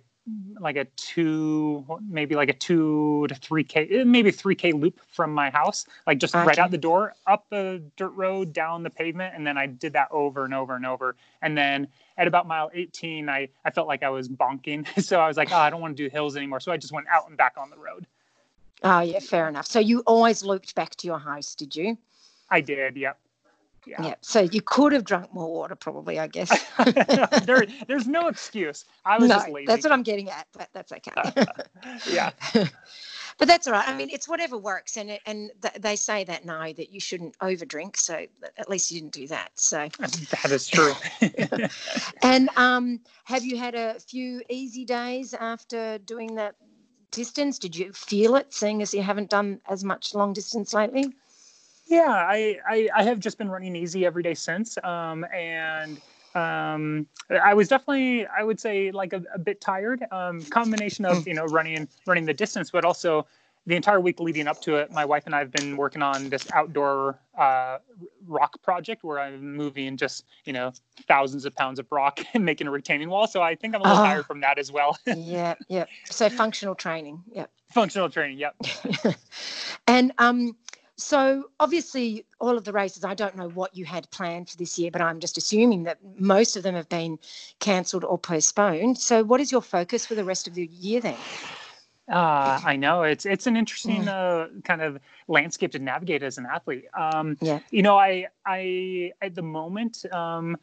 like 0.60 0.76
a 0.76 0.86
two, 0.96 1.84
maybe 2.08 2.36
like 2.36 2.50
a 2.50 2.54
two 2.54 3.26
to 3.30 3.36
three 3.36 3.64
k, 3.64 4.04
maybe 4.04 4.32
three 4.32 4.56
k 4.56 4.72
loop 4.72 5.00
from 5.08 5.34
my 5.34 5.49
house, 5.52 5.86
like 6.08 6.20
just 6.20 6.34
right 6.34 6.58
out 6.58 6.72
the 6.72 6.78
door, 6.78 7.14
up 7.28 7.46
the 7.50 7.84
dirt 7.98 8.12
road, 8.12 8.54
down 8.54 8.84
the 8.84 8.90
pavement, 8.90 9.36
and 9.36 9.46
then 9.46 9.58
I 9.58 9.66
did 9.66 9.94
that 9.94 10.08
over 10.12 10.46
and 10.46 10.54
over 10.54 10.76
and 10.76 10.86
over. 10.86 11.16
And 11.42 11.58
then 11.58 11.88
at 12.18 12.28
about 12.28 12.48
mile 12.48 12.70
18, 12.74 13.30
I 13.30 13.50
I 13.66 13.72
felt 13.72 13.88
like 13.88 14.04
I 14.04 14.10
was 14.10 14.30
bonking, 14.30 14.86
so 15.04 15.20
I 15.20 15.28
was 15.28 15.38
like, 15.38 15.52
oh, 15.52 15.58
I 15.58 15.70
don't 15.70 15.82
want 15.82 15.96
to 15.98 16.04
do 16.04 16.10
hills 16.10 16.36
anymore, 16.36 16.60
so 16.60 16.72
I 16.72 16.78
just 16.78 16.94
went 16.94 17.08
out 17.08 17.28
and 17.28 17.38
back 17.38 17.56
on 17.58 17.70
the 17.70 17.78
road. 17.78 18.06
Oh, 18.84 19.02
yeah, 19.02 19.20
fair 19.20 19.50
enough. 19.50 19.68
So 19.68 19.80
you 19.80 20.02
always 20.06 20.44
looped 20.44 20.74
back 20.76 20.96
to 20.98 21.08
your 21.08 21.20
house, 21.20 21.54
did 21.54 21.76
you? 21.76 21.98
I 22.50 22.62
did, 22.62 22.96
yep. 22.96 23.20
Yeah. 23.86 24.04
Yeah. 24.04 24.16
So 24.22 24.42
you 24.42 24.62
could 24.62 24.94
have 24.94 25.04
drunk 25.04 25.34
more 25.34 25.52
water, 25.52 25.76
probably, 25.76 26.20
I 26.20 26.28
guess. 26.28 26.50
there, 27.46 27.66
there's 27.88 28.08
no 28.08 28.28
excuse. 28.28 28.86
I 29.06 29.18
was 29.18 29.30
no, 29.30 29.36
just 29.36 29.50
lazy. 29.50 29.66
that's 29.66 29.84
what 29.84 29.92
I'm 29.92 30.04
getting 30.04 30.30
at, 30.30 30.48
but 30.54 30.70
that's 30.74 30.92
okay. 30.92 31.46
yeah. 32.12 32.32
But 33.40 33.48
that's 33.48 33.68
all 33.68 33.74
right. 33.74 33.88
I 33.88 33.96
mean, 33.96 34.10
it's 34.12 34.28
whatever 34.28 34.58
works, 34.58 34.98
and 34.98 35.10
it, 35.10 35.22
and 35.26 35.50
th- 35.62 35.76
they 35.76 35.96
say 35.96 36.26
that 36.26 36.46
now 36.46 36.72
that 36.74 36.92
you 36.92 37.00
shouldn't 37.00 37.38
overdrink. 37.40 37.98
So 37.98 38.26
at 38.58 38.70
least 38.70 38.92
you 38.92 39.00
didn't 39.00 39.14
do 39.14 39.28
that. 39.28 39.52
So, 39.56 39.88
That 40.00 40.52
is 40.52 40.68
true. 40.68 40.94
and 42.22 42.50
um, 42.58 43.00
have 43.24 43.46
you 43.46 43.58
had 43.58 43.76
a 43.76 44.00
few 44.00 44.42
easy 44.50 44.86
days 44.86 45.34
after 45.34 45.98
doing 46.00 46.36
that 46.36 46.56
distance? 47.12 47.58
Did 47.58 47.76
you 47.76 47.94
feel 47.94 48.36
it, 48.36 48.54
seeing 48.54 48.82
as 48.82 48.94
you 48.94 49.02
haven't 49.02 49.30
done 49.30 49.62
as 49.70 49.84
much 49.84 50.14
long 50.14 50.34
distance 50.34 50.74
lately? 50.74 51.14
yeah, 51.90 52.12
I, 52.12 52.58
I 52.68 52.90
I 52.96 53.04
have 53.04 53.20
just 53.20 53.38
been 53.38 53.50
running 53.50 53.76
easy 53.76 54.06
every 54.06 54.22
day 54.22 54.36
since. 54.36 54.78
Um, 54.84 55.26
and 55.34 56.00
um, 56.36 57.08
I 57.30 57.54
was 57.54 57.68
definitely 57.68 58.26
I 58.28 58.44
would 58.44 58.60
say 58.60 58.92
like 58.92 59.14
a, 59.14 59.24
a 59.34 59.40
bit 59.40 59.62
tired. 59.62 60.04
Um, 60.12 60.42
combination 60.46 61.06
of 61.06 61.28
you 61.28 61.34
know 61.34 61.46
running 61.46 61.88
running 62.06 62.26
the 62.26 62.34
distance, 62.34 62.72
but 62.72 62.86
also 62.86 63.26
the 63.66 63.76
entire 63.76 64.00
week 64.00 64.20
leading 64.20 64.48
up 64.48 64.60
to 64.62 64.78
it, 64.78 64.92
my 64.92 65.06
wife 65.06 65.24
and 65.28 65.36
I 65.36 65.40
have 65.40 65.52
been 65.52 65.78
working 65.78 66.02
on 66.02 66.30
this 66.30 66.48
outdoor 66.54 67.20
uh, 67.38 67.78
rock 68.26 68.60
project 68.64 69.04
where 69.04 69.20
I'm 69.20 69.56
moving 69.56 69.96
just 69.98 70.26
you 70.46 70.54
know 70.54 70.72
thousands 71.08 71.46
of 71.46 71.56
pounds 71.56 71.78
of 71.78 71.86
rock 71.92 72.20
and 72.34 72.44
making 72.44 72.68
a 72.68 72.72
retaining 72.72 73.10
wall. 73.10 73.28
So 73.28 73.42
I 73.42 73.56
think 73.56 73.76
I'm 73.76 73.82
a 73.82 73.84
little 73.84 74.00
Oh. 74.02 74.06
tired 74.06 74.26
from 74.26 74.42
that 74.42 74.58
as 74.58 74.72
well. 74.72 74.98
yeah, 75.06 75.56
yeah. 75.68 75.86
So 76.10 76.30
functional 76.30 76.74
training. 76.76 77.22
Yeah. 77.32 77.46
Functional 77.72 78.10
training, 78.10 78.40
yep. 78.40 78.56
and 79.88 80.12
um, 80.18 80.56
so 81.00 81.46
obviously, 81.60 82.26
all 82.40 82.58
of 82.58 82.66
the 82.66 82.74
races, 82.74 83.06
I 83.06 83.14
don't 83.14 83.36
know 83.38 83.50
what 83.50 83.76
you 83.76 83.86
had 83.86 84.10
planned 84.12 84.50
for 84.50 84.58
this 84.58 84.78
year, 84.78 84.92
but 84.92 85.02
I'm 85.02 85.20
just 85.20 85.38
assuming 85.38 85.84
that 85.84 85.98
most 86.18 86.58
of 86.58 86.64
them 86.64 86.76
have 86.76 86.90
been 86.90 87.18
cancelled 87.60 88.04
or 88.04 88.18
postponed. 88.18 88.98
So, 88.98 89.24
what 89.24 89.40
is 89.40 89.52
your 89.52 89.62
focus 89.62 90.06
for 90.06 90.16
the 90.16 90.26
rest 90.26 90.48
of 90.48 90.56
the 90.56 90.66
year 90.66 91.00
then? 91.00 91.18
Uh, 92.12 92.60
I 92.66 92.76
know 92.76 93.04
it's 93.04 93.26
it's 93.26 93.48
an 93.48 93.56
interesting 93.56 94.08
uh, 94.08 94.48
kind 94.64 94.82
of 94.82 95.00
landscape 95.28 95.72
to 95.72 95.80
navigate 95.80 96.22
as 96.22 96.38
an 96.38 96.46
athlete. 96.46 96.86
Um, 96.94 97.38
Yeah. 97.40 97.60
You 97.72 97.82
know, 97.82 97.98
I 97.98 98.28
I 98.46 99.14
at 99.22 99.36
the 99.36 99.44
moment 99.44 100.06
um, 100.12 100.58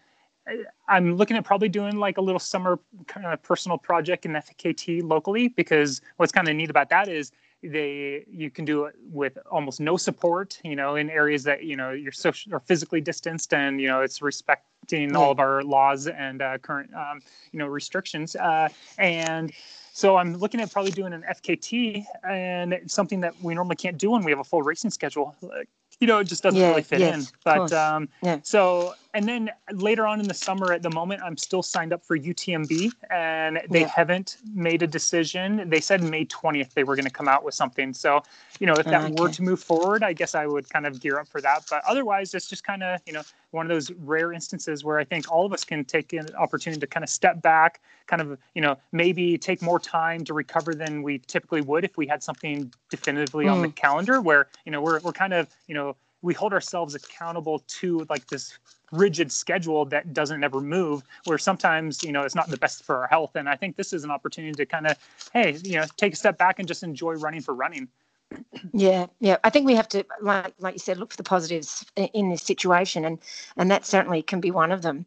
I'm 0.89 1.16
looking 1.16 1.37
at 1.37 1.45
probably 1.45 1.68
doing 1.68 1.97
like 1.97 2.18
a 2.18 2.20
little 2.20 2.41
summer 2.41 2.78
kind 3.07 3.26
of 3.26 3.43
personal 3.43 3.78
project 3.78 4.26
in 4.26 4.32
FKT 4.32 5.03
locally 5.03 5.49
because 5.49 6.01
what's 6.18 6.32
kind 6.32 6.49
of 6.49 6.57
neat 6.57 6.70
about 6.70 6.91
that 6.91 7.09
is 7.09 7.32
they 7.68 8.24
you 8.30 8.50
can 8.50 8.64
do 8.64 8.84
it 8.84 8.94
with 9.10 9.38
almost 9.50 9.80
no 9.80 9.96
support 9.96 10.60
you 10.64 10.76
know 10.76 10.96
in 10.96 11.10
areas 11.10 11.42
that 11.44 11.64
you 11.64 11.76
know 11.76 11.90
you're 11.90 12.12
social 12.12 12.54
or 12.54 12.60
physically 12.60 13.00
distanced 13.00 13.52
and 13.52 13.80
you 13.80 13.88
know 13.88 14.00
it's 14.00 14.22
respecting 14.22 15.16
all 15.16 15.32
of 15.32 15.40
our 15.40 15.62
laws 15.64 16.06
and 16.06 16.42
uh, 16.42 16.58
current 16.58 16.92
um, 16.94 17.20
you 17.52 17.58
know 17.58 17.66
restrictions 17.66 18.36
uh, 18.36 18.68
and 18.98 19.52
so 19.96 20.18
I'm 20.18 20.36
looking 20.36 20.60
at 20.60 20.70
probably 20.70 20.90
doing 20.90 21.14
an 21.14 21.24
FKT 21.26 22.04
and 22.28 22.74
it's 22.74 22.92
something 22.92 23.20
that 23.20 23.32
we 23.40 23.54
normally 23.54 23.76
can't 23.76 23.96
do 23.96 24.10
when 24.10 24.24
we 24.24 24.30
have 24.30 24.38
a 24.38 24.44
full 24.44 24.60
racing 24.62 24.90
schedule. 24.90 25.34
Like, 25.40 25.70
you 26.00 26.06
know, 26.06 26.18
it 26.18 26.24
just 26.24 26.42
doesn't 26.42 26.60
really 26.60 26.82
fit 26.82 27.00
yes, 27.00 27.16
in. 27.16 27.26
But 27.42 27.72
um, 27.72 28.10
Yeah. 28.22 28.40
so 28.42 28.92
and 29.16 29.26
then 29.26 29.50
later 29.72 30.06
on 30.06 30.20
in 30.20 30.28
the 30.28 30.34
summer, 30.34 30.74
at 30.74 30.82
the 30.82 30.90
moment, 30.90 31.22
I'm 31.22 31.38
still 31.38 31.62
signed 31.62 31.94
up 31.94 32.04
for 32.04 32.18
UTMB, 32.18 32.92
and 33.10 33.62
they 33.70 33.80
Yeah. 33.80 33.86
haven't 33.86 34.36
made 34.52 34.82
a 34.82 34.86
decision. 34.86 35.70
They 35.70 35.80
said 35.80 36.02
May 36.02 36.26
20th 36.26 36.74
they 36.74 36.84
were 36.84 36.94
going 36.96 37.06
to 37.06 37.10
come 37.10 37.26
out 37.26 37.42
with 37.42 37.54
something. 37.54 37.94
So 37.94 38.22
you 38.60 38.66
know, 38.66 38.74
if 38.74 38.84
that 38.84 39.18
were 39.18 39.30
to 39.30 39.42
move 39.42 39.62
forward, 39.62 40.02
I 40.02 40.12
guess 40.12 40.34
I 40.34 40.46
would 40.46 40.68
kind 40.68 40.86
of 40.86 41.00
gear 41.00 41.18
up 41.18 41.28
for 41.28 41.40
that. 41.40 41.64
But 41.70 41.82
otherwise, 41.86 42.34
it's 42.34 42.46
just 42.46 42.62
kind 42.64 42.82
of 42.82 43.00
you 43.06 43.14
know 43.14 43.22
one 43.52 43.64
of 43.64 43.70
those 43.70 43.90
rare 43.90 44.34
instances 44.34 44.84
where 44.84 44.98
I 44.98 45.04
think 45.04 45.32
all 45.32 45.46
of 45.46 45.52
us 45.54 45.64
can 45.64 45.82
take 45.86 46.12
an 46.12 46.28
opportunity 46.34 46.80
to 46.80 46.86
kind 46.86 47.02
of 47.02 47.08
step 47.08 47.40
back, 47.40 47.80
kind 48.08 48.20
of 48.20 48.38
you 48.54 48.60
know 48.60 48.76
maybe 48.92 49.38
take 49.38 49.62
more 49.62 49.80
time 49.80 50.24
to 50.24 50.34
recover 50.34 50.74
than 50.74 51.02
we 51.02 51.20
typically 51.20 51.62
would 51.62 51.84
if 51.84 51.96
we 51.96 52.06
had 52.06 52.22
something 52.22 52.70
definitively 52.90 53.48
on 53.48 53.62
the 53.62 53.68
hmm. 53.68 53.72
calendar. 53.72 54.20
Where 54.20 54.48
you 54.66 54.72
know 54.72 54.82
we're 54.82 55.00
we're 55.00 55.12
kind 55.12 55.32
of 55.32 55.48
you 55.68 55.74
know 55.74 55.96
we 56.20 56.34
hold 56.34 56.52
ourselves 56.52 56.94
accountable 56.94 57.60
to 57.66 58.06
like 58.10 58.26
this 58.26 58.58
rigid 58.93 59.32
schedule 59.32 59.84
that 59.84 60.12
doesn't 60.12 60.45
ever 60.45 60.61
move 60.61 61.03
where 61.24 61.39
sometimes 61.39 62.03
you 62.03 62.12
know 62.12 62.22
it's 62.22 62.34
not 62.34 62.49
the 62.49 62.57
best 62.57 62.84
for 62.84 62.97
our 62.97 63.09
health 63.09 63.34
and 63.34 63.49
i 63.49 63.57
think 63.57 63.76
this 63.76 63.93
is 63.93 64.05
an 64.05 64.11
opportunity 64.11 64.53
to 64.53 64.64
kind 64.66 64.87
of 64.87 64.97
hey 65.32 65.57
you 65.64 65.76
know 65.76 65.84
take 65.97 66.12
a 66.12 66.16
step 66.16 66.39
back 66.39 66.59
and 66.59 66.68
just 66.68 66.82
enjoy 66.82 67.14
running 67.14 67.41
for 67.41 67.55
running 67.55 67.89
Yeah, 68.72 69.07
yeah. 69.20 69.37
I 69.45 69.51
think 69.51 69.66
we 69.66 69.74
have 69.74 69.89
to, 69.89 70.05
like, 70.20 70.55
like 70.59 70.74
you 70.74 70.78
said, 70.78 70.99
look 70.99 71.11
for 71.12 71.16
the 71.16 71.22
positives 71.22 71.84
in 71.97 72.30
this 72.30 72.43
situation, 72.43 73.05
and 73.05 73.18
and 73.57 73.70
that 73.70 73.87
certainly 73.87 74.22
can 74.22 74.41
be 74.41 74.51
one 74.51 74.72
of 74.72 74.82
them. 74.82 75.07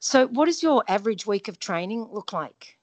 So, 0.00 0.26
what 0.28 0.46
does 0.46 0.62
your 0.62 0.84
average 0.88 1.26
week 1.26 1.48
of 1.48 1.58
training 1.58 2.08
look 2.12 2.32
like? 2.32 2.78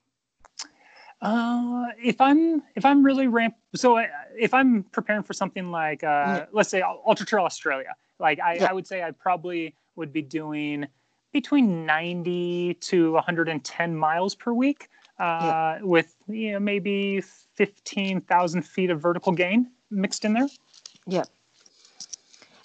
Uh, 1.21 1.87
if 2.03 2.19
I'm 2.19 2.61
if 2.75 2.85
I'm 2.85 3.03
really 3.03 3.27
ramp, 3.27 3.55
so 3.75 4.03
if 4.37 4.53
I'm 4.53 4.83
preparing 4.83 5.23
for 5.23 5.33
something 5.33 5.71
like 5.71 6.03
uh, 6.03 6.07
Yeah. 6.37 6.45
let's 6.51 6.69
say 6.69 6.81
Ultra 6.81 7.25
Trail 7.25 7.45
Australia, 7.45 7.95
like 8.19 8.39
I, 8.39 8.55
Yeah. 8.55 8.65
I 8.69 8.73
would 8.73 8.85
say 8.87 9.03
I 9.03 9.11
probably 9.11 9.75
would 9.95 10.13
be 10.13 10.21
doing 10.21 10.87
between 11.33 11.85
90 11.85 12.75
to 12.75 13.11
110 13.11 13.95
miles 13.95 14.35
per 14.35 14.53
week, 14.53 14.89
uh, 15.19 15.77
with 15.81 16.15
you 16.27 16.53
know 16.53 16.59
maybe 16.59 17.21
15,000 17.55 18.61
feet 18.61 18.89
of 18.89 19.01
vertical 19.01 19.31
gain 19.31 19.71
mixed 19.91 20.25
in 20.25 20.33
there. 20.33 20.47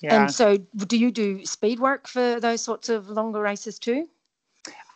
Yeah. 0.03 0.23
And 0.23 0.33
so, 0.33 0.57
do 0.57 0.97
you 0.97 1.11
do 1.11 1.45
speed 1.45 1.79
work 1.79 2.09
for 2.09 2.41
those 2.41 2.63
sorts 2.63 2.89
of 2.89 3.11
longer 3.11 3.41
races 3.41 3.79
too? 3.79 4.09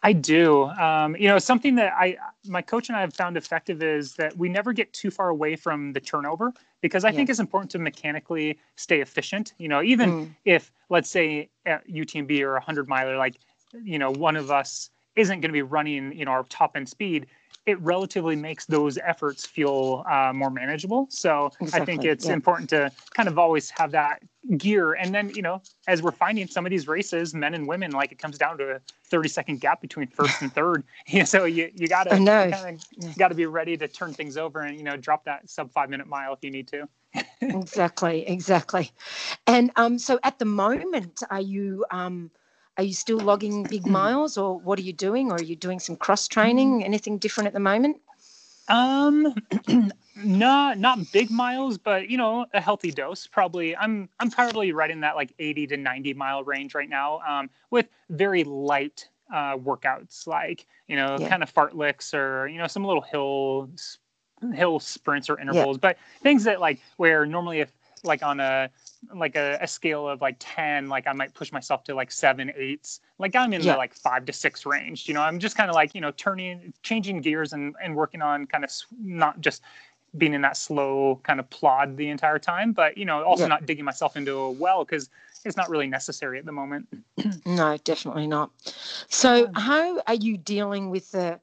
I 0.03 0.13
do. 0.13 0.65
Um, 0.65 1.17
you 1.17 1.29
know, 1.29 1.39
something 1.39 1.77
that 1.77 1.95
I, 1.95 2.19
my 2.47 2.61
coach 2.61 2.91
and 2.91 2.97
I 2.97 3.01
have 3.01 3.15
found 3.15 3.39
effective 3.39 3.83
is 3.83 4.15
that 4.17 4.37
we 4.37 4.51
never 4.51 4.75
get 4.75 4.93
too 4.93 5.11
far 5.11 5.31
away 5.31 5.57
from 5.57 5.95
the 5.95 6.01
turnover 6.01 6.53
because 6.85 7.03
I 7.03 7.09
Yeah. 7.09 7.17
think 7.17 7.31
it's 7.31 7.39
important 7.39 7.71
to 7.71 7.79
mechanically 7.79 8.59
stay 8.77 9.01
efficient. 9.01 9.55
You 9.57 9.69
know, 9.69 9.83
even 9.83 10.13
Mm. 10.13 10.35
if 10.45 10.71
let's 10.91 11.09
say 11.09 11.49
at 11.65 11.89
UTMB 11.89 12.43
or 12.43 12.57
a 12.57 12.61
hundred 12.61 12.89
miler, 12.89 13.17
like, 13.17 13.37
you 13.73 13.99
know, 13.99 14.11
one 14.11 14.37
of 14.37 14.51
us 14.51 14.91
isn't 15.17 15.41
going 15.41 15.49
to 15.49 15.55
be 15.55 15.63
running, 15.63 16.13
you 16.15 16.27
know, 16.27 16.33
our 16.33 16.43
top 16.51 16.77
end 16.77 16.87
speed, 16.87 17.25
it 17.67 17.81
relatively 17.81 18.37
makes 18.37 18.67
those 18.67 18.99
efforts 18.99 19.47
feel 19.47 20.05
uh, 20.11 20.33
more 20.35 20.51
manageable. 20.51 21.07
So 21.11 21.51
I 21.73 21.85
think 21.85 22.05
it's 22.05 22.27
yeah. 22.27 22.35
important 22.35 22.69
to 22.71 22.93
kind 23.15 23.29
of 23.29 23.39
always 23.39 23.71
have 23.71 23.91
that 23.93 24.23
gear. 24.59 24.93
And 24.95 25.15
then, 25.15 25.31
you 25.31 25.41
know, 25.41 25.63
as 25.89 26.03
we're 26.03 26.13
finding 26.13 26.47
some 26.47 26.67
of 26.67 26.71
these 26.71 26.87
races, 26.87 27.35
men 27.35 27.55
and 27.55 27.67
women, 27.67 27.93
like 27.93 28.13
it 28.13 28.19
comes 28.19 28.37
down 28.37 28.59
to 28.59 28.77
a 28.77 28.81
30 29.09 29.29
second 29.29 29.61
gap 29.61 29.81
between 29.81 30.09
first 30.09 30.43
and 30.43 30.53
third. 30.55 30.85
Yeah, 31.07 31.25
so 31.25 31.45
you, 31.45 31.71
you 31.75 31.87
gotta 31.89 32.11
kind 32.11 32.53
Yeah. 32.53 33.09
of 33.09 33.19
gotta 33.19 33.35
be 33.35 33.47
ready 33.47 33.77
to 33.77 33.89
turn 33.89 34.13
things 34.13 34.37
over 34.37 34.61
and, 34.61 34.77
you 34.77 34.85
know, 34.85 34.97
drop 34.97 35.25
that 35.25 35.49
sub 35.49 35.73
five 35.73 35.89
minute 35.89 36.07
mile 36.07 36.33
if 36.33 36.41
you 36.43 36.51
need 36.51 36.69
to. 36.69 36.89
exactly, 37.41 38.27
exactly. 38.27 38.91
And 39.47 39.71
um, 39.77 39.99
so, 39.99 40.19
at 40.23 40.39
the 40.39 40.45
moment, 40.45 41.23
are 41.31 41.41
you 41.41 41.85
um, 41.91 42.31
are 42.77 42.85
you 42.85 42.93
still 42.95 43.19
logging 43.19 43.65
big 43.65 43.87
miles, 43.99 44.37
or 44.37 44.59
what 44.59 44.79
are 44.79 44.83
you 44.83 44.93
doing? 44.93 45.31
Or 45.31 45.37
are 45.37 45.43
you 45.43 45.57
doing 45.57 45.79
some 45.81 45.97
cross 45.97 46.29
training? 46.29 46.85
Anything 46.85 47.19
different 47.19 47.47
at 47.47 47.53
the 47.53 47.61
moment? 47.61 47.99
Um, 48.69 49.35
not 50.17 50.79
not 50.79 51.13
big 51.13 51.31
miles, 51.31 51.79
but 51.79 52.09
you 52.09 52.17
know, 52.17 52.47
a 52.55 52.61
healthy 52.61 52.91
dose. 52.91 53.27
Probably, 53.27 53.77
I'm 53.77 54.09
I'm 54.21 54.31
probably 54.31 54.73
right 54.73 54.91
in 54.91 55.01
that 55.01 55.17
like 55.17 55.33
80 55.39 55.67
to 55.69 55.77
90 55.77 56.15
mile 56.15 56.45
range 56.45 56.75
right 56.75 56.89
now, 56.89 57.21
um, 57.29 57.51
with 57.71 57.89
very 58.11 58.45
light 58.45 59.09
uh, 59.33 59.57
workouts, 59.57 60.27
like 60.27 60.67
you 60.89 60.97
know, 60.97 61.19
Yeah. 61.19 61.29
kind 61.29 61.43
of 61.43 61.53
fartleks 61.53 62.15
or 62.15 62.49
you 62.49 62.59
know, 62.59 62.67
some 62.67 62.85
little 62.85 63.03
hill 63.03 63.71
hill 64.53 64.79
sprints 64.81 65.31
or 65.31 65.39
intervals, 65.41 65.79
but 65.79 65.97
things 66.23 66.45
that 66.45 66.61
like 66.61 66.81
where 66.97 67.25
normally 67.27 67.61
if 67.61 67.73
like 68.03 68.23
on 68.23 68.41
a 68.41 68.71
like 69.15 69.37
a, 69.37 69.59
a 69.61 69.67
scale 69.67 70.09
of 70.09 70.21
like 70.21 70.37
10 70.39 70.89
like 70.89 71.07
i 71.07 71.13
might 71.13 71.35
push 71.35 71.53
myself 71.53 71.85
to 71.85 71.95
like 71.95 72.11
seven 72.13 72.53
eights 72.57 73.01
like 73.19 73.35
i'm 73.35 73.53
in 73.53 73.63
Yeah. 73.63 73.73
the 73.73 73.79
like 73.79 73.95
five 73.95 74.25
to 74.27 74.33
six 74.33 74.65
range 74.67 75.09
you 75.09 75.15
know 75.15 75.21
i'm 75.23 75.39
just 75.39 75.57
kind 75.57 75.71
of 75.71 75.75
like 75.75 75.95
you 75.95 76.01
know 76.01 76.11
turning 76.13 76.73
changing 76.83 77.21
gears 77.21 77.53
and 77.53 77.75
and 77.83 77.95
working 77.95 78.23
on 78.23 78.47
kind 78.47 78.65
of 78.65 78.71
not 79.01 79.41
just 79.41 79.63
being 80.17 80.33
in 80.35 80.43
that 80.43 80.57
slow 80.57 81.21
kind 81.25 81.41
of 81.41 81.51
plod 81.51 81.97
the 81.97 82.09
entire 82.09 82.39
time 82.39 82.73
but 82.73 82.97
you 82.97 83.05
know 83.05 83.23
also 83.25 83.43
Yeah. 83.43 83.49
not 83.49 83.67
digging 83.67 83.85
myself 83.85 84.17
into 84.17 84.33
a 84.37 84.51
well 84.51 84.85
because 84.85 85.11
it's 85.45 85.57
not 85.57 85.69
really 85.69 85.87
necessary 85.89 86.39
at 86.39 86.45
the 86.45 86.53
moment 86.53 86.87
No, 87.47 87.77
definitely 87.85 88.27
not. 88.27 88.51
So, 89.09 89.51
how 89.55 90.01
are 90.07 90.15
you 90.15 90.37
dealing 90.37 90.91
with 90.91 91.11
the? 91.11 91.41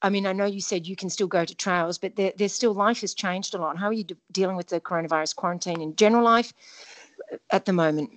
I 0.00 0.08
mean, 0.10 0.26
I 0.26 0.32
know 0.32 0.46
you 0.46 0.60
said 0.60 0.86
you 0.86 0.96
can 0.96 1.10
still 1.10 1.28
go 1.28 1.44
to 1.44 1.54
trails, 1.54 1.96
but 1.98 2.16
there, 2.16 2.32
there's 2.36 2.52
still 2.52 2.74
life 2.74 3.02
has 3.02 3.14
changed 3.14 3.54
a 3.54 3.58
lot. 3.58 3.78
How 3.78 3.86
are 3.86 3.92
you 3.92 4.02
de- 4.04 4.16
dealing 4.32 4.56
with 4.56 4.66
the 4.68 4.80
coronavirus 4.80 5.36
quarantine 5.36 5.80
in 5.80 5.94
general 5.94 6.24
life 6.24 6.52
at 7.50 7.64
the 7.64 7.72
moment? 7.72 8.10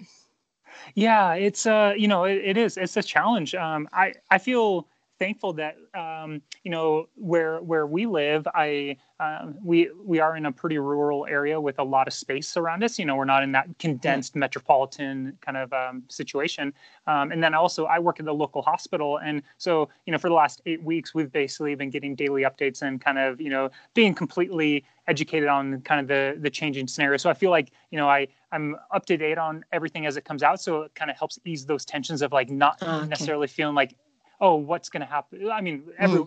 Yeah, 0.94 1.34
it's 1.34 1.66
uh, 1.66 1.94
you 1.98 2.08
know, 2.08 2.26
it, 2.26 2.42
it 2.44 2.58
is. 2.58 2.78
It's 2.78 2.98
a 2.98 3.04
challenge. 3.04 3.56
Um, 3.56 3.88
I 3.92 4.14
I 4.30 4.38
feel 4.38 4.88
thankful 5.18 5.54
that 5.54 5.78
um, 5.94 6.42
you 6.64 6.72
know 6.72 7.08
where 7.16 7.60
where 7.60 7.88
we 7.88 8.06
live. 8.06 8.48
I 8.54 8.98
um, 9.20 9.56
we 9.64 9.90
we 10.04 10.20
are 10.20 10.36
in 10.36 10.46
a 10.46 10.52
pretty 10.52 10.78
rural 10.78 11.26
area 11.26 11.60
with 11.60 11.80
a 11.80 11.84
lot 11.84 12.08
of 12.08 12.14
space 12.14 12.58
around 12.58 12.84
us. 12.84 13.00
You 13.00 13.06
know, 13.06 13.16
we're 13.16 13.26
not 13.26 13.44
in 13.44 13.52
that 13.54 13.68
condensed 13.80 14.36
metropolitan 14.36 15.38
kind 15.42 15.58
of 15.58 15.72
um, 15.74 16.04
situation. 16.10 16.74
Um, 17.08 17.32
and 17.32 17.44
then 17.44 17.54
also, 17.54 17.86
I 17.86 18.00
work 18.00 18.20
at 18.20 18.26
the 18.26 18.34
local 18.34 18.62
hospital, 18.62 19.18
and 19.18 19.42
so 19.58 19.90
you 20.06 20.12
know, 20.12 20.18
for 20.18 20.30
the 20.30 20.36
last 20.36 20.62
eight 20.66 20.84
weeks, 20.84 21.14
we've 21.14 21.32
basically 21.32 21.76
been 21.76 21.90
getting 21.90 22.16
daily 22.16 22.44
updates 22.44 22.82
and 22.82 23.00
kind 23.00 23.18
of 23.18 23.40
you 23.40 23.50
know 23.50 23.70
being 23.94 24.14
completely 24.14 24.84
educated 25.08 25.48
on 25.48 25.82
kind 25.82 26.02
of 26.02 26.08
the 26.08 26.38
the 26.42 26.50
changing 26.50 26.88
scenario. 26.88 27.18
So 27.18 27.30
I 27.30 27.34
feel 27.34 27.52
like 27.52 27.72
you 27.92 27.98
know 27.98 28.10
I 28.10 28.28
I'm 28.56 28.76
up 28.92 29.06
to 29.08 29.18
date 29.18 29.38
on 29.38 29.64
everything 29.72 30.06
as 30.06 30.18
it 30.18 30.26
comes 30.26 30.42
out. 30.44 30.62
So 30.62 30.84
it 30.84 30.96
kind 30.96 31.12
of 31.12 31.18
helps 31.18 31.40
ease 31.46 31.66
those 31.66 31.86
tensions 31.86 32.22
of 32.22 32.32
like 32.32 32.50
not 32.50 32.80
Ah, 32.82 33.02
okay. 33.02 33.10
necessarily 33.10 33.48
feeling 33.48 33.76
like 33.76 33.96
oh 34.42 34.56
what's 34.56 34.90
going 34.90 35.02
to 35.02 35.08
happen. 35.08 35.50
I 35.52 35.62
mean, 35.62 35.84
every 35.98 36.22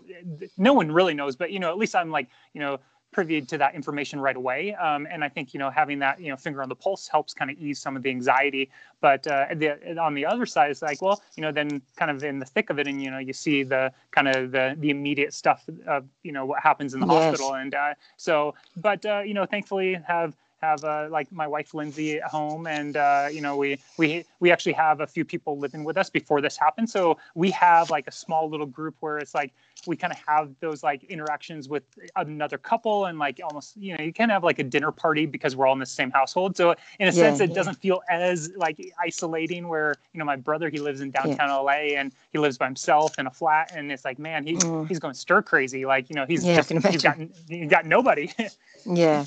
no 0.57 0.72
one 0.72 0.93
really 0.93 1.14
knows, 1.14 1.37
but 1.37 1.51
you 1.51 1.59
know 1.59 1.70
at 1.70 1.79
least 1.79 1.95
I'm 1.97 2.11
like 2.11 2.29
you 2.55 2.61
know 2.61 2.79
privy 3.11 3.41
to 3.41 3.57
that 3.57 3.74
information 3.74 4.20
right 4.20 4.37
away. 4.37 4.74
Um, 4.74 5.07
and 5.11 5.24
I 5.24 5.31
think 5.31 5.55
you 5.55 5.59
know 5.59 5.70
having 5.70 5.99
that 6.01 6.20
you 6.20 6.29
know 6.31 6.37
finger 6.37 6.62
on 6.62 6.68
the 6.68 6.74
pulse 6.76 7.09
helps 7.09 7.33
kind 7.35 7.51
of 7.51 7.57
ease 7.59 7.81
some 7.81 7.97
of 7.97 8.03
the 8.03 8.11
anxiety. 8.11 8.70
But 9.01 9.26
uh, 9.26 9.47
the, 9.55 9.99
on 9.99 10.14
the 10.14 10.26
other 10.26 10.47
side, 10.47 10.70
it's 10.70 10.83
like 10.83 11.01
well 11.03 11.22
you 11.37 11.43
know 11.43 11.53
then 11.53 11.81
kind 11.97 12.11
of 12.11 12.22
in 12.24 12.39
the 12.39 12.47
thick 12.47 12.70
of 12.70 12.79
it, 12.79 12.87
and 12.87 13.03
you 13.03 13.11
know 13.11 13.18
you 13.18 13.33
see 13.33 13.62
the 13.62 13.93
kind 14.11 14.29
of 14.29 14.53
the 14.53 14.76
the 14.79 14.91
immediate 14.91 15.33
stuff 15.33 15.64
of 15.87 16.05
you 16.22 16.33
know 16.33 16.45
what 16.45 16.62
happens 16.62 16.95
in 16.95 17.01
the 17.01 17.07
Yes. 17.07 17.24
hospital. 17.24 17.55
And 17.55 17.74
uh, 17.74 17.95
so, 18.16 18.55
but 18.76 19.05
uh, 19.07 19.20
you 19.20 19.35
know 19.35 19.47
thankfully 19.47 19.99
have 20.07 20.37
have 20.61 20.85
uh, 20.85 21.09
like 21.11 21.31
my 21.33 21.47
wife 21.47 21.75
Lindsay 21.75 22.19
at 22.19 22.25
home, 22.31 22.67
and 22.67 22.97
uh, 22.97 23.29
you 23.31 23.41
know 23.41 23.57
we 23.57 23.79
we 23.97 24.25
we 24.41 24.51
actually 24.51 24.73
have 24.73 25.01
a 25.01 25.07
few 25.07 25.25
people 25.25 25.59
living 25.59 25.85
with 25.85 25.97
us 25.97 26.11
before 26.11 26.41
this 26.41 26.57
happened. 26.57 26.91
So 26.91 27.19
we 27.35 27.51
have 27.53 27.91
like 27.91 28.07
a 28.07 28.13
small 28.13 28.49
little 28.49 28.67
group 28.67 28.97
where 29.01 29.19
it's 29.19 29.35
like 29.35 29.53
we 29.87 29.97
kind 29.97 30.13
of 30.13 30.19
have 30.27 30.51
those 30.61 30.83
like 30.83 31.05
interactions 31.05 31.69
with 31.69 31.85
another 32.17 32.59
couple, 32.59 33.07
and 33.07 33.19
like 33.19 33.41
almost 33.43 33.77
you 33.77 33.97
know 33.97 34.03
you 34.05 34.13
kind 34.13 34.31
of 34.31 34.35
have 34.35 34.45
like 34.45 34.59
a 34.59 34.65
dinner 34.65 34.91
party 34.93 35.27
because 35.27 35.57
we're 35.57 35.67
all 35.67 35.73
in 35.73 35.79
the 35.79 35.87
same 35.87 36.11
household. 36.11 36.57
So 36.57 36.75
in 36.99 37.09
a 37.09 37.13
Yeah, 37.13 37.23
sense, 37.25 37.41
it 37.41 37.51
yeah. 37.51 37.55
doesn't 37.55 37.75
feel 37.77 38.03
as 38.11 38.51
like 38.57 38.79
isolating. 39.03 39.69
Where 39.69 39.95
you 40.13 40.19
know 40.19 40.25
my 40.25 40.37
brother 40.37 40.69
he 40.69 40.79
lives 40.79 41.01
in 41.01 41.11
downtown 41.11 41.51
LA 41.51 41.97
and 41.99 42.13
he 42.33 42.39
lives 42.39 42.59
by 42.59 42.67
himself 42.67 43.19
in 43.19 43.27
a 43.27 43.31
flat, 43.31 43.71
and 43.75 43.91
it's 43.91 44.05
like 44.05 44.19
man 44.19 44.45
he 44.47 44.57
Mm. 44.57 44.89
he's 44.89 44.99
going 44.99 45.15
stir 45.15 45.43
crazy. 45.43 45.85
Like 45.87 46.11
you 46.11 46.17
know 46.17 46.27
he's 46.27 46.45
Yeah, 46.45 46.57
just 46.57 46.69
can 46.69 46.83
he's 46.83 47.03
got 47.03 47.17
he's 47.49 47.71
got 47.71 47.87
nobody. 47.87 48.31
Yeah, 48.87 49.25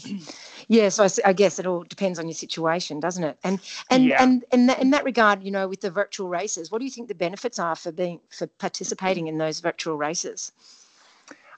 yeah. 0.72 0.90
So 0.90 1.04
I, 1.04 1.10
I 1.30 1.34
guess 1.34 1.60
it 1.60 1.68
all 1.68 1.84
depends 1.84 2.18
on 2.18 2.28
your 2.28 2.34
situation, 2.36 3.00
doesn't 3.02 3.24
it? 3.26 3.38
And 3.44 3.62
and 3.90 4.06
Yeah. 4.06 4.24
and 4.24 4.46
in 4.54 4.68
that, 4.68 4.82
in 4.82 4.92
that 4.92 5.04
regard, 5.04 5.44
you 5.44 5.52
know, 5.52 5.68
with 5.68 5.82
the 5.82 5.92
virtual 5.92 6.30
races, 6.30 6.72
what 6.72 6.80
do 6.80 6.86
you 6.86 6.92
think 6.92 7.10
the 7.10 7.16
benefits 7.16 7.60
are 7.60 7.76
for 7.76 7.92
being 7.92 8.22
for 8.30 8.48
participating 8.48 9.28
in 9.28 9.38
those 9.38 9.60
virtual 9.60 9.98
races? 9.98 10.54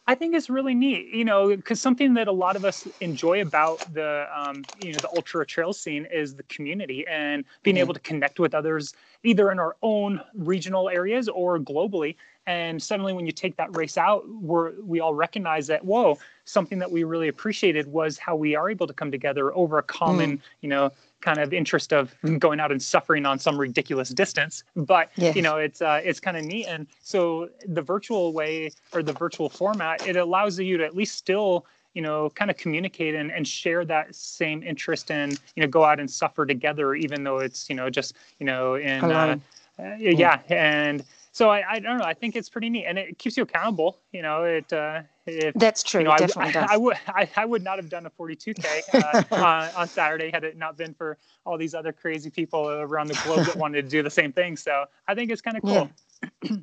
I 0.05 0.15
think 0.15 0.35
it's 0.35 0.49
really 0.49 0.75
neat, 0.75 1.13
you 1.13 1.23
know, 1.23 1.55
because 1.55 1.79
something 1.79 2.15
that 2.15 2.27
a 2.27 2.31
lot 2.31 2.57
of 2.57 2.65
us 2.65 2.85
enjoy 2.99 3.41
about 3.41 3.81
the, 3.93 4.25
um, 4.37 4.67
you 4.77 4.93
know, 4.93 4.99
the 4.99 5.09
ultra 5.09 5.45
trail 5.45 5.71
scene 5.71 6.05
is 6.11 6.35
the 6.35 6.43
community 6.43 7.05
and 7.07 7.45
being 7.63 7.77
Yeah. 7.77 7.81
able 7.81 7.93
to 7.93 8.01
connect 8.01 8.39
with 8.39 8.53
others, 8.53 8.93
either 9.23 9.49
in 9.51 9.59
our 9.59 9.77
own 9.81 10.19
regional 10.35 10.89
areas 10.89 11.29
or 11.29 11.57
globally. 11.57 12.17
And 12.45 12.81
suddenly, 12.81 13.13
when 13.13 13.25
you 13.25 13.31
take 13.31 13.55
that 13.57 13.75
race 13.77 13.97
out, 13.97 14.27
we're 14.27 14.73
we 14.81 14.99
all 14.99 15.13
recognize 15.13 15.67
that 15.67 15.83
whoa, 15.83 16.17
something 16.45 16.79
that 16.79 16.91
we 16.91 17.03
really 17.03 17.29
appreciated 17.29 17.87
was 17.87 18.17
how 18.17 18.35
we 18.35 18.55
are 18.55 18.69
able 18.69 18.87
to 18.87 18.93
come 18.93 19.11
together 19.11 19.55
over 19.55 19.77
a 19.77 19.83
common, 19.83 20.41
you 20.61 20.69
know, 20.69 20.91
kind 21.21 21.39
of 21.39 21.53
interest 21.53 21.93
of 21.93 22.13
going 22.39 22.59
out 22.59 22.71
and 22.71 22.81
suffering 22.81 23.25
on 23.25 23.39
some 23.39 23.57
ridiculous 23.57 24.09
distance. 24.09 24.63
But 24.75 25.09
Yes. 25.15 25.35
you 25.35 25.41
know, 25.41 25.57
it's 25.57 25.81
uh, 25.81 26.01
it's 26.03 26.19
kind 26.19 26.35
of 26.35 26.43
neat. 26.43 26.65
And 26.65 26.87
so 27.01 27.49
the 27.65 27.81
virtual 27.81 28.33
way 28.33 28.71
or 28.93 29.01
the 29.03 29.13
virtual 29.13 29.49
format, 29.49 30.05
it 30.05 30.17
allows 30.17 30.59
you 30.59 30.77
to 30.77 30.85
at 30.85 30.95
least 30.95 31.15
still 31.15 31.65
you 31.93 32.01
know 32.01 32.29
kind 32.31 32.51
of 32.51 32.57
communicate 32.57 33.15
and, 33.15 33.31
and 33.31 33.47
share 33.47 33.85
that 33.85 34.13
same 34.13 34.63
interest 34.63 35.11
and 35.11 35.39
you 35.55 35.61
know 35.61 35.67
go 35.67 35.83
out 35.83 35.99
and 35.99 36.09
suffer 36.09 36.45
together 36.45 36.95
even 36.95 37.23
though 37.23 37.37
it's 37.37 37.69
you 37.69 37.75
know 37.75 37.89
just 37.89 38.15
you 38.39 38.45
know 38.45 38.75
in 38.75 39.03
uh, 39.03 39.37
uh, 39.79 39.95
yeah 39.99 40.39
and 40.49 41.03
so 41.33 41.49
I, 41.49 41.63
I 41.69 41.79
don't 41.79 41.97
know 41.97 42.05
i 42.05 42.13
think 42.13 42.37
it's 42.37 42.49
pretty 42.49 42.69
neat 42.69 42.85
and 42.85 42.97
it 42.97 43.17
keeps 43.17 43.35
you 43.35 43.43
accountable 43.43 43.99
you 44.13 44.21
know 44.21 44.43
it 44.43 44.71
uh 44.71 45.01
if 45.25 45.53
That's 45.53 45.83
true. 45.83 46.01
you 46.01 46.05
know, 46.05 46.11
I, 46.11 46.17
definitely 46.17 46.49
I, 46.49 46.61
does. 46.61 46.69
I 46.71 46.77
would 46.77 46.97
I, 47.07 47.29
I 47.37 47.45
would 47.45 47.63
not 47.63 47.77
have 47.77 47.89
done 47.89 48.05
a 48.05 48.09
42k 48.09 48.93
uh, 48.93 49.35
on, 49.35 49.69
on 49.75 49.87
Saturday 49.87 50.29
had 50.31 50.43
it 50.43 50.57
not 50.57 50.77
been 50.77 50.93
for 50.93 51.17
all 51.45 51.57
these 51.57 51.73
other 51.73 51.93
crazy 51.93 52.29
people 52.29 52.69
around 52.69 53.07
the 53.07 53.19
globe 53.23 53.45
that 53.45 53.55
wanted 53.55 53.83
to 53.83 53.89
do 53.89 54.03
the 54.03 54.09
same 54.09 54.31
thing. 54.31 54.57
So 54.57 54.85
I 55.07 55.15
think 55.15 55.31
it's 55.31 55.41
kind 55.41 55.57
of 55.57 55.63
cool. 55.63 55.89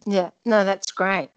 Yeah, 0.06 0.30
no, 0.46 0.64
that's 0.64 0.90
great. 0.90 1.28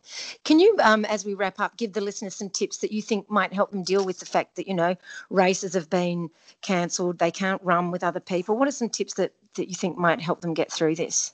Can 0.45 0.57
you, 0.57 0.77
um, 0.81 1.03
as 1.03 1.25
we 1.25 1.33
wrap 1.33 1.59
up, 1.59 1.75
give 1.75 1.91
the 1.91 1.99
listeners 1.99 2.33
some 2.33 2.49
tips 2.49 2.77
that 2.77 2.93
you 2.93 3.01
think 3.01 3.29
might 3.29 3.51
help 3.51 3.71
them 3.71 3.83
deal 3.83 4.05
with 4.05 4.19
the 4.19 4.25
fact 4.25 4.55
that 4.55 4.65
you 4.65 4.73
know 4.73 4.95
races 5.29 5.73
have 5.73 5.89
been 5.89 6.29
cancelled, 6.61 7.19
they 7.19 7.31
can't 7.31 7.61
run 7.63 7.91
with 7.91 8.01
other 8.01 8.21
people? 8.21 8.55
What 8.55 8.69
are 8.69 8.71
some 8.71 8.87
tips 8.87 9.15
that 9.15 9.33
that 9.55 9.67
you 9.67 9.75
think 9.75 9.97
might 9.97 10.21
help 10.21 10.39
them 10.39 10.53
get 10.53 10.71
through 10.71 10.95
this? 10.95 11.33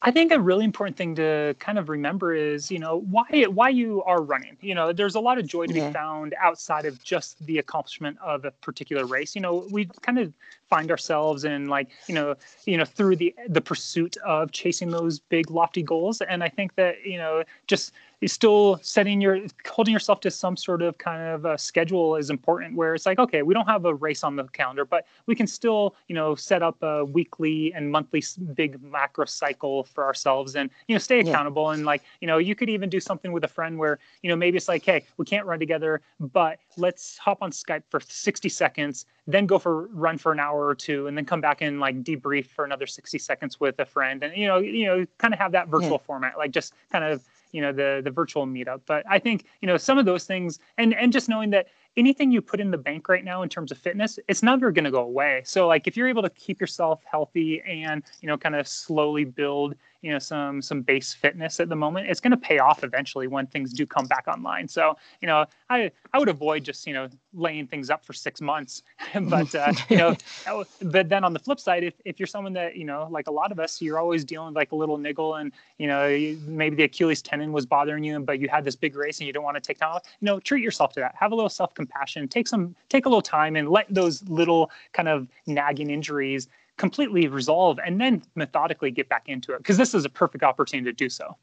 I 0.00 0.12
think 0.12 0.30
a 0.32 0.40
really 0.40 0.64
important 0.64 0.96
thing 0.96 1.16
to 1.16 1.56
kind 1.58 1.78
of 1.78 1.88
remember 1.88 2.32
is, 2.32 2.70
you 2.70 2.78
know, 2.78 2.98
why 3.10 3.26
why 3.48 3.68
you 3.70 4.02
are 4.04 4.22
running. 4.22 4.56
You 4.60 4.74
know, 4.74 4.92
there's 4.92 5.16
a 5.16 5.20
lot 5.20 5.38
of 5.38 5.46
joy 5.46 5.66
to 5.66 5.74
Yeah. 5.74 5.74
be 5.74 5.82
found 5.92 6.34
outside 6.40 6.86
of 6.86 7.02
just 7.02 7.44
the 7.46 7.58
accomplishment 7.58 8.16
of 8.24 8.44
a 8.44 8.52
particular 8.52 9.06
race. 9.06 9.34
You 9.34 9.40
know, 9.42 9.66
we 9.70 9.86
kind 10.02 10.18
of 10.18 10.32
find 10.68 10.90
ourselves 10.90 11.44
and 11.44 11.68
like 11.68 11.88
you 12.06 12.14
know 12.14 12.34
you 12.66 12.76
know 12.76 12.84
through 12.84 13.16
the 13.16 13.34
the 13.48 13.60
pursuit 13.60 14.16
of 14.18 14.52
chasing 14.52 14.90
those 14.90 15.18
big 15.18 15.50
lofty 15.50 15.82
goals 15.82 16.20
and 16.20 16.44
i 16.44 16.48
think 16.48 16.74
that 16.74 17.04
you 17.04 17.16
know 17.16 17.42
just 17.66 17.92
still 18.26 18.78
setting 18.82 19.20
your 19.20 19.38
holding 19.66 19.92
yourself 19.92 20.20
to 20.20 20.30
some 20.30 20.56
sort 20.56 20.82
of 20.82 20.98
kind 20.98 21.22
of 21.22 21.44
a 21.44 21.56
schedule 21.56 22.16
is 22.16 22.30
important 22.30 22.74
where 22.74 22.94
it's 22.94 23.06
like 23.06 23.18
okay 23.18 23.42
we 23.42 23.54
don't 23.54 23.66
have 23.66 23.84
a 23.84 23.94
race 23.94 24.24
on 24.24 24.34
the 24.34 24.44
calendar 24.48 24.84
but 24.84 25.06
we 25.26 25.34
can 25.34 25.46
still 25.46 25.94
you 26.08 26.14
know 26.14 26.34
set 26.34 26.62
up 26.62 26.76
a 26.82 27.04
weekly 27.04 27.72
and 27.74 27.90
monthly 27.90 28.22
big 28.54 28.82
macro 28.82 29.24
cycle 29.24 29.84
for 29.84 30.04
ourselves 30.04 30.56
and 30.56 30.68
you 30.88 30.94
know 30.94 30.98
stay 30.98 31.20
accountable 31.20 31.68
yeah. 31.68 31.74
and 31.74 31.86
like 31.86 32.02
you 32.20 32.26
know 32.26 32.38
you 32.38 32.54
could 32.54 32.68
even 32.68 32.88
do 32.88 32.98
something 32.98 33.30
with 33.30 33.44
a 33.44 33.48
friend 33.48 33.78
where 33.78 33.98
you 34.22 34.28
know 34.28 34.36
maybe 34.36 34.56
it's 34.56 34.68
like 34.68 34.84
hey 34.84 35.04
we 35.16 35.24
can't 35.24 35.46
run 35.46 35.60
together 35.60 36.00
but 36.18 36.58
let's 36.78 37.18
hop 37.18 37.38
on 37.42 37.50
skype 37.50 37.82
for 37.90 38.00
60 38.00 38.48
seconds 38.48 39.06
then 39.26 39.46
go 39.46 39.58
for 39.58 39.86
run 39.88 40.16
for 40.16 40.32
an 40.32 40.40
hour 40.40 40.66
or 40.66 40.74
two 40.74 41.06
and 41.06 41.16
then 41.16 41.24
come 41.24 41.40
back 41.40 41.60
and 41.60 41.80
like 41.80 42.02
debrief 42.02 42.46
for 42.46 42.64
another 42.64 42.86
60 42.86 43.18
seconds 43.18 43.60
with 43.60 43.78
a 43.80 43.84
friend 43.84 44.22
and 44.22 44.36
you 44.36 44.46
know 44.46 44.58
you 44.58 44.86
know 44.86 45.06
kind 45.18 45.34
of 45.34 45.40
have 45.40 45.52
that 45.52 45.68
virtual 45.68 45.92
yeah. 45.92 46.06
format 46.06 46.38
like 46.38 46.50
just 46.50 46.74
kind 46.90 47.04
of 47.04 47.22
you 47.52 47.60
know 47.60 47.72
the 47.72 48.00
the 48.04 48.10
virtual 48.10 48.46
meetup 48.46 48.80
but 48.86 49.04
i 49.08 49.18
think 49.18 49.44
you 49.60 49.66
know 49.66 49.76
some 49.76 49.98
of 49.98 50.06
those 50.06 50.24
things 50.24 50.58
and 50.78 50.94
and 50.94 51.12
just 51.12 51.28
knowing 51.28 51.50
that 51.50 51.66
anything 51.98 52.30
you 52.30 52.40
put 52.40 52.60
in 52.60 52.70
the 52.70 52.78
bank 52.78 53.08
right 53.08 53.24
now 53.24 53.42
in 53.42 53.48
terms 53.48 53.70
of 53.70 53.78
fitness 53.78 54.18
it's 54.28 54.42
never 54.42 54.70
going 54.70 54.84
to 54.84 54.90
go 54.90 55.02
away. 55.02 55.42
So 55.44 55.66
like 55.66 55.86
if 55.86 55.96
you're 55.96 56.08
able 56.08 56.22
to 56.22 56.30
keep 56.30 56.60
yourself 56.60 57.02
healthy 57.10 57.60
and 57.62 58.02
you 58.20 58.28
know 58.28 58.38
kind 58.38 58.54
of 58.54 58.66
slowly 58.66 59.24
build 59.24 59.74
you 60.02 60.12
know 60.12 60.18
some 60.20 60.62
some 60.62 60.82
base 60.82 61.12
fitness 61.12 61.58
at 61.58 61.68
the 61.68 61.74
moment 61.74 62.06
it's 62.08 62.20
going 62.20 62.30
to 62.30 62.36
pay 62.36 62.60
off 62.60 62.84
eventually 62.84 63.26
when 63.26 63.48
things 63.48 63.72
do 63.72 63.84
come 63.84 64.06
back 64.06 64.26
online. 64.28 64.68
So 64.68 64.96
you 65.20 65.26
know 65.26 65.44
i 65.70 65.90
i 66.12 66.18
would 66.18 66.28
avoid 66.28 66.64
just 66.64 66.86
you 66.86 66.94
know 66.94 67.08
laying 67.34 67.66
things 67.66 67.90
up 67.90 68.04
for 68.04 68.12
six 68.12 68.40
months. 68.40 68.82
But 69.28 69.54
uh, 69.54 69.72
you 69.88 69.96
know 69.96 70.16
but 70.82 71.08
then 71.08 71.24
on 71.24 71.32
the 71.32 71.38
flip 71.40 71.58
side 71.58 71.82
if, 71.82 71.94
if 72.04 72.20
you're 72.20 72.26
someone 72.26 72.52
that 72.54 72.76
you 72.76 72.84
know 72.84 73.08
like 73.10 73.26
a 73.26 73.32
lot 73.32 73.50
of 73.52 73.58
us 73.58 73.82
you're 73.82 73.98
always 73.98 74.24
dealing 74.24 74.48
with 74.48 74.56
like 74.56 74.72
a 74.72 74.76
little 74.76 74.96
niggle 74.96 75.36
and 75.36 75.52
you 75.78 75.86
know 75.86 76.08
maybe 76.46 76.76
the 76.76 76.84
achilles 76.84 77.20
tendon 77.20 77.52
was 77.52 77.66
bothering 77.66 78.04
you 78.04 78.18
but 78.20 78.38
you 78.38 78.48
had 78.48 78.64
this 78.64 78.76
big 78.76 78.94
race 78.94 79.18
and 79.18 79.26
you 79.26 79.32
don't 79.32 79.42
want 79.42 79.56
to 79.56 79.60
take 79.60 79.78
time 79.78 79.90
off 79.90 80.02
you 80.20 80.26
know 80.26 80.38
treat 80.40 80.62
yourself 80.62 80.92
to 80.94 81.00
that. 81.00 81.14
Have 81.18 81.32
a 81.32 81.34
little 81.34 81.48
self-compassion 81.88 82.28
take 82.28 82.48
some 82.48 82.74
take 82.88 83.06
a 83.06 83.08
little 83.08 83.22
time 83.22 83.56
and 83.56 83.68
let 83.68 83.86
those 83.92 84.22
little 84.28 84.70
kind 84.92 85.08
of 85.08 85.28
nagging 85.46 85.90
injuries 85.90 86.48
completely 86.76 87.26
resolve 87.26 87.78
and 87.84 88.00
then 88.00 88.22
methodically 88.34 88.90
get 88.90 89.08
back 89.08 89.28
into 89.28 89.52
it 89.52 89.58
because 89.58 89.76
this 89.76 89.94
is 89.94 90.04
a 90.04 90.08
perfect 90.08 90.44
opportunity 90.44 90.90
to 90.90 90.92
do 90.92 91.08
so. 91.08 91.36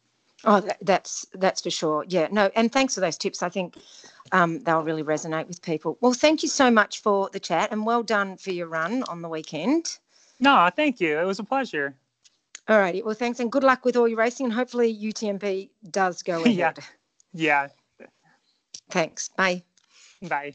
Oh 0.43 0.67
that's 0.81 1.25
that's 1.33 1.61
for 1.61 1.69
sure. 1.69 2.05
Yeah 2.07 2.27
no 2.31 2.49
and 2.55 2.71
thanks 2.71 2.95
for 2.95 3.01
those 3.01 3.17
tips. 3.17 3.43
I 3.43 3.49
think 3.49 3.75
um, 4.31 4.59
they'll 4.61 4.83
really 4.83 5.03
resonate 5.03 5.47
with 5.47 5.61
people. 5.61 5.97
Well 6.01 6.13
thank 6.13 6.43
you 6.43 6.49
so 6.49 6.71
much 6.71 7.01
for 7.01 7.29
the 7.31 7.39
chat 7.39 7.71
and 7.71 7.85
well 7.85 8.03
done 8.03 8.37
for 8.37 8.51
your 8.51 8.67
run 8.67 9.03
on 9.03 9.21
the 9.21 9.29
weekend. 9.29 9.97
No 10.39 10.69
thank 10.75 10.99
you. 10.99 11.19
It 11.19 11.25
was 11.25 11.39
a 11.39 11.43
pleasure. 11.43 11.95
All 12.67 12.79
righty. 12.79 13.01
Well 13.01 13.15
thanks 13.15 13.39
and 13.39 13.51
good 13.51 13.63
luck 13.63 13.85
with 13.85 13.95
all 13.95 14.07
your 14.07 14.17
racing 14.17 14.45
and 14.45 14.53
hopefully 14.53 14.95
utmb 14.95 15.69
does 15.91 16.23
go 16.23 16.41
ahead. 16.43 16.55
Yeah 16.55 16.73
yeah. 17.33 17.67
Thanks. 18.89 19.29
Bye 19.29 19.63
bye 20.21 20.51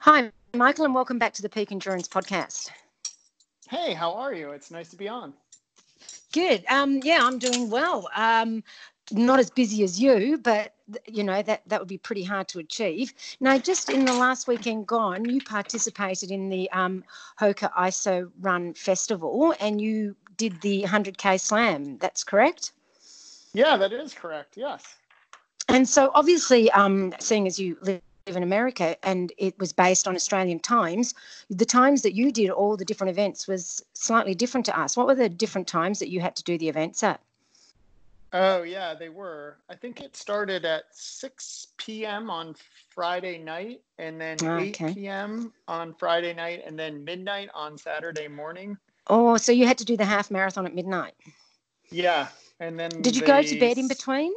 Hi, 0.00 0.30
Michael, 0.54 0.86
and 0.86 0.94
welcome 0.94 1.18
back 1.18 1.34
to 1.34 1.42
the 1.42 1.50
Peak 1.50 1.70
Endurance 1.70 2.08
Podcast. 2.08 2.70
Hey, 3.68 3.92
how 3.92 4.14
are 4.14 4.32
you? 4.32 4.52
It's 4.52 4.70
nice 4.70 4.88
to 4.88 4.96
be 4.96 5.06
on. 5.06 5.34
Good. 6.32 6.64
Um, 6.70 7.00
yeah, 7.02 7.18
I'm 7.20 7.38
doing 7.38 7.68
well. 7.68 8.08
Um, 8.14 8.62
not 9.12 9.38
as 9.38 9.50
busy 9.50 9.82
as 9.82 10.00
you, 10.00 10.38
but 10.38 10.74
you 11.06 11.22
know 11.22 11.42
that 11.42 11.62
that 11.66 11.80
would 11.80 11.88
be 11.88 11.98
pretty 11.98 12.22
hard 12.22 12.48
to 12.48 12.58
achieve. 12.58 13.12
Now, 13.40 13.58
just 13.58 13.90
in 13.90 14.04
the 14.04 14.12
last 14.12 14.48
weekend 14.48 14.86
gone, 14.86 15.28
you 15.28 15.40
participated 15.40 16.30
in 16.30 16.48
the 16.48 16.70
um, 16.70 17.04
Hoka 17.40 17.72
ISO 17.74 18.30
Run 18.40 18.74
Festival, 18.74 19.54
and 19.60 19.80
you 19.80 20.16
did 20.36 20.60
the 20.60 20.84
100k 20.84 21.40
slam. 21.40 21.98
That's 21.98 22.24
correct. 22.24 22.72
Yeah, 23.52 23.76
that 23.76 23.92
is 23.92 24.14
correct. 24.14 24.56
Yes. 24.56 24.96
And 25.68 25.88
so, 25.88 26.10
obviously, 26.14 26.70
um, 26.70 27.12
seeing 27.18 27.46
as 27.46 27.58
you 27.58 27.76
live 27.82 28.00
in 28.26 28.42
America 28.42 28.96
and 29.02 29.32
it 29.38 29.58
was 29.58 29.72
based 29.72 30.06
on 30.06 30.14
Australian 30.14 30.60
times, 30.60 31.14
the 31.50 31.64
times 31.64 32.02
that 32.02 32.14
you 32.14 32.30
did 32.30 32.50
all 32.50 32.76
the 32.76 32.84
different 32.84 33.10
events 33.10 33.48
was 33.48 33.82
slightly 33.94 34.34
different 34.34 34.66
to 34.66 34.78
us. 34.78 34.96
What 34.96 35.06
were 35.06 35.14
the 35.14 35.28
different 35.28 35.66
times 35.66 35.98
that 35.98 36.10
you 36.10 36.20
had 36.20 36.36
to 36.36 36.42
do 36.42 36.58
the 36.58 36.68
events 36.68 37.02
at? 37.02 37.20
Oh, 38.32 38.62
yeah, 38.62 38.94
they 38.94 39.08
were. 39.08 39.56
I 39.70 39.74
think 39.74 40.00
it 40.00 40.16
started 40.16 40.64
at 40.64 40.84
6 40.92 41.68
p.m. 41.78 42.28
on 42.28 42.54
Friday 42.90 43.38
night 43.38 43.80
and 43.98 44.20
then 44.20 44.36
okay. 44.42 44.86
8 44.88 44.94
p.m. 44.94 45.52
on 45.66 45.94
Friday 45.94 46.34
night 46.34 46.62
and 46.66 46.78
then 46.78 47.04
midnight 47.04 47.48
on 47.54 47.78
Saturday 47.78 48.28
morning. 48.28 48.76
Oh, 49.06 49.36
so 49.38 49.52
you 49.52 49.66
had 49.66 49.78
to 49.78 49.84
do 49.84 49.96
the 49.96 50.04
half 50.04 50.30
marathon 50.30 50.66
at 50.66 50.74
midnight? 50.74 51.14
Yeah. 51.90 52.28
And 52.60 52.78
then 52.78 52.90
Did 53.00 53.14
you 53.14 53.22
they... 53.22 53.26
go 53.26 53.42
to 53.42 53.58
bed 53.58 53.78
in 53.78 53.88
between? 53.88 54.34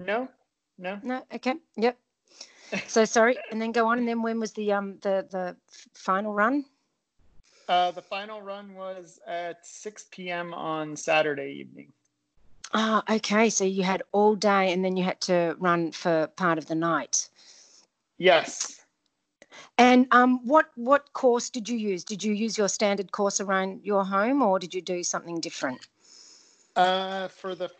No, 0.00 0.28
no. 0.78 0.98
No, 1.02 1.22
okay. 1.32 1.54
Yep 1.76 1.96
so 2.86 3.04
sorry, 3.04 3.36
and 3.50 3.60
then 3.60 3.72
go 3.72 3.86
on. 3.86 3.98
And 3.98 4.08
then 4.08 4.22
when 4.22 4.40
was 4.40 4.52
the 4.52 4.72
um 4.72 4.98
the 5.02 5.26
the 5.30 5.56
final 5.94 6.32
run? 6.32 6.64
Uh, 7.68 7.90
the 7.92 8.02
final 8.02 8.42
run 8.42 8.74
was 8.74 9.20
at 9.28 9.64
6 9.64 10.06
p.m. 10.10 10.52
on 10.52 10.96
Saturday 10.96 11.52
evening. 11.52 11.92
Ah, 12.72 13.02
oh, 13.06 13.14
okay. 13.16 13.50
So 13.50 13.64
you 13.64 13.82
had 13.82 14.02
all 14.12 14.34
day, 14.34 14.72
and 14.72 14.84
then 14.84 14.96
you 14.96 15.04
had 15.04 15.20
to 15.22 15.56
run 15.58 15.92
for 15.92 16.28
part 16.36 16.58
of 16.58 16.66
the 16.66 16.74
night. 16.74 17.28
Yes. 18.18 18.80
And 19.78 20.06
um, 20.12 20.46
what 20.46 20.66
what 20.76 21.12
course 21.12 21.50
did 21.50 21.68
you 21.68 21.76
use? 21.76 22.04
Did 22.04 22.22
you 22.22 22.32
use 22.32 22.56
your 22.56 22.68
standard 22.68 23.10
course 23.10 23.40
around 23.40 23.80
your 23.82 24.04
home, 24.04 24.42
or 24.42 24.58
did 24.58 24.74
you 24.74 24.82
do 24.82 25.02
something 25.02 25.40
different? 25.40 25.88
Uh, 26.76 27.28
for 27.28 27.54
the 27.54 27.70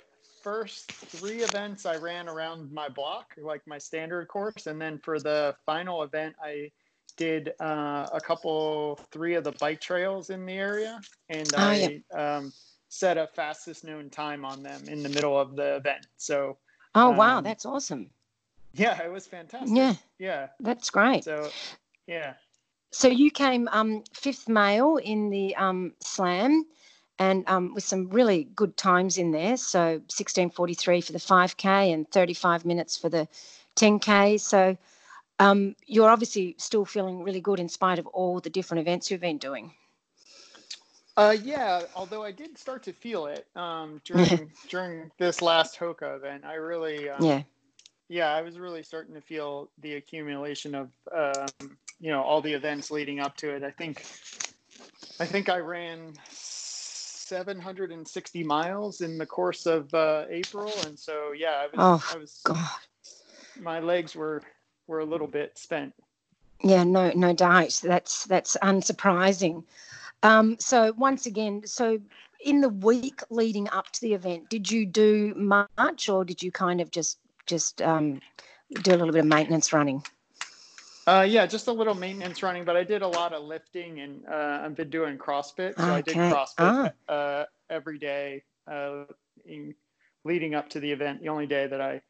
first 0.42 0.90
three 0.90 1.42
events 1.42 1.86
I 1.86 1.96
ran 1.96 2.28
around 2.28 2.72
my 2.72 2.88
block, 2.88 3.34
like 3.36 3.62
my 3.66 3.78
standard 3.78 4.26
course, 4.28 4.66
and 4.66 4.80
then 4.80 4.98
for 4.98 5.20
the 5.20 5.54
final 5.66 6.02
event 6.02 6.34
I 6.42 6.70
did 7.16 7.52
uh, 7.60 8.06
a 8.12 8.20
couple, 8.20 8.98
three 9.12 9.34
of 9.34 9.44
the 9.44 9.52
bike 9.52 9.80
trails 9.80 10.30
in 10.30 10.46
the 10.46 10.54
area, 10.54 11.00
and 11.28 11.48
oh, 11.56 11.60
I 11.60 12.02
yeah. 12.12 12.36
um, 12.36 12.52
set 12.90 13.16
a 13.16 13.26
fastest 13.28 13.84
known 13.84 14.10
time 14.10 14.44
on 14.44 14.62
them 14.62 14.82
in 14.88 15.02
the 15.02 15.08
middle 15.08 15.38
of 15.38 15.56
the 15.56 15.76
event. 15.76 16.06
So. 16.18 16.58
Oh 16.94 17.12
um, 17.12 17.16
wow, 17.16 17.40
that's 17.40 17.64
awesome. 17.64 18.10
Yeah, 18.74 19.00
it 19.02 19.10
was 19.10 19.26
fantastic. 19.26 19.70
Yeah, 19.74 19.94
yeah, 20.18 20.48
that's 20.58 20.90
great. 20.90 21.24
So, 21.24 21.50
yeah. 22.06 22.34
So 22.90 23.08
you 23.08 23.30
came 23.30 23.68
um, 23.68 24.02
fifth 24.12 24.48
male 24.48 24.96
in 24.96 25.30
the 25.30 25.54
um, 25.56 25.92
slam 26.00 26.66
and 27.20 27.48
um, 27.48 27.74
with 27.74 27.84
some 27.84 28.08
really 28.08 28.44
good 28.56 28.76
times 28.76 29.18
in 29.18 29.30
there. 29.30 29.56
So 29.56 30.00
16:43 30.08 31.04
for 31.04 31.12
the 31.12 31.18
5K 31.18 31.94
and 31.94 32.10
35 32.10 32.64
minutes 32.64 32.96
for 32.96 33.08
the 33.08 33.28
10K. 33.76 34.40
So 34.40 34.76
um, 35.38 35.76
you're 35.86 36.10
obviously 36.10 36.56
still 36.58 36.84
feeling 36.84 37.22
really 37.22 37.40
good 37.40 37.60
in 37.60 37.68
spite 37.68 38.00
of 38.00 38.06
all 38.08 38.40
the 38.40 38.50
different 38.50 38.80
events 38.80 39.10
you've 39.10 39.20
been 39.20 39.38
doing. 39.38 39.74
Uh, 41.20 41.32
yeah, 41.32 41.82
although 41.94 42.24
I 42.24 42.32
did 42.32 42.56
start 42.56 42.82
to 42.84 42.94
feel 42.94 43.26
it 43.26 43.46
um, 43.54 44.00
during 44.06 44.50
during 44.70 45.10
this 45.18 45.42
last 45.42 45.78
Hoka 45.78 46.16
event. 46.16 46.46
I 46.46 46.54
really, 46.54 47.10
um, 47.10 47.22
yeah, 47.22 47.42
yeah, 48.08 48.34
I 48.34 48.40
was 48.40 48.58
really 48.58 48.82
starting 48.82 49.14
to 49.14 49.20
feel 49.20 49.68
the 49.82 49.96
accumulation 49.96 50.74
of 50.74 50.88
um, 51.14 51.76
you 52.00 52.10
know 52.10 52.22
all 52.22 52.40
the 52.40 52.54
events 52.54 52.90
leading 52.90 53.20
up 53.20 53.36
to 53.36 53.50
it. 53.50 53.62
I 53.62 53.70
think, 53.70 53.98
I 55.20 55.26
think 55.26 55.50
I 55.50 55.58
ran 55.58 56.14
760 56.30 58.42
miles 58.42 59.02
in 59.02 59.18
the 59.18 59.26
course 59.26 59.66
of 59.66 59.92
uh, 59.92 60.24
April, 60.30 60.72
and 60.86 60.98
so 60.98 61.32
yeah, 61.36 61.60
I 61.60 61.66
was, 61.66 61.74
oh, 61.76 62.10
I 62.14 62.16
was, 62.16 62.40
God. 62.44 62.66
my 63.60 63.78
legs 63.78 64.16
were 64.16 64.40
were 64.86 65.00
a 65.00 65.04
little 65.04 65.26
bit 65.26 65.58
spent. 65.58 65.92
Yeah, 66.62 66.84
no, 66.84 67.12
no 67.14 67.34
doubt. 67.34 67.78
That's 67.84 68.24
that's 68.24 68.56
unsurprising. 68.62 69.64
Um, 70.22 70.56
so 70.58 70.92
once 70.96 71.26
again, 71.26 71.62
so 71.66 71.98
in 72.44 72.60
the 72.60 72.68
week 72.68 73.20
leading 73.30 73.68
up 73.70 73.90
to 73.92 74.00
the 74.00 74.14
event, 74.14 74.48
did 74.50 74.70
you 74.70 74.86
do 74.86 75.34
much, 75.36 76.08
or 76.08 76.24
did 76.24 76.42
you 76.42 76.50
kind 76.50 76.80
of 76.80 76.90
just 76.90 77.18
just 77.46 77.82
um, 77.82 78.20
do 78.82 78.92
a 78.92 78.96
little 78.96 79.12
bit 79.12 79.20
of 79.20 79.26
maintenance 79.26 79.72
running? 79.72 80.02
Uh, 81.06 81.26
yeah, 81.28 81.46
just 81.46 81.66
a 81.66 81.72
little 81.72 81.94
maintenance 81.94 82.42
running, 82.42 82.64
but 82.64 82.76
I 82.76 82.84
did 82.84 83.02
a 83.02 83.08
lot 83.08 83.32
of 83.32 83.42
lifting 83.42 84.00
and 84.00 84.24
uh, 84.28 84.60
I've 84.62 84.76
been 84.76 84.90
doing 84.90 85.18
CrossFit. 85.18 85.76
So 85.76 85.82
okay. 85.82 85.92
I 85.92 86.00
did 86.02 86.14
CrossFit 86.14 86.92
ah. 87.08 87.12
uh, 87.12 87.44
every 87.68 87.98
day 87.98 88.44
uh, 88.70 89.04
in, 89.44 89.74
leading 90.24 90.54
up 90.54 90.68
to 90.70 90.80
the 90.80 90.92
event. 90.92 91.22
The 91.22 91.28
only 91.28 91.46
day 91.46 91.66
that 91.66 91.80
I 91.80 92.02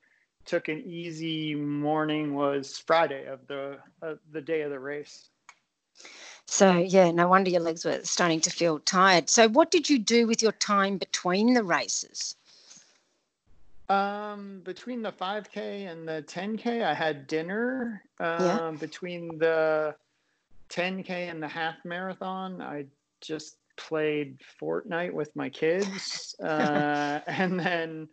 took 0.44 0.68
an 0.68 0.82
easy 0.84 1.54
morning 1.54 2.34
was 2.34 2.82
Friday 2.86 3.26
of 3.26 3.46
the 3.46 3.78
the 4.32 4.40
day 4.40 4.62
of 4.62 4.70
the 4.70 4.80
race. 4.80 5.30
So 6.51 6.78
yeah, 6.78 7.12
no 7.12 7.28
wonder 7.28 7.48
your 7.48 7.61
legs 7.61 7.84
were 7.84 8.01
starting 8.03 8.40
to 8.40 8.51
feel 8.51 8.80
tired. 8.80 9.30
So 9.30 9.48
what 9.48 9.70
did 9.70 9.88
you 9.88 10.01
do 10.01 10.26
with 10.26 10.42
your 10.42 10.53
time 10.53 10.98
between 10.98 11.55
the 11.55 11.62
races? 11.62 12.34
Um, 13.88 14.61
between 14.64 15.01
the 15.01 15.12
5K 15.12 15.88
and 15.88 16.09
the 16.09 16.24
10K, 16.26 16.82
I 16.82 16.92
had 16.92 17.28
dinner. 17.28 18.03
Um, 18.18 18.44
yeah. 18.44 18.70
Between 18.80 19.38
the 19.38 19.94
10K 20.70 21.30
and 21.30 21.40
the 21.40 21.46
half 21.46 21.76
marathon, 21.84 22.61
I 22.61 22.86
just 23.20 23.57
played 23.76 24.40
Fortnite 24.61 25.12
with 25.12 25.34
my 25.36 25.48
kids. 25.48 26.34
Uh, 26.44 27.20
and 27.26 27.61
then, 27.61 28.09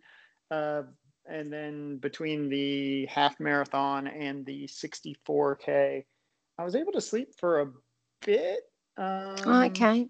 uh, 0.50 0.82
and 1.26 1.50
then 1.50 1.96
between 1.96 2.50
the 2.50 3.06
half 3.06 3.40
marathon 3.40 4.06
and 4.06 4.44
the 4.44 4.66
64K, 4.66 6.04
I 6.58 6.64
was 6.64 6.74
able 6.74 6.92
to 6.92 7.00
sleep 7.00 7.34
for 7.38 7.62
a 7.62 7.72
bit. 8.24 8.70
Um, 8.96 9.64
okay. 9.64 10.08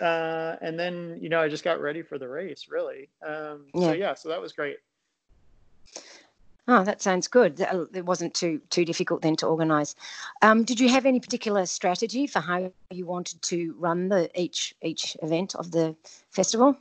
Uh, 0.00 0.56
and 0.60 0.78
then, 0.78 1.18
you 1.20 1.28
know, 1.28 1.40
I 1.40 1.48
just 1.48 1.64
got 1.64 1.80
ready 1.80 2.02
for 2.02 2.18
the 2.18 2.28
race, 2.28 2.66
really. 2.68 3.08
Um, 3.26 3.66
yeah. 3.74 3.80
So, 3.80 3.92
yeah, 3.92 4.14
so 4.14 4.28
that 4.28 4.40
was 4.40 4.52
great. 4.52 4.78
Oh, 6.68 6.84
that 6.84 7.02
sounds 7.02 7.26
good. 7.26 7.60
Uh, 7.60 7.86
it 7.92 8.04
wasn't 8.04 8.32
too 8.32 8.60
too 8.70 8.84
difficult 8.84 9.22
then 9.22 9.34
to 9.36 9.46
organise. 9.46 9.96
Um, 10.40 10.62
did 10.62 10.78
you 10.78 10.88
have 10.88 11.04
any 11.04 11.18
particular 11.18 11.66
strategy 11.66 12.28
for 12.28 12.38
how 12.38 12.70
you 12.90 13.06
wanted 13.06 13.42
to 13.42 13.74
run 13.78 14.08
the 14.08 14.30
each 14.40 14.74
each 14.80 15.16
event 15.22 15.56
of 15.56 15.72
the 15.72 15.96
festival? 16.30 16.76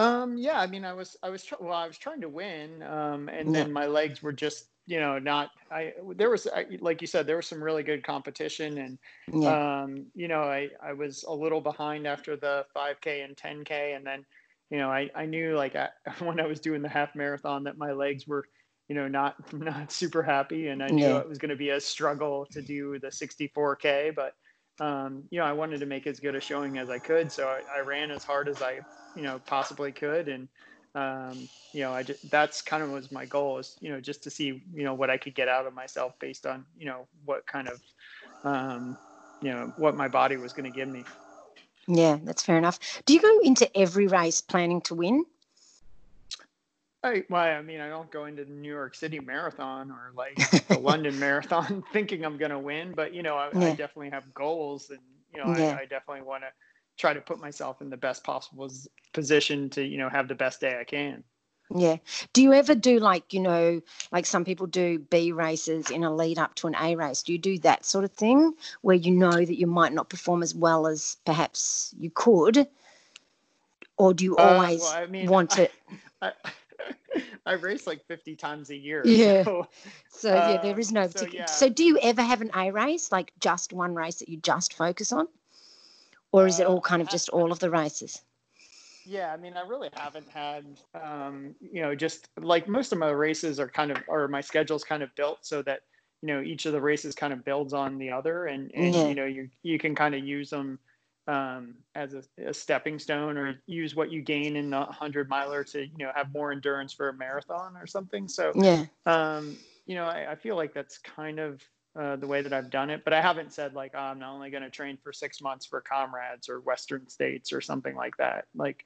Um, 0.00 0.38
yeah, 0.38 0.58
I 0.58 0.66
mean, 0.66 0.84
I 0.86 0.94
was 0.94 1.16
I 1.22 1.28
was 1.28 1.46
well, 1.60 1.74
I 1.74 1.86
was 1.86 1.98
trying 1.98 2.22
to 2.22 2.28
win, 2.28 2.82
um, 2.82 3.28
and 3.28 3.54
then 3.54 3.70
my 3.70 3.86
legs 3.86 4.22
were 4.22 4.32
just 4.32 4.68
you 4.86 4.98
know 4.98 5.18
not. 5.18 5.50
I 5.70 5.92
there 6.16 6.30
was 6.30 6.48
like 6.80 7.02
you 7.02 7.06
said 7.06 7.26
there 7.26 7.36
was 7.36 7.46
some 7.46 7.62
really 7.62 7.82
good 7.82 8.02
competition, 8.02 8.78
and 8.78 8.98
yeah. 9.30 9.82
um, 9.82 10.06
you 10.14 10.26
know 10.26 10.40
I 10.40 10.70
I 10.82 10.94
was 10.94 11.24
a 11.24 11.32
little 11.32 11.60
behind 11.60 12.06
after 12.06 12.34
the 12.34 12.64
5K 12.74 13.24
and 13.24 13.36
10K, 13.36 13.94
and 13.94 14.06
then 14.06 14.24
you 14.70 14.78
know 14.78 14.90
I 14.90 15.10
I 15.14 15.26
knew 15.26 15.54
like 15.54 15.76
I, 15.76 15.90
when 16.20 16.40
I 16.40 16.46
was 16.46 16.60
doing 16.60 16.80
the 16.80 16.88
half 16.88 17.14
marathon 17.14 17.64
that 17.64 17.76
my 17.76 17.92
legs 17.92 18.26
were 18.26 18.46
you 18.88 18.96
know 18.96 19.06
not 19.06 19.52
not 19.52 19.92
super 19.92 20.22
happy 20.22 20.66
and 20.68 20.82
i 20.82 20.88
knew 20.88 21.04
yeah. 21.04 21.18
it 21.18 21.28
was 21.28 21.38
going 21.38 21.50
to 21.50 21.56
be 21.56 21.70
a 21.70 21.80
struggle 21.80 22.44
to 22.50 22.60
do 22.60 22.98
the 22.98 23.06
64k 23.06 24.12
but 24.16 24.34
um, 24.80 25.22
you 25.30 25.38
know 25.38 25.44
i 25.44 25.52
wanted 25.52 25.80
to 25.80 25.86
make 25.86 26.06
as 26.06 26.20
good 26.20 26.34
a 26.34 26.40
showing 26.40 26.78
as 26.78 26.90
i 26.90 26.98
could 26.98 27.30
so 27.30 27.46
I, 27.46 27.60
I 27.78 27.80
ran 27.80 28.10
as 28.10 28.24
hard 28.24 28.48
as 28.48 28.60
i 28.62 28.80
you 29.14 29.22
know 29.22 29.40
possibly 29.46 29.92
could 29.92 30.28
and 30.28 30.48
um, 30.94 31.48
you 31.72 31.82
know 31.82 31.92
i 31.92 32.02
just 32.02 32.18
that's 32.30 32.62
kind 32.62 32.82
of 32.82 32.90
was 32.90 33.12
my 33.12 33.26
goal 33.26 33.58
is 33.58 33.76
you 33.80 33.90
know 33.90 34.00
just 34.00 34.22
to 34.24 34.30
see 34.30 34.62
you 34.74 34.84
know 34.84 34.94
what 34.94 35.10
i 35.10 35.16
could 35.16 35.34
get 35.34 35.48
out 35.48 35.66
of 35.66 35.74
myself 35.74 36.14
based 36.18 36.46
on 36.46 36.64
you 36.78 36.86
know 36.86 37.06
what 37.24 37.46
kind 37.46 37.68
of 37.68 37.80
um, 38.44 38.96
you 39.40 39.50
know 39.50 39.72
what 39.76 39.96
my 39.96 40.08
body 40.08 40.36
was 40.36 40.52
going 40.52 40.64
to 40.64 40.70
give 40.70 40.88
me. 40.88 41.04
Yeah 41.86 42.18
that's 42.22 42.42
fair 42.42 42.58
enough. 42.58 42.78
Do 43.06 43.14
you 43.14 43.20
go 43.20 43.40
into 43.40 43.74
every 43.76 44.06
race 44.06 44.40
planning 44.40 44.80
to 44.82 44.94
win 44.94 45.24
I, 47.02 47.24
well, 47.30 47.42
I 47.42 47.62
mean, 47.62 47.80
I 47.80 47.88
don't 47.88 48.10
go 48.10 48.26
into 48.26 48.44
the 48.44 48.52
New 48.52 48.68
York 48.68 48.94
City 48.94 49.20
Marathon 49.20 49.90
or 49.90 50.12
like 50.14 50.36
the 50.68 50.78
London 50.80 51.18
Marathon 51.18 51.82
thinking 51.92 52.24
I'm 52.24 52.36
going 52.36 52.50
to 52.50 52.58
win, 52.58 52.92
but 52.92 53.14
you 53.14 53.22
know, 53.22 53.36
I, 53.36 53.50
yeah. 53.54 53.68
I, 53.68 53.70
definitely 53.70 54.10
have 54.10 54.32
goals, 54.34 54.90
and 54.90 54.98
you 55.32 55.42
know, 55.42 55.56
yeah. 55.56 55.76
I, 55.76 55.82
I, 55.82 55.86
definitely 55.86 56.22
want 56.22 56.42
to 56.42 56.48
try 56.98 57.14
to 57.14 57.20
put 57.20 57.40
myself 57.40 57.80
in 57.80 57.88
the 57.88 57.96
best 57.96 58.22
possible 58.22 58.70
position 59.14 59.70
to 59.70 59.82
you 59.82 59.96
know 59.96 60.10
have 60.10 60.28
the 60.28 60.34
best 60.34 60.60
day 60.60 60.78
I 60.78 60.84
can. 60.84 61.24
Yeah. 61.74 61.96
Do 62.32 62.42
you 62.42 62.52
ever 62.52 62.74
do 62.74 62.98
like 62.98 63.32
you 63.32 63.40
know, 63.40 63.80
like 64.12 64.26
some 64.26 64.44
people 64.44 64.66
do 64.66 64.98
B 64.98 65.32
races 65.32 65.90
in 65.90 66.04
a 66.04 66.14
lead 66.14 66.38
up 66.38 66.54
to 66.56 66.66
an 66.66 66.76
A 66.78 66.96
race? 66.96 67.22
Do 67.22 67.32
you 67.32 67.38
do 67.38 67.58
that 67.60 67.86
sort 67.86 68.04
of 68.04 68.12
thing 68.12 68.52
where 68.82 68.96
you 68.96 69.12
know 69.12 69.30
that 69.30 69.58
you 69.58 69.66
might 69.66 69.94
not 69.94 70.10
perform 70.10 70.42
as 70.42 70.54
well 70.54 70.86
as 70.86 71.16
perhaps 71.24 71.94
you 71.98 72.10
could? 72.10 72.66
Or 73.96 74.12
do 74.12 74.24
you 74.24 74.36
always 74.36 74.82
uh, 74.82 74.84
well, 74.84 75.02
I 75.02 75.06
mean, 75.06 75.30
want 75.30 75.50
to? 75.50 75.70
I 77.46 77.52
race 77.52 77.86
like 77.86 78.04
50 78.06 78.36
times 78.36 78.70
a 78.70 78.76
year. 78.76 79.02
Yeah. 79.04 79.44
So, 79.44 79.68
so 80.10 80.34
yeah, 80.34 80.62
there 80.62 80.78
is 80.78 80.92
no 80.92 81.06
so, 81.06 81.12
particular. 81.12 81.40
Yeah. 81.40 81.46
So, 81.46 81.68
do 81.68 81.84
you 81.84 81.98
ever 82.02 82.22
have 82.22 82.40
an 82.40 82.50
A 82.54 82.70
race, 82.70 83.10
like 83.10 83.32
just 83.40 83.72
one 83.72 83.94
race 83.94 84.16
that 84.16 84.28
you 84.28 84.38
just 84.38 84.74
focus 84.74 85.12
on? 85.12 85.26
Or 86.32 86.46
is 86.46 86.60
uh, 86.60 86.64
it 86.64 86.66
all 86.66 86.80
kind 86.80 87.02
of 87.02 87.08
just 87.08 87.28
all 87.30 87.52
of 87.52 87.58
the 87.58 87.70
races? 87.70 88.22
Yeah, 89.06 89.32
I 89.32 89.36
mean, 89.36 89.56
I 89.56 89.66
really 89.66 89.88
haven't 89.92 90.28
had, 90.28 90.64
um, 90.94 91.54
you 91.60 91.82
know, 91.82 91.94
just 91.94 92.28
like 92.38 92.68
most 92.68 92.92
of 92.92 92.98
my 92.98 93.10
races 93.10 93.58
are 93.58 93.68
kind 93.68 93.90
of, 93.90 93.98
or 94.06 94.28
my 94.28 94.40
schedule's 94.40 94.84
kind 94.84 95.02
of 95.02 95.14
built 95.16 95.38
so 95.40 95.62
that, 95.62 95.80
you 96.22 96.28
know, 96.28 96.40
each 96.42 96.66
of 96.66 96.72
the 96.72 96.80
races 96.80 97.14
kind 97.14 97.32
of 97.32 97.44
builds 97.44 97.72
on 97.72 97.98
the 97.98 98.10
other, 98.10 98.46
and, 98.46 98.70
and 98.74 98.94
yeah. 98.94 99.08
you 99.08 99.14
know, 99.14 99.24
you 99.24 99.48
you 99.62 99.78
can 99.78 99.94
kind 99.94 100.14
of 100.14 100.22
use 100.22 100.50
them 100.50 100.78
um, 101.26 101.74
as 101.94 102.14
a, 102.14 102.22
a, 102.46 102.54
stepping 102.54 102.98
stone 102.98 103.36
or 103.36 103.60
use 103.66 103.94
what 103.94 104.10
you 104.10 104.22
gain 104.22 104.56
in 104.56 104.72
a 104.72 104.84
hundred 104.86 105.28
miler 105.28 105.62
to 105.64 105.82
you 105.82 105.98
know 105.98 106.10
have 106.14 106.32
more 106.32 106.50
endurance 106.50 106.92
for 106.92 107.08
a 107.08 107.14
marathon 107.14 107.76
or 107.76 107.86
something. 107.86 108.26
So 108.26 108.52
yeah. 108.54 108.86
um, 109.06 109.56
you 109.86 109.94
know 109.94 110.04
I, 110.04 110.32
I, 110.32 110.34
feel 110.36 110.56
like 110.56 110.72
that's 110.72 110.98
kind 110.98 111.38
of 111.38 111.62
uh, 111.98 112.14
the 112.14 112.26
way 112.26 112.40
that 112.40 112.52
i've 112.52 112.70
done 112.70 112.88
it 112.88 113.02
but 113.02 113.12
i 113.12 113.20
haven't 113.20 113.52
said 113.52 113.74
like 113.74 113.90
oh, 113.96 113.98
i'm 113.98 114.20
not 114.20 114.32
only 114.32 114.48
going 114.48 114.62
to 114.62 114.70
train 114.70 114.96
for 115.02 115.12
six 115.12 115.42
months 115.42 115.66
for 115.66 115.80
comrades 115.80 116.48
or 116.48 116.60
western 116.60 117.08
states 117.08 117.52
or 117.52 117.60
something 117.60 117.96
like 117.96 118.16
that. 118.16 118.44
Like 118.54 118.84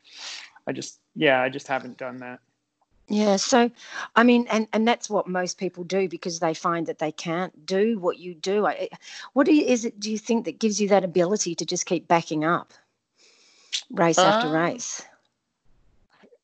i 0.66 0.72
just 0.72 1.00
yeah 1.14 1.42
i 1.42 1.50
just 1.50 1.68
haven't 1.68 1.98
done 1.98 2.16
that 2.18 2.40
yeah, 3.08 3.36
so 3.36 3.70
I 4.16 4.22
mean, 4.22 4.46
and 4.50 4.66
and 4.72 4.88
that's 4.88 5.10
what 5.10 5.26
most 5.26 5.58
people 5.58 5.84
do 5.84 6.08
because 6.08 6.40
they 6.40 6.54
find 6.54 6.86
that 6.86 6.98
they 6.98 7.12
can't 7.12 7.66
do 7.66 7.98
what 7.98 8.18
you 8.18 8.34
do. 8.34 8.66
I, 8.66 8.88
what 9.34 9.46
you, 9.46 9.64
is 9.64 9.84
it? 9.84 10.00
Do 10.00 10.10
you 10.10 10.18
think 10.18 10.46
that 10.46 10.58
gives 10.58 10.80
you 10.80 10.88
that 10.88 11.04
ability 11.04 11.54
to 11.56 11.66
just 11.66 11.84
keep 11.84 12.08
backing 12.08 12.44
up, 12.44 12.72
race 13.90 14.18
um, 14.18 14.26
after 14.26 14.50
race? 14.50 15.02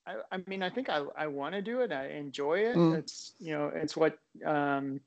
I, 0.06 0.16
I 0.32 0.40
mean, 0.46 0.62
I 0.62 0.68
think 0.68 0.90
I 0.90 1.02
I 1.16 1.26
want 1.28 1.54
to 1.54 1.62
do 1.62 1.80
it. 1.80 1.92
I 1.92 2.08
enjoy 2.08 2.58
it. 2.58 2.76
Mm. 2.76 2.98
It's 2.98 3.32
you 3.38 3.52
know, 3.52 3.72
it's 3.74 3.96
what 3.96 4.18
um, 4.44 5.00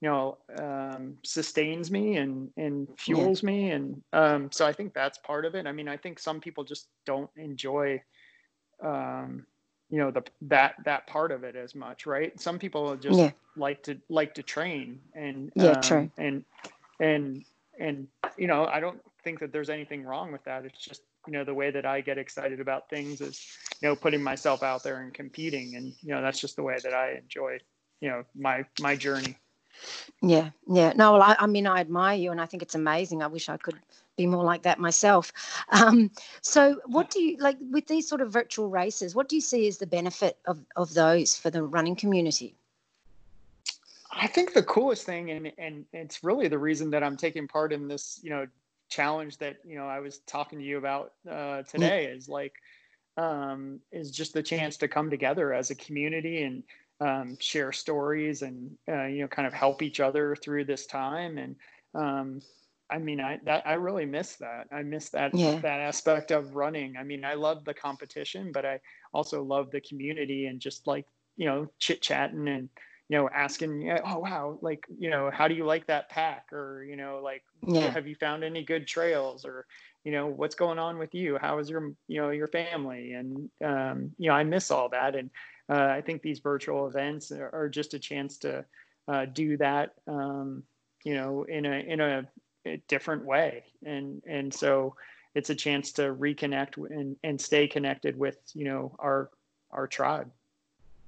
you 0.00 0.08
know 0.08 0.38
um, 0.56 1.18
sustains 1.24 1.90
me 1.90 2.16
and 2.16 2.50
and 2.56 2.86
fuels 2.96 3.42
yeah. 3.42 3.46
me, 3.46 3.70
and 3.70 4.02
um, 4.12 4.52
so 4.52 4.66
I 4.66 4.72
think 4.72 4.94
that's 4.94 5.18
part 5.18 5.46
of 5.46 5.56
it. 5.56 5.66
I 5.66 5.72
mean, 5.72 5.88
I 5.88 5.96
think 5.96 6.20
some 6.20 6.40
people 6.40 6.62
just 6.62 6.86
don't 7.06 7.30
enjoy. 7.36 8.00
Um, 8.80 9.46
you 9.92 9.98
know 9.98 10.10
the 10.10 10.24
that 10.40 10.74
that 10.84 11.06
part 11.06 11.30
of 11.30 11.44
it 11.44 11.54
as 11.54 11.74
much 11.74 12.06
right? 12.06 12.40
Some 12.40 12.58
people 12.58 12.96
just 12.96 13.18
yeah. 13.18 13.30
like 13.56 13.82
to 13.84 13.98
like 14.08 14.34
to 14.34 14.42
train 14.42 14.98
and 15.14 15.52
yeah 15.54 15.72
um, 15.72 15.82
true 15.82 16.10
and 16.16 16.44
and 16.98 17.44
and 17.78 18.08
you 18.38 18.46
know 18.46 18.66
i 18.66 18.80
don't 18.80 19.00
think 19.22 19.38
that 19.40 19.52
there's 19.52 19.70
anything 19.70 20.02
wrong 20.02 20.32
with 20.32 20.42
that. 20.44 20.64
It's 20.64 20.80
just 20.80 21.02
you 21.26 21.34
know 21.34 21.44
the 21.44 21.54
way 21.54 21.70
that 21.70 21.84
i 21.86 22.00
get 22.00 22.16
excited 22.18 22.58
about 22.58 22.88
things 22.88 23.20
is 23.20 23.46
you 23.80 23.88
know 23.88 23.94
putting 23.94 24.22
myself 24.22 24.62
out 24.62 24.82
there 24.82 25.02
and 25.02 25.12
competing. 25.12 25.76
And 25.76 25.92
you 26.02 26.14
know 26.14 26.22
that's 26.22 26.40
just 26.40 26.56
the 26.56 26.62
way 26.62 26.78
that 26.82 26.94
i 26.94 27.12
enjoy 27.12 27.58
you 28.00 28.08
know 28.08 28.24
my 28.34 28.64
my 28.80 28.96
journey. 28.96 29.36
Yeah 30.22 30.50
yeah. 30.66 30.94
No 30.96 31.12
well 31.12 31.22
I, 31.22 31.36
I 31.38 31.46
mean 31.46 31.66
i 31.66 31.80
admire 31.80 32.16
you 32.16 32.30
and 32.30 32.40
i 32.40 32.46
think 32.46 32.62
it's 32.62 32.74
amazing. 32.74 33.22
I 33.22 33.26
wish 33.26 33.50
i 33.50 33.58
could 33.58 33.78
be 34.16 34.26
more 34.26 34.44
like 34.44 34.62
that 34.62 34.78
myself. 34.78 35.32
Um, 35.70 36.10
so, 36.40 36.80
what 36.86 37.10
do 37.10 37.22
you 37.22 37.36
like 37.38 37.56
with 37.70 37.86
these 37.86 38.08
sort 38.08 38.20
of 38.20 38.32
virtual 38.32 38.68
races? 38.68 39.14
What 39.14 39.28
do 39.28 39.36
you 39.36 39.42
see 39.42 39.66
as 39.68 39.78
the 39.78 39.86
benefit 39.86 40.38
of, 40.46 40.64
of 40.76 40.94
those 40.94 41.36
for 41.36 41.50
the 41.50 41.62
running 41.62 41.96
community? 41.96 42.54
I 44.12 44.26
think 44.26 44.52
the 44.52 44.62
coolest 44.62 45.04
thing, 45.04 45.30
and 45.30 45.52
and 45.58 45.84
it's 45.92 46.22
really 46.22 46.48
the 46.48 46.58
reason 46.58 46.90
that 46.90 47.02
I'm 47.02 47.16
taking 47.16 47.48
part 47.48 47.72
in 47.72 47.88
this, 47.88 48.20
you 48.22 48.30
know, 48.30 48.46
challenge 48.88 49.38
that 49.38 49.56
you 49.64 49.76
know 49.76 49.86
I 49.86 50.00
was 50.00 50.18
talking 50.18 50.58
to 50.58 50.64
you 50.64 50.76
about 50.76 51.14
uh, 51.30 51.62
today 51.62 52.04
is 52.04 52.28
like 52.28 52.54
um, 53.16 53.80
is 53.90 54.10
just 54.10 54.34
the 54.34 54.42
chance 54.42 54.76
to 54.78 54.88
come 54.88 55.08
together 55.08 55.52
as 55.52 55.70
a 55.70 55.74
community 55.74 56.42
and 56.42 56.62
um, 57.00 57.36
share 57.40 57.72
stories 57.72 58.42
and 58.42 58.76
uh, 58.88 59.04
you 59.04 59.22
know 59.22 59.28
kind 59.28 59.46
of 59.46 59.54
help 59.54 59.82
each 59.82 59.98
other 59.98 60.36
through 60.36 60.66
this 60.66 60.86
time 60.86 61.38
and 61.38 61.56
um, 61.94 62.42
I 62.92 62.98
mean, 62.98 63.20
I 63.20 63.40
that 63.44 63.66
I 63.66 63.74
really 63.74 64.04
miss 64.04 64.36
that. 64.36 64.66
I 64.70 64.82
miss 64.82 65.08
that 65.10 65.34
yeah. 65.34 65.58
that 65.60 65.80
aspect 65.80 66.30
of 66.30 66.54
running. 66.54 66.96
I 66.98 67.04
mean, 67.04 67.24
I 67.24 67.34
love 67.34 67.64
the 67.64 67.74
competition, 67.74 68.52
but 68.52 68.66
I 68.66 68.80
also 69.14 69.42
love 69.42 69.70
the 69.70 69.80
community 69.80 70.46
and 70.46 70.60
just 70.60 70.86
like 70.86 71.06
you 71.36 71.46
know 71.46 71.68
chit 71.78 72.02
chatting 72.02 72.48
and 72.48 72.68
you 73.08 73.16
know 73.16 73.28
asking, 73.34 73.90
oh 74.04 74.18
wow, 74.18 74.58
like 74.60 74.84
you 74.98 75.10
know, 75.10 75.30
how 75.32 75.48
do 75.48 75.54
you 75.54 75.64
like 75.64 75.86
that 75.86 76.10
pack, 76.10 76.52
or 76.52 76.84
you 76.84 76.96
know, 76.96 77.20
like 77.22 77.42
yeah. 77.66 77.90
have 77.90 78.06
you 78.06 78.14
found 78.14 78.44
any 78.44 78.62
good 78.62 78.86
trails, 78.86 79.44
or 79.44 79.66
you 80.04 80.12
know, 80.12 80.26
what's 80.26 80.54
going 80.54 80.78
on 80.78 80.98
with 80.98 81.14
you? 81.14 81.38
How 81.40 81.58
is 81.58 81.70
your 81.70 81.92
you 82.08 82.20
know 82.20 82.30
your 82.30 82.48
family? 82.48 83.12
And 83.12 83.50
um, 83.64 84.10
you 84.18 84.28
know, 84.28 84.34
I 84.34 84.44
miss 84.44 84.70
all 84.70 84.90
that, 84.90 85.14
and 85.14 85.30
uh, 85.70 85.86
I 85.86 86.02
think 86.02 86.22
these 86.22 86.40
virtual 86.40 86.88
events 86.88 87.32
are, 87.32 87.50
are 87.54 87.68
just 87.68 87.94
a 87.94 87.98
chance 87.98 88.36
to 88.38 88.64
uh, 89.08 89.26
do 89.26 89.56
that. 89.56 89.92
Um, 90.06 90.64
you 91.04 91.14
know, 91.14 91.44
in 91.44 91.66
a 91.66 91.78
in 91.78 92.00
a 92.00 92.28
a 92.66 92.76
different 92.88 93.24
way 93.24 93.64
and 93.84 94.22
and 94.26 94.52
so 94.52 94.94
it's 95.34 95.50
a 95.50 95.54
chance 95.54 95.92
to 95.92 96.02
reconnect 96.14 96.76
and 96.90 97.16
and 97.22 97.40
stay 97.40 97.66
connected 97.66 98.16
with 98.18 98.36
you 98.54 98.64
know 98.64 98.94
our 98.98 99.30
our 99.70 99.86
tribe 99.86 100.30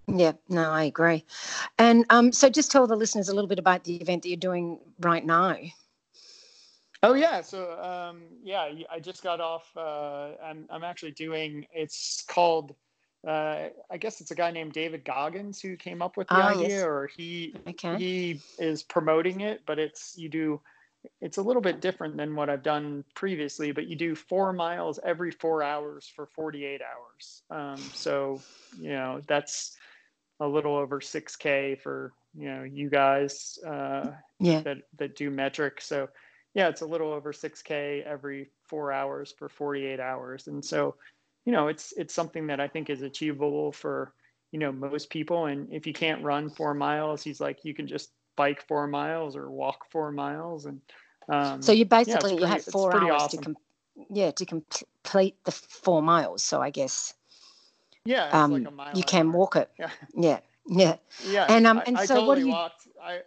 yeah 0.08 0.32
no 0.48 0.70
i 0.70 0.84
agree 0.84 1.24
and 1.78 2.04
um 2.10 2.32
so 2.32 2.48
just 2.48 2.70
tell 2.70 2.86
the 2.86 2.96
listeners 2.96 3.28
a 3.28 3.34
little 3.34 3.48
bit 3.48 3.58
about 3.58 3.84
the 3.84 3.96
event 3.96 4.22
that 4.22 4.28
you're 4.28 4.36
doing 4.36 4.78
right 5.00 5.24
now 5.24 5.56
Oh 7.02 7.14
yeah, 7.14 7.40
so 7.42 7.72
um, 7.80 8.22
yeah, 8.42 8.68
I 8.90 8.98
just 8.98 9.22
got 9.22 9.40
off. 9.40 9.70
Uh, 9.76 10.30
I'm 10.42 10.66
I'm 10.70 10.82
actually 10.84 11.12
doing. 11.12 11.66
It's 11.72 12.24
called. 12.26 12.74
Uh, 13.26 13.68
I 13.90 13.96
guess 13.98 14.20
it's 14.20 14.30
a 14.30 14.34
guy 14.34 14.50
named 14.50 14.72
David 14.72 15.04
Goggins 15.04 15.60
who 15.60 15.76
came 15.76 16.02
up 16.02 16.16
with 16.16 16.28
the 16.28 16.34
Ah, 16.34 16.48
idea, 16.48 16.80
yes. 16.80 16.86
or 16.86 17.06
he 17.06 17.54
Okay. 17.68 17.96
he 17.96 18.40
is 18.58 18.82
promoting 18.82 19.40
it. 19.40 19.62
But 19.66 19.78
it's 19.78 20.16
you 20.16 20.28
do. 20.28 20.60
It's 21.20 21.38
a 21.38 21.42
little 21.42 21.62
bit 21.62 21.80
different 21.80 22.16
than 22.16 22.34
what 22.36 22.50
I've 22.50 22.62
done 22.62 23.04
previously, 23.14 23.72
but 23.72 23.86
you 23.88 23.96
do 23.96 24.14
four 24.14 24.52
miles 24.52 24.98
every 25.04 25.30
four 25.30 25.62
hours 25.62 26.08
for 26.08 26.26
48 26.26 26.80
hours. 26.82 27.42
Um, 27.50 27.90
so 27.94 28.44
you 28.78 28.90
know 28.90 29.20
that's 29.26 29.76
a 30.40 30.48
little 30.48 30.76
over 30.76 31.00
6k 31.00 31.76
for 31.76 32.12
you 32.34 32.48
know 32.48 32.62
you 32.64 32.90
guys. 32.90 33.58
Uh, 33.66 34.12
Yeah. 34.40 34.64
that 34.64 34.78
that 34.98 35.16
do 35.16 35.30
metric. 35.30 35.80
So 35.80 36.08
yeah, 36.54 36.68
it's 36.68 36.80
a 36.82 36.86
little 36.86 37.12
over 37.12 37.32
6k 37.32 38.02
every 38.04 38.50
4 38.68 38.92
hours 38.92 39.32
for 39.38 39.48
48 39.48 40.00
hours. 40.00 40.46
And 40.48 40.64
so, 40.64 40.96
you 41.44 41.52
know, 41.52 41.68
it's 41.68 41.92
it's 41.96 42.14
something 42.14 42.46
that 42.48 42.60
I 42.60 42.68
think 42.68 42.90
is 42.90 43.02
achievable 43.02 43.72
for, 43.72 44.14
you 44.52 44.58
know, 44.58 44.72
most 44.72 45.10
people 45.10 45.46
and 45.46 45.72
if 45.72 45.86
you 45.86 45.92
can't 45.92 46.22
run 46.24 46.50
4 46.50 46.74
miles, 46.74 47.22
he's 47.22 47.40
like 47.40 47.64
you 47.64 47.74
can 47.74 47.86
just 47.86 48.12
bike 48.36 48.62
4 48.66 48.86
miles 48.86 49.36
or 49.36 49.50
walk 49.50 49.86
4 49.90 50.10
miles 50.12 50.66
and 50.66 50.80
um 51.28 51.62
So 51.62 51.72
you 51.72 51.84
basically 51.84 52.32
you 52.32 52.38
pretty- 52.38 52.52
had 52.52 52.62
four 52.62 52.94
hours 52.96 53.22
awesome. 53.22 53.38
to 53.38 53.44
com- 53.44 53.56
yeah 54.10 54.30
to 54.32 54.44
complete 54.44 55.36
the 55.44 55.52
four 55.52 56.02
miles. 56.02 56.42
So 56.42 56.60
I 56.60 56.70
guess 56.70 57.14
yeah, 58.04 58.28
um, 58.32 58.52
like 58.52 58.96
you 58.96 59.02
can 59.04 59.28
hour. 59.28 59.32
walk 59.38 59.56
it. 59.56 59.70
Yeah. 59.78 59.90
Yeah, 60.14 60.40
yeah. 60.68 60.96
Yeah. 61.26 61.46
And, 61.48 61.66
um, 61.66 61.78
I- 61.78 61.82
and 61.86 61.96
I 61.98 62.04
so 62.06 62.24
what 62.26 62.34
do 62.34 62.42
you- 62.46 62.52
walked 62.52 62.86
I 63.02 63.22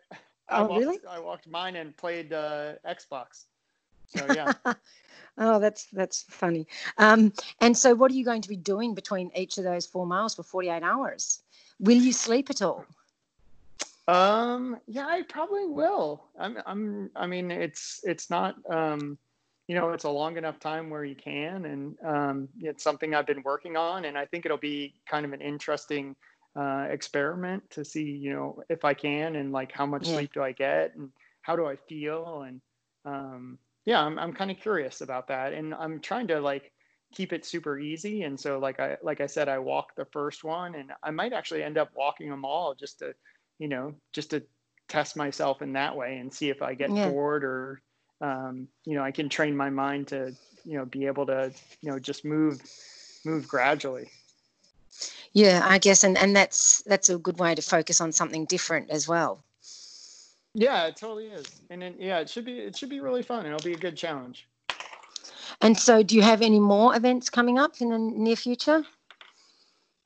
I 0.50 0.60
Oh, 0.62 0.66
walked, 0.66 0.80
really? 0.80 1.00
I 1.10 1.20
walked 1.20 1.48
mine 1.48 1.76
and 1.76 1.98
played 1.98 2.32
uh, 2.32 2.74
Xbox. 2.88 3.46
So 4.16 4.26
yeah. 4.36 4.54
oh, 5.38 5.60
that's 5.60 5.86
that's 5.92 6.24
funny. 6.30 6.68
Um, 6.98 7.34
and 7.60 7.76
so, 7.78 7.94
what 7.96 8.12
are 8.12 8.14
you 8.14 8.24
going 8.24 8.42
to 8.44 8.50
be 8.50 8.56
doing 8.56 8.94
between 8.96 9.32
each 9.36 9.58
of 9.58 9.64
those 9.66 9.86
four 9.86 10.06
miles 10.06 10.36
for 10.36 10.44
forty-eight 10.44 10.84
hours? 10.84 11.42
Will 11.80 11.98
you 11.98 12.14
sleep 12.14 12.50
at 12.50 12.62
all? 12.62 12.86
Um, 14.08 14.80
yeah, 14.88 15.06
I 15.08 15.24
probably 15.24 15.66
will. 15.68 16.30
I'm, 16.40 16.58
I'm, 16.66 17.12
I 17.16 17.28
mean, 17.28 17.52
it's, 17.52 18.00
it's 18.04 18.30
not, 18.30 18.56
um, 18.72 19.20
you 19.68 19.76
know, 19.76 19.90
it's 19.90 20.06
a 20.06 20.10
long 20.10 20.38
enough 20.38 20.60
time 20.60 20.90
where 20.90 21.04
you 21.04 21.16
can, 21.16 21.66
and 21.66 21.98
um, 22.06 22.50
it's 22.60 22.84
something 22.84 23.14
I've 23.14 23.26
been 23.28 23.44
working 23.44 23.76
on, 23.76 24.06
and 24.06 24.18
I 24.18 24.26
think 24.26 24.46
it'll 24.46 24.58
be 24.58 25.02
kind 25.10 25.26
of 25.26 25.34
an 25.34 25.42
interesting 25.42 26.16
uh, 26.58 26.88
experiment 26.90 27.70
to 27.72 27.84
see, 27.84 28.04
you 28.06 28.32
know, 28.34 28.64
if 28.70 28.86
I 28.86 28.94
can, 28.94 29.36
and 29.36 29.52
like 29.52 29.74
how 29.74 29.86
much 29.86 30.06
Yeah. 30.06 30.14
sleep 30.14 30.32
do 30.34 30.42
I 30.42 30.54
get, 30.54 30.96
and 30.96 31.12
how 31.42 31.58
do 31.58 31.66
I 31.66 31.76
feel, 31.76 32.44
and 32.44 32.62
um, 33.04 33.60
yeah, 33.86 34.02
I'm, 34.02 34.18
I'm 34.18 34.32
kind 34.34 34.52
of 34.52 34.58
curious 34.58 35.02
about 35.02 35.28
that, 35.28 35.52
and 35.52 35.74
I'm 35.76 36.00
trying 36.00 36.28
to 36.28 36.40
like 36.40 36.72
keep 37.14 37.34
it 37.34 37.44
super 37.44 37.78
easy, 37.78 38.24
and 38.24 38.40
so 38.40 38.60
like 38.60 38.80
I, 38.80 38.96
like 39.04 39.20
I 39.20 39.28
said, 39.28 39.50
I 39.50 39.60
walk 39.60 39.96
the 39.98 40.06
first 40.06 40.46
one, 40.46 40.76
and 40.76 40.94
I 41.04 41.12
might 41.12 41.34
actually 41.34 41.62
end 41.64 41.78
up 41.78 41.90
walking 41.94 42.30
them 42.30 42.46
all 42.46 42.74
just 42.74 43.00
to 43.00 43.14
you 43.60 43.68
know, 43.68 43.94
just 44.14 44.32
to 44.32 44.44
test 44.88 45.16
myself 45.16 45.62
in 45.62 45.74
that 45.74 45.96
way 45.96 46.18
and 46.18 46.34
see 46.34 46.50
if 46.50 46.62
I 46.62 46.74
get 46.74 46.92
Yeah. 46.92 47.10
bored 47.10 47.44
or, 47.44 47.82
um, 48.22 48.68
you 48.86 48.96
know, 48.96 49.04
I 49.04 49.12
can 49.12 49.30
train 49.30 49.56
my 49.56 49.70
mind 49.70 50.08
to, 50.10 50.36
you 50.66 50.78
know, 50.78 50.86
be 50.86 51.06
able 51.06 51.26
to, 51.28 51.52
you 51.82 51.92
know, 51.92 52.00
just 52.00 52.26
move, 52.26 52.62
move 53.26 53.48
gradually. 53.48 54.10
Yeah, 55.34 55.62
I 55.64 55.78
guess, 55.78 56.04
and 56.04 56.18
and 56.18 56.36
that's 56.36 56.82
that's 56.88 57.10
a 57.10 57.18
good 57.18 57.38
way 57.38 57.54
to 57.54 57.62
focus 57.62 58.02
on 58.02 58.12
something 58.12 58.46
different 58.46 58.90
as 58.90 59.08
well. 59.08 59.44
Yeah, 60.56 60.88
it 60.88 60.96
totally 60.96 61.28
is. 61.28 61.62
And 61.70 61.82
then, 61.82 61.96
yeah, 62.00 62.18
it 62.20 62.30
should 62.30 62.46
be, 62.46 62.58
it 62.58 62.76
should 62.76 62.90
be 62.90 63.00
really 63.00 63.22
fun. 63.22 63.46
and 63.46 63.54
It'll 63.54 63.64
be 63.64 63.74
a 63.74 63.78
good 63.78 63.96
challenge. 63.96 64.48
And 65.62 65.78
so, 65.78 66.02
do 66.02 66.16
you 66.16 66.24
have 66.24 66.42
any 66.42 66.60
more 66.60 66.96
events 66.96 67.30
coming 67.30 67.60
up 67.60 67.80
in 67.80 67.90
the 67.90 68.00
near 68.00 68.36
future? 68.36 68.84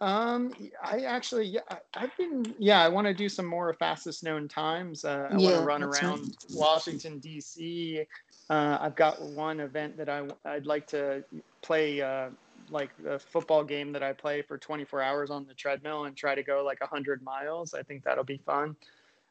Um, 0.02 0.52
I 0.84 1.02
actually, 1.02 1.46
yeah, 1.46 1.60
I- 1.70 1.80
I've 1.94 2.18
been, 2.18 2.44
yeah, 2.58 2.84
I 2.84 2.88
want 2.90 3.06
to 3.06 3.14
do 3.14 3.30
some 3.30 3.46
more 3.46 3.72
fastest 3.76 4.24
known 4.24 4.48
times. 4.48 5.06
Uh, 5.06 5.28
I 5.30 5.38
want 5.38 5.56
to 5.56 5.62
run 5.62 5.82
that's 5.82 6.02
right. 6.02 6.04
around 6.04 6.38
Washington 6.56 7.20
D.C. 7.20 8.06
Uh, 8.50 8.78
I've 8.82 8.96
got 8.96 9.22
one 9.22 9.60
event 9.60 9.96
that 9.98 10.10
I 10.10 10.28
I'd 10.44 10.66
like 10.66 10.88
to 10.88 11.24
play, 11.62 12.02
uh, 12.02 12.32
like 12.70 12.90
the 12.98 13.20
football 13.20 13.64
game 13.64 13.92
that 13.94 14.02
I 14.02 14.12
play 14.14 14.42
for 14.42 14.58
24 14.58 15.04
hours 15.04 15.30
on 15.30 15.46
the 15.46 15.54
treadmill 15.54 16.06
and 16.06 16.18
try 16.18 16.34
to 16.34 16.42
go 16.44 16.64
like 16.66 16.82
100 16.82 17.22
miles. 17.22 17.76
I 17.76 17.84
think 17.84 18.04
that'll 18.04 18.24
be 18.24 18.40
fun. 18.40 18.76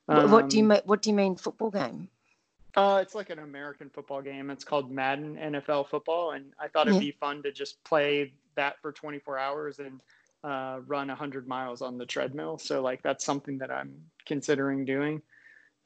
Wh- 0.06 0.30
what 0.30 0.48
do 0.48 0.56
you 0.56 0.70
Um, 0.70 0.80
what 0.84 1.02
do 1.02 1.10
you 1.10 1.16
mean 1.16 1.34
football 1.36 1.70
game? 1.72 2.08
uh, 2.76 3.00
it's 3.02 3.16
like 3.16 3.30
an 3.30 3.40
American 3.40 3.90
football 3.90 4.22
game. 4.22 4.48
It's 4.50 4.62
called 4.64 4.92
Madden 4.92 5.36
NFL 5.36 5.88
Football, 5.88 6.30
and 6.30 6.52
I 6.60 6.68
thought 6.68 6.86
it'd 6.86 7.02
Yeah. 7.02 7.08
be 7.08 7.16
fun 7.18 7.42
to 7.42 7.50
just 7.50 7.82
play 7.82 8.32
that 8.54 8.80
for 8.80 8.92
24 8.92 9.36
hours 9.36 9.80
and 9.80 10.00
uh, 10.44 10.80
run 10.86 11.08
100 11.08 11.46
miles 11.46 11.82
on 11.82 11.98
the 11.98 12.06
treadmill. 12.06 12.58
So 12.58 12.82
like 12.82 13.02
that's 13.02 13.24
something 13.24 13.58
that 13.58 13.70
I'm 13.70 13.94
considering 14.26 14.84
doing. 14.84 15.22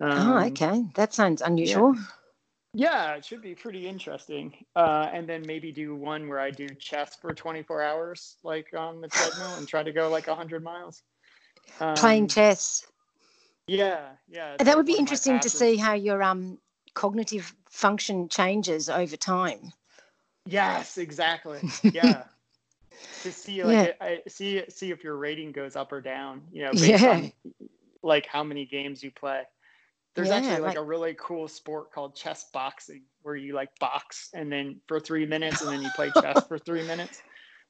oh, 0.00 0.06
Um, 0.06 0.46
okay, 0.46 0.84
that 0.94 1.12
sounds 1.14 1.42
unusual. 1.42 1.94
Yeah, 2.76 3.14
it 3.14 3.24
should 3.24 3.40
be 3.40 3.54
pretty 3.54 3.86
interesting. 3.86 4.52
Uh, 4.74 5.08
and 5.12 5.28
then 5.28 5.42
maybe 5.46 5.70
do 5.70 5.94
one 5.94 6.28
where 6.28 6.40
I 6.40 6.50
do 6.50 6.68
chess 6.74 7.16
for 7.20 7.32
24 7.32 7.82
hours, 7.82 8.36
like 8.42 8.66
on 8.76 9.00
the 9.00 9.08
treadmill, 9.08 9.54
and 9.56 9.68
try 9.68 9.84
to 9.84 9.92
go 9.92 10.08
like 10.08 10.26
100 10.26 10.62
miles. 10.62 11.02
Playing 11.94 12.24
Um, 12.24 12.28
chess. 12.28 12.86
Yeah, 13.68 14.10
yeah. 14.28 14.56
that 14.58 14.76
would 14.76 14.86
be 14.86 14.92
one 14.92 15.00
of 15.00 15.06
my 15.06 15.12
interesting 15.12 15.40
to 15.40 15.48
see 15.48 15.76
how 15.76 15.94
your 15.94 16.22
um 16.22 16.58
cognitive 16.94 17.54
function 17.68 18.28
changes 18.28 18.88
over 18.88 19.16
time. 19.16 19.72
Yes, 20.46 20.98
exactly. 20.98 21.60
Yeah. 21.92 22.24
To 23.22 23.32
see 23.32 23.62
like 23.64 23.88
Yeah. 24.00 24.06
I, 24.06 24.22
see 24.28 24.62
see 24.68 24.90
if 24.90 25.02
your 25.04 25.16
rating 25.16 25.52
goes 25.52 25.76
up 25.76 25.92
or 25.92 26.00
down, 26.00 26.42
you 26.52 26.64
know, 26.64 26.72
based 26.72 27.02
Yeah. 27.02 27.10
on 27.10 27.32
like 28.02 28.26
how 28.26 28.42
many 28.44 28.66
games 28.66 29.02
you 29.02 29.10
play. 29.10 29.42
There's 30.14 30.28
Yeah, 30.28 30.36
actually 30.36 30.52
like 30.58 30.62
like- 30.62 30.76
a 30.76 30.82
really 30.82 31.14
cool 31.18 31.48
sport 31.48 31.90
called 31.92 32.14
chess 32.14 32.44
boxing 32.52 33.02
where 33.22 33.34
you 33.36 33.54
like 33.54 33.70
box 33.80 34.30
and 34.34 34.50
then 34.52 34.80
for 34.86 35.00
three 35.00 35.26
minutes 35.26 35.60
and 35.62 35.70
then 35.72 35.82
you 35.82 35.90
play 35.96 36.10
chess 36.20 36.46
for 36.46 36.58
three 36.58 36.86
minutes. 36.86 37.16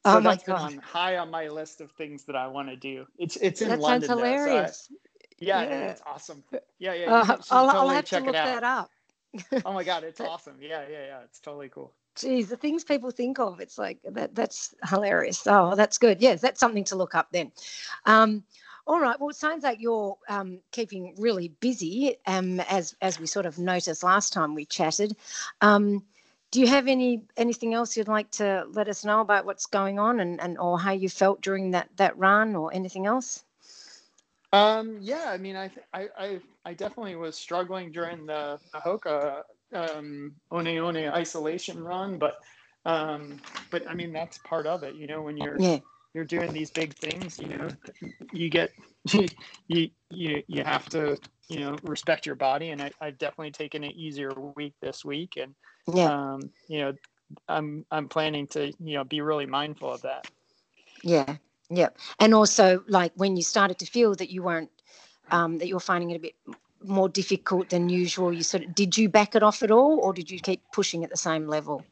So 0.06 0.12
Oh 0.18 0.20
my 0.20 0.32
that's 0.32 0.42
been 0.44 0.54
God. 0.56 0.72
on 0.72 0.78
high 0.78 1.16
on 1.16 1.30
my 1.30 1.48
list 1.48 1.80
of 1.80 1.90
things 1.92 2.24
that 2.24 2.36
I 2.36 2.46
want 2.48 2.68
to 2.68 2.76
do. 2.76 3.06
It's 3.18 3.36
it's 3.36 3.62
in 3.62 3.68
that 3.70 3.80
London. 3.80 4.08
sounds 4.08 4.20
though, 4.20 4.24
so 4.26 4.30
I- 4.30 4.36
hilarious. 4.36 4.92
yeah, 5.38 5.62
Yeah. 5.62 5.90
it's 5.90 6.02
awesome. 6.04 6.44
Yeah, 6.78 6.92
yeah. 6.94 7.06
Uh, 7.14 7.24
I'll, 7.50 7.68
I'll 7.68 7.72
totally 7.72 7.94
have 7.94 8.04
to 8.04 8.10
check 8.10 8.24
look 8.24 8.34
it 8.34 8.38
out. 8.38 8.60
that 8.60 8.64
up. 8.64 8.90
Oh 9.64 9.72
my 9.72 9.82
god, 9.84 10.04
it's 10.04 10.20
awesome. 10.20 10.56
Yeah, 10.60 10.84
yeah, 10.90 11.06
yeah. 11.06 11.20
It's 11.24 11.40
totally 11.40 11.70
cool. 11.70 11.94
Geez, 12.16 12.48
the 12.48 12.56
things 12.56 12.84
people 12.84 13.10
think 13.10 13.38
of, 13.38 13.60
it's 13.60 13.78
like 13.78 13.98
that. 14.04 14.34
That's 14.34 14.74
hilarious. 14.88 15.46
Oh, 15.46 15.74
that's 15.74 15.98
good. 15.98 16.20
Yes, 16.20 16.40
that's 16.40 16.60
something 16.60 16.84
to 16.84 16.96
look 16.96 17.14
up 17.14 17.28
then. 17.32 17.50
Um, 18.06 18.44
all 18.86 19.00
right. 19.00 19.18
Well, 19.18 19.30
it 19.30 19.36
sounds 19.36 19.64
like 19.64 19.80
you're 19.80 20.16
um, 20.28 20.60
keeping 20.70 21.14
really 21.18 21.48
busy, 21.60 22.16
um, 22.26 22.60
as 22.60 22.94
as 23.00 23.18
we 23.18 23.26
sort 23.26 23.46
of 23.46 23.58
noticed 23.58 24.02
last 24.02 24.32
time 24.32 24.54
we 24.54 24.64
chatted. 24.64 25.16
Um, 25.60 26.04
do 26.50 26.60
you 26.60 26.68
have 26.68 26.86
any 26.86 27.22
anything 27.36 27.74
else 27.74 27.96
you'd 27.96 28.06
like 28.08 28.30
to 28.32 28.64
let 28.70 28.88
us 28.88 29.04
know 29.04 29.20
about 29.20 29.44
what's 29.44 29.66
going 29.66 29.98
on 29.98 30.20
and, 30.20 30.40
and 30.40 30.58
or 30.58 30.78
how 30.78 30.92
you 30.92 31.08
felt 31.08 31.40
during 31.40 31.72
that 31.72 31.88
that 31.96 32.16
run 32.16 32.54
or 32.54 32.72
anything 32.72 33.06
else? 33.06 33.44
Um, 34.52 34.98
yeah, 35.00 35.30
I 35.30 35.36
mean, 35.36 35.56
I, 35.56 35.68
I, 35.92 36.08
I, 36.16 36.40
I 36.64 36.74
definitely 36.74 37.16
was 37.16 37.34
struggling 37.34 37.90
during 37.90 38.24
the, 38.24 38.60
the 38.72 38.78
Hoka 38.78 39.42
um, 39.74 40.32
One 40.48 40.66
One 40.82 40.96
isolation 40.96 41.82
run, 41.82 42.18
but, 42.18 42.36
um, 42.86 43.40
but 43.70 43.88
I 43.88 43.94
mean, 43.94 44.12
that's 44.12 44.38
part 44.38 44.66
of 44.66 44.82
it. 44.82 44.94
You 44.94 45.06
know, 45.06 45.22
when 45.22 45.36
you're 45.36 45.58
Yeah. 45.58 45.80
you're 46.14 46.24
doing 46.24 46.52
these 46.52 46.70
big 46.70 46.94
things, 46.94 47.40
you 47.40 47.48
know, 47.48 47.68
you 48.32 48.48
get 48.48 48.70
you 49.12 49.90
you 50.10 50.42
you 50.46 50.64
have 50.64 50.88
to 50.90 51.18
you 51.48 51.60
know 51.60 51.76
respect 51.82 52.26
your 52.26 52.36
body, 52.36 52.70
and 52.70 52.80
I, 52.80 52.90
I've 53.00 53.18
definitely 53.18 53.50
taken 53.50 53.84
an 53.84 53.90
easier 53.92 54.32
week 54.56 54.74
this 54.80 55.04
week, 55.04 55.36
and 55.36 55.54
Yeah. 55.92 56.10
um, 56.10 56.50
you 56.68 56.80
know, 56.80 56.92
I'm 57.48 57.84
I'm 57.90 58.08
planning 58.08 58.46
to 58.48 58.72
you 58.78 58.94
know 58.96 59.04
be 59.04 59.20
really 59.20 59.46
mindful 59.46 59.92
of 59.92 60.02
that. 60.02 60.26
Yeah, 61.02 61.36
yeah, 61.68 61.88
and 62.20 62.34
also 62.34 62.82
like 62.88 63.12
when 63.16 63.36
you 63.36 63.42
started 63.42 63.78
to 63.80 63.86
feel 63.86 64.14
that 64.14 64.30
you 64.30 64.42
weren't, 64.42 64.70
um, 65.30 65.58
that 65.58 65.68
you 65.68 65.74
were 65.74 65.80
finding 65.80 66.10
it 66.10 66.16
a 66.16 66.20
bit 66.20 66.34
more 66.84 67.08
difficult 67.08 67.70
than 67.70 67.88
usual. 67.88 68.32
You 68.32 68.42
sort 68.42 68.64
of 68.64 68.74
did 68.74 68.96
you 68.96 69.08
back 69.08 69.34
it 69.34 69.42
off 69.42 69.62
at 69.62 69.70
all, 69.70 69.98
or 70.00 70.12
did 70.12 70.30
you 70.30 70.38
keep 70.40 70.62
pushing 70.72 71.04
at 71.04 71.10
the 71.10 71.16
same 71.16 71.46
level? 71.48 71.84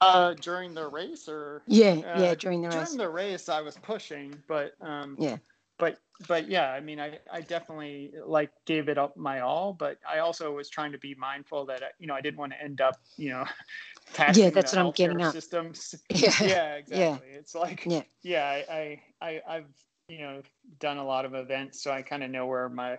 Uh, 0.00 0.34
during 0.34 0.74
the 0.74 0.86
race, 0.86 1.28
or 1.28 1.62
Yeah, 1.66 1.92
Uh, 1.94 2.20
yeah, 2.20 2.34
during 2.34 2.62
the 2.62 2.68
race. 2.68 2.88
during 2.88 2.98
the 2.98 3.08
race 3.08 3.48
i 3.48 3.60
was 3.60 3.78
pushing 3.78 4.34
but 4.48 4.74
um 4.80 5.16
Yeah. 5.18 5.38
but 5.78 5.98
but 6.28 6.48
yeah 6.48 6.70
i 6.72 6.80
mean 6.80 7.00
i 7.00 7.18
i 7.32 7.40
definitely 7.40 8.12
like 8.26 8.50
gave 8.66 8.88
it 8.88 8.98
up 8.98 9.16
my 9.16 9.40
all 9.40 9.72
but 9.72 9.98
i 10.08 10.18
also 10.18 10.52
was 10.52 10.68
trying 10.68 10.92
to 10.92 10.98
be 10.98 11.14
mindful 11.14 11.64
that 11.66 11.82
you 11.98 12.06
know 12.06 12.14
i 12.14 12.20
didn't 12.20 12.38
want 12.38 12.52
to 12.52 12.62
end 12.62 12.80
up 12.80 13.00
you 13.16 13.30
know 13.30 13.44
taxing 14.12 14.52
that's 14.52 14.72
what 14.72 14.80
I'm 14.80 14.90
getting 14.92 15.20
at. 15.22 15.32
systems 15.32 15.94
Yeah. 16.10 16.32
yeah 16.42 16.74
exactly 16.74 17.28
it's 17.30 17.54
like 17.54 17.86
Yeah. 17.86 18.02
yeah 18.22 18.44
I, 18.44 19.00
I 19.20 19.28
i 19.28 19.42
i've 19.56 19.72
you 20.08 20.18
know 20.18 20.42
done 20.80 20.98
a 20.98 21.04
lot 21.04 21.24
of 21.24 21.34
events 21.34 21.82
so 21.82 21.90
i 21.90 22.02
kind 22.02 22.22
of 22.22 22.30
know 22.30 22.46
where 22.46 22.68
my 22.68 22.98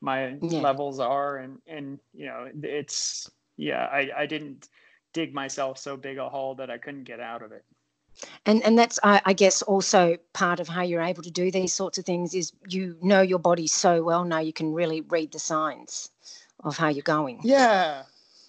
my 0.00 0.36
Yeah. 0.40 0.60
levels 0.60 1.00
are 1.00 1.36
and 1.38 1.58
and 1.66 1.98
you 2.12 2.26
know 2.26 2.48
it's 2.62 3.30
yeah, 3.56 3.86
I, 3.86 4.10
I 4.16 4.26
didn't 4.26 4.68
dig 5.12 5.34
myself 5.34 5.78
so 5.78 5.96
big 5.96 6.18
a 6.18 6.28
hole 6.28 6.54
that 6.56 6.70
I 6.70 6.78
couldn't 6.78 7.04
get 7.04 7.20
out 7.20 7.42
of 7.42 7.52
it. 7.52 7.64
And 8.46 8.62
and 8.62 8.78
that's 8.78 8.98
I, 9.02 9.20
I 9.24 9.32
guess 9.32 9.62
also 9.62 10.16
part 10.32 10.60
of 10.60 10.68
how 10.68 10.82
you're 10.82 11.02
able 11.02 11.22
to 11.22 11.30
do 11.30 11.50
these 11.50 11.72
sorts 11.72 11.98
of 11.98 12.04
things 12.04 12.34
is 12.34 12.52
you 12.68 12.96
know 13.02 13.20
your 13.22 13.38
body 13.38 13.66
so 13.66 14.02
well 14.02 14.24
now 14.24 14.38
you 14.38 14.52
can 14.52 14.72
really 14.72 15.00
read 15.02 15.32
the 15.32 15.38
signs 15.38 16.10
of 16.64 16.76
how 16.76 16.88
you're 16.88 17.02
going. 17.02 17.40
Yeah, 17.42 18.04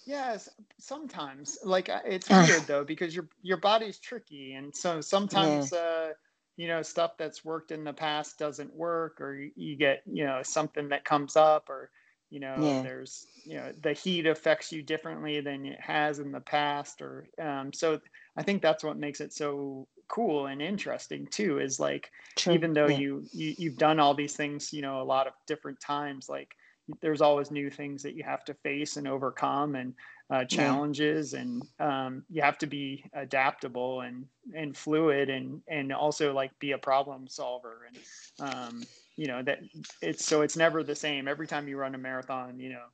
yes. 0.06 0.48
Sometimes, 0.78 1.58
like 1.64 1.88
uh, 1.88 2.00
it's 2.04 2.28
weird 2.30 2.66
though 2.66 2.84
because 2.84 3.14
your 3.14 3.28
your 3.42 3.58
body's 3.58 3.98
tricky, 3.98 4.54
and 4.54 4.74
so 4.74 5.00
sometimes. 5.00 5.72
Uh, 5.72 6.12
you 6.60 6.68
know 6.68 6.82
stuff 6.82 7.16
that's 7.16 7.42
worked 7.42 7.72
in 7.72 7.84
the 7.84 7.92
past 7.92 8.38
doesn't 8.38 8.74
work 8.74 9.18
or 9.18 9.34
you, 9.56 9.76
get 9.76 10.02
you 10.04 10.26
know 10.26 10.42
something 10.42 10.90
that 10.90 11.06
comes 11.06 11.34
up 11.34 11.70
or 11.70 11.90
you 12.28 12.38
know 12.38 12.54
Yeah. 12.60 12.82
there's 12.82 13.26
you 13.46 13.54
know 13.54 13.72
the 13.80 13.94
heat 13.94 14.26
affects 14.26 14.70
you 14.70 14.82
differently 14.82 15.40
than 15.40 15.64
it 15.64 15.80
has 15.80 16.18
in 16.18 16.30
the 16.32 16.40
past 16.40 17.00
or 17.00 17.26
um, 17.40 17.72
so 17.72 17.98
i 18.36 18.42
think 18.42 18.60
that's 18.60 18.84
what 18.84 18.98
makes 18.98 19.22
it 19.22 19.32
so 19.32 19.88
cool 20.08 20.48
and 20.48 20.60
interesting 20.60 21.26
too 21.28 21.60
is 21.60 21.80
like 21.80 22.10
True. 22.36 22.52
even 22.52 22.74
though 22.74 22.88
yeah. 22.88 22.98
you, 22.98 23.24
you 23.32 23.54
you've 23.56 23.78
done 23.78 23.98
all 23.98 24.12
these 24.12 24.36
things 24.36 24.70
you 24.70 24.82
know 24.82 25.00
a 25.00 25.10
lot 25.14 25.26
of 25.26 25.32
different 25.46 25.80
times 25.80 26.28
like 26.28 26.54
there's 27.00 27.22
always 27.22 27.50
new 27.50 27.70
things 27.70 28.02
that 28.02 28.16
you 28.16 28.22
have 28.22 28.44
to 28.44 28.52
face 28.52 28.98
and 28.98 29.08
overcome 29.08 29.76
and 29.76 29.94
uh, 30.30 30.44
challenges 30.44 31.34
and 31.34 31.62
um, 31.80 32.24
you 32.30 32.40
have 32.42 32.58
to 32.58 32.66
be 32.66 33.04
adaptable 33.14 34.02
and 34.02 34.26
and 34.54 34.76
fluid 34.76 35.28
and 35.28 35.60
and 35.68 35.92
also 35.92 36.32
like 36.32 36.56
be 36.58 36.72
a 36.72 36.78
problem 36.78 37.26
solver 37.28 37.88
and 37.88 38.48
um, 38.48 38.82
you 39.16 39.26
know 39.26 39.42
that 39.42 39.58
it's 40.00 40.24
so 40.24 40.42
it's 40.42 40.56
never 40.56 40.82
the 40.82 40.94
same. 40.94 41.28
Every 41.28 41.46
time 41.46 41.68
you 41.68 41.76
run 41.76 41.94
a 41.94 41.98
marathon 41.98 42.58
you 42.60 42.70
know 42.70 42.84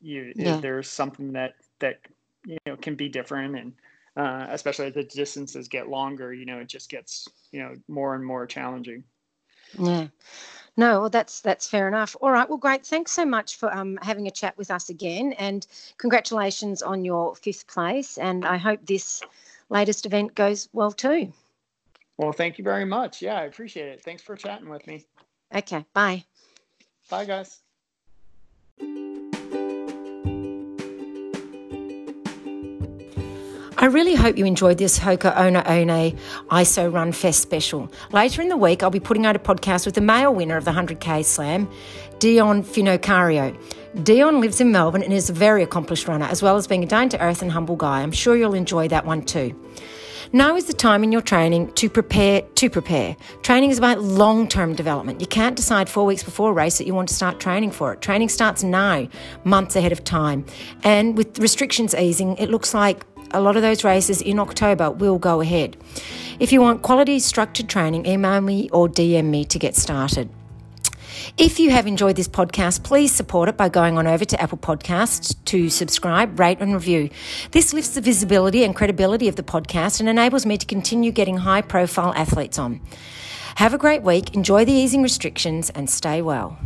you 0.00 0.34
Yeah. 0.34 0.60
there's 0.60 0.88
something 0.88 1.32
that 1.32 1.54
that 1.80 2.00
you 2.46 2.58
know 2.66 2.76
can 2.76 2.94
be 2.94 3.08
different 3.08 3.56
and 3.56 3.72
uh, 4.16 4.46
especially 4.50 4.86
as 4.86 4.94
the 4.94 5.04
distances 5.04 5.68
get 5.68 5.88
longer 5.88 6.32
you 6.32 6.46
know 6.46 6.58
it 6.58 6.68
just 6.68 6.90
gets 6.90 7.28
you 7.52 7.60
know 7.60 7.74
more 7.88 8.14
and 8.14 8.24
more 8.24 8.46
challenging 8.46 9.04
Yeah. 9.78 10.08
No, 10.76 11.00
well, 11.00 11.10
that's 11.10 11.40
that's 11.40 11.68
fair 11.68 11.88
enough. 11.88 12.16
All 12.20 12.30
right. 12.30 12.48
Well, 12.48 12.58
great. 12.58 12.86
Thanks 12.86 13.12
so 13.12 13.24
much 13.26 13.56
for 13.56 13.74
um, 13.74 13.98
having 14.02 14.26
a 14.26 14.30
chat 14.30 14.56
with 14.56 14.70
us 14.70 14.88
again, 14.88 15.32
and 15.34 15.66
congratulations 15.98 16.82
on 16.82 17.04
your 17.04 17.34
fifth 17.34 17.66
place. 17.66 18.18
And 18.18 18.46
I 18.46 18.56
hope 18.56 18.86
this 18.86 19.22
latest 19.68 20.06
event 20.06 20.34
goes 20.34 20.68
well 20.72 20.92
too. 20.92 21.32
well 22.18 22.32
thank 22.32 22.58
you 22.58 22.64
very 22.64 22.84
much 22.84 23.22
yeah 23.22 23.38
i 23.38 23.44
appreciate 23.44 23.88
it 23.88 24.02
thanks 24.02 24.22
for 24.22 24.36
chatting 24.36 24.68
with 24.68 24.86
me 24.86 25.06
Okay. 25.54 25.84
Bye. 25.94 26.24
bye 27.08 27.24
guys 27.24 27.60
I 33.80 33.86
really 33.86 34.14
hope 34.14 34.36
you 34.36 34.44
enjoyed 34.44 34.76
this 34.76 34.98
Hoka 34.98 35.34
Ona 35.38 35.62
One 35.66 36.18
ISO 36.50 36.92
Run 36.92 37.12
Fest 37.12 37.40
special. 37.40 37.90
Later 38.12 38.42
in 38.42 38.50
the 38.50 38.56
week, 38.58 38.82
I'll 38.82 38.90
be 38.90 39.00
putting 39.00 39.24
out 39.24 39.36
a 39.36 39.38
podcast 39.38 39.86
with 39.86 39.94
the 39.94 40.02
male 40.02 40.34
winner 40.34 40.58
of 40.58 40.66
the 40.66 40.70
100k 40.70 41.24
slam, 41.24 41.66
Dion 42.18 42.62
Finocchiaro. 42.62 43.56
Dion 44.04 44.42
lives 44.42 44.60
in 44.60 44.70
Melbourne 44.70 45.02
and 45.02 45.14
is 45.14 45.30
a 45.30 45.32
very 45.32 45.62
accomplished 45.62 46.06
runner, 46.08 46.26
as 46.26 46.42
well 46.42 46.58
as 46.58 46.66
being 46.66 46.84
a 46.84 46.86
down 46.86 47.08
to 47.08 47.24
earth 47.24 47.40
and 47.40 47.50
humble 47.50 47.74
guy. 47.74 48.02
I'm 48.02 48.12
sure 48.12 48.36
you'll 48.36 48.52
enjoy 48.52 48.86
that 48.88 49.06
one 49.06 49.22
too. 49.22 49.58
Now 50.32 50.54
is 50.54 50.66
the 50.66 50.72
time 50.72 51.02
in 51.02 51.10
your 51.10 51.22
training 51.22 51.72
to 51.72 51.90
prepare 51.90 52.42
to 52.42 52.70
prepare. 52.70 53.16
Training 53.42 53.70
is 53.70 53.78
about 53.78 54.00
long 54.00 54.46
term 54.46 54.76
development. 54.76 55.20
You 55.20 55.26
can't 55.26 55.56
decide 55.56 55.88
four 55.88 56.06
weeks 56.06 56.22
before 56.22 56.50
a 56.50 56.52
race 56.52 56.78
that 56.78 56.86
you 56.86 56.94
want 56.94 57.08
to 57.08 57.14
start 57.14 57.40
training 57.40 57.72
for 57.72 57.92
it. 57.92 58.00
Training 58.00 58.28
starts 58.28 58.62
now, 58.62 59.08
months 59.42 59.74
ahead 59.74 59.90
of 59.90 60.04
time. 60.04 60.44
And 60.84 61.16
with 61.16 61.40
restrictions 61.40 61.96
easing, 61.96 62.36
it 62.36 62.48
looks 62.48 62.74
like 62.74 63.09
a 63.32 63.40
lot 63.40 63.56
of 63.56 63.62
those 63.62 63.84
races 63.84 64.20
in 64.20 64.38
October 64.38 64.90
will 64.90 65.18
go 65.18 65.40
ahead. 65.40 65.76
If 66.38 66.52
you 66.52 66.60
want 66.60 66.82
quality 66.82 67.18
structured 67.18 67.68
training, 67.68 68.06
email 68.06 68.40
me 68.40 68.68
or 68.70 68.88
DM 68.88 69.26
me 69.26 69.44
to 69.46 69.58
get 69.58 69.76
started. 69.76 70.30
If 71.36 71.58
you 71.60 71.70
have 71.70 71.86
enjoyed 71.86 72.16
this 72.16 72.28
podcast, 72.28 72.82
please 72.82 73.12
support 73.12 73.48
it 73.48 73.56
by 73.56 73.68
going 73.68 73.98
on 73.98 74.06
over 74.06 74.24
to 74.24 74.40
Apple 74.40 74.58
Podcasts 74.58 75.34
to 75.46 75.68
subscribe, 75.68 76.38
rate, 76.38 76.58
and 76.60 76.72
review. 76.72 77.10
This 77.50 77.72
lifts 77.72 77.90
the 77.90 78.00
visibility 78.00 78.64
and 78.64 78.74
credibility 78.74 79.28
of 79.28 79.36
the 79.36 79.42
podcast 79.42 80.00
and 80.00 80.08
enables 80.08 80.46
me 80.46 80.56
to 80.56 80.66
continue 80.66 81.12
getting 81.12 81.38
high 81.38 81.62
profile 81.62 82.14
athletes 82.14 82.58
on. 82.58 82.80
Have 83.56 83.74
a 83.74 83.78
great 83.78 84.02
week, 84.02 84.34
enjoy 84.34 84.64
the 84.64 84.72
easing 84.72 85.02
restrictions, 85.02 85.70
and 85.70 85.90
stay 85.90 86.22
well. 86.22 86.58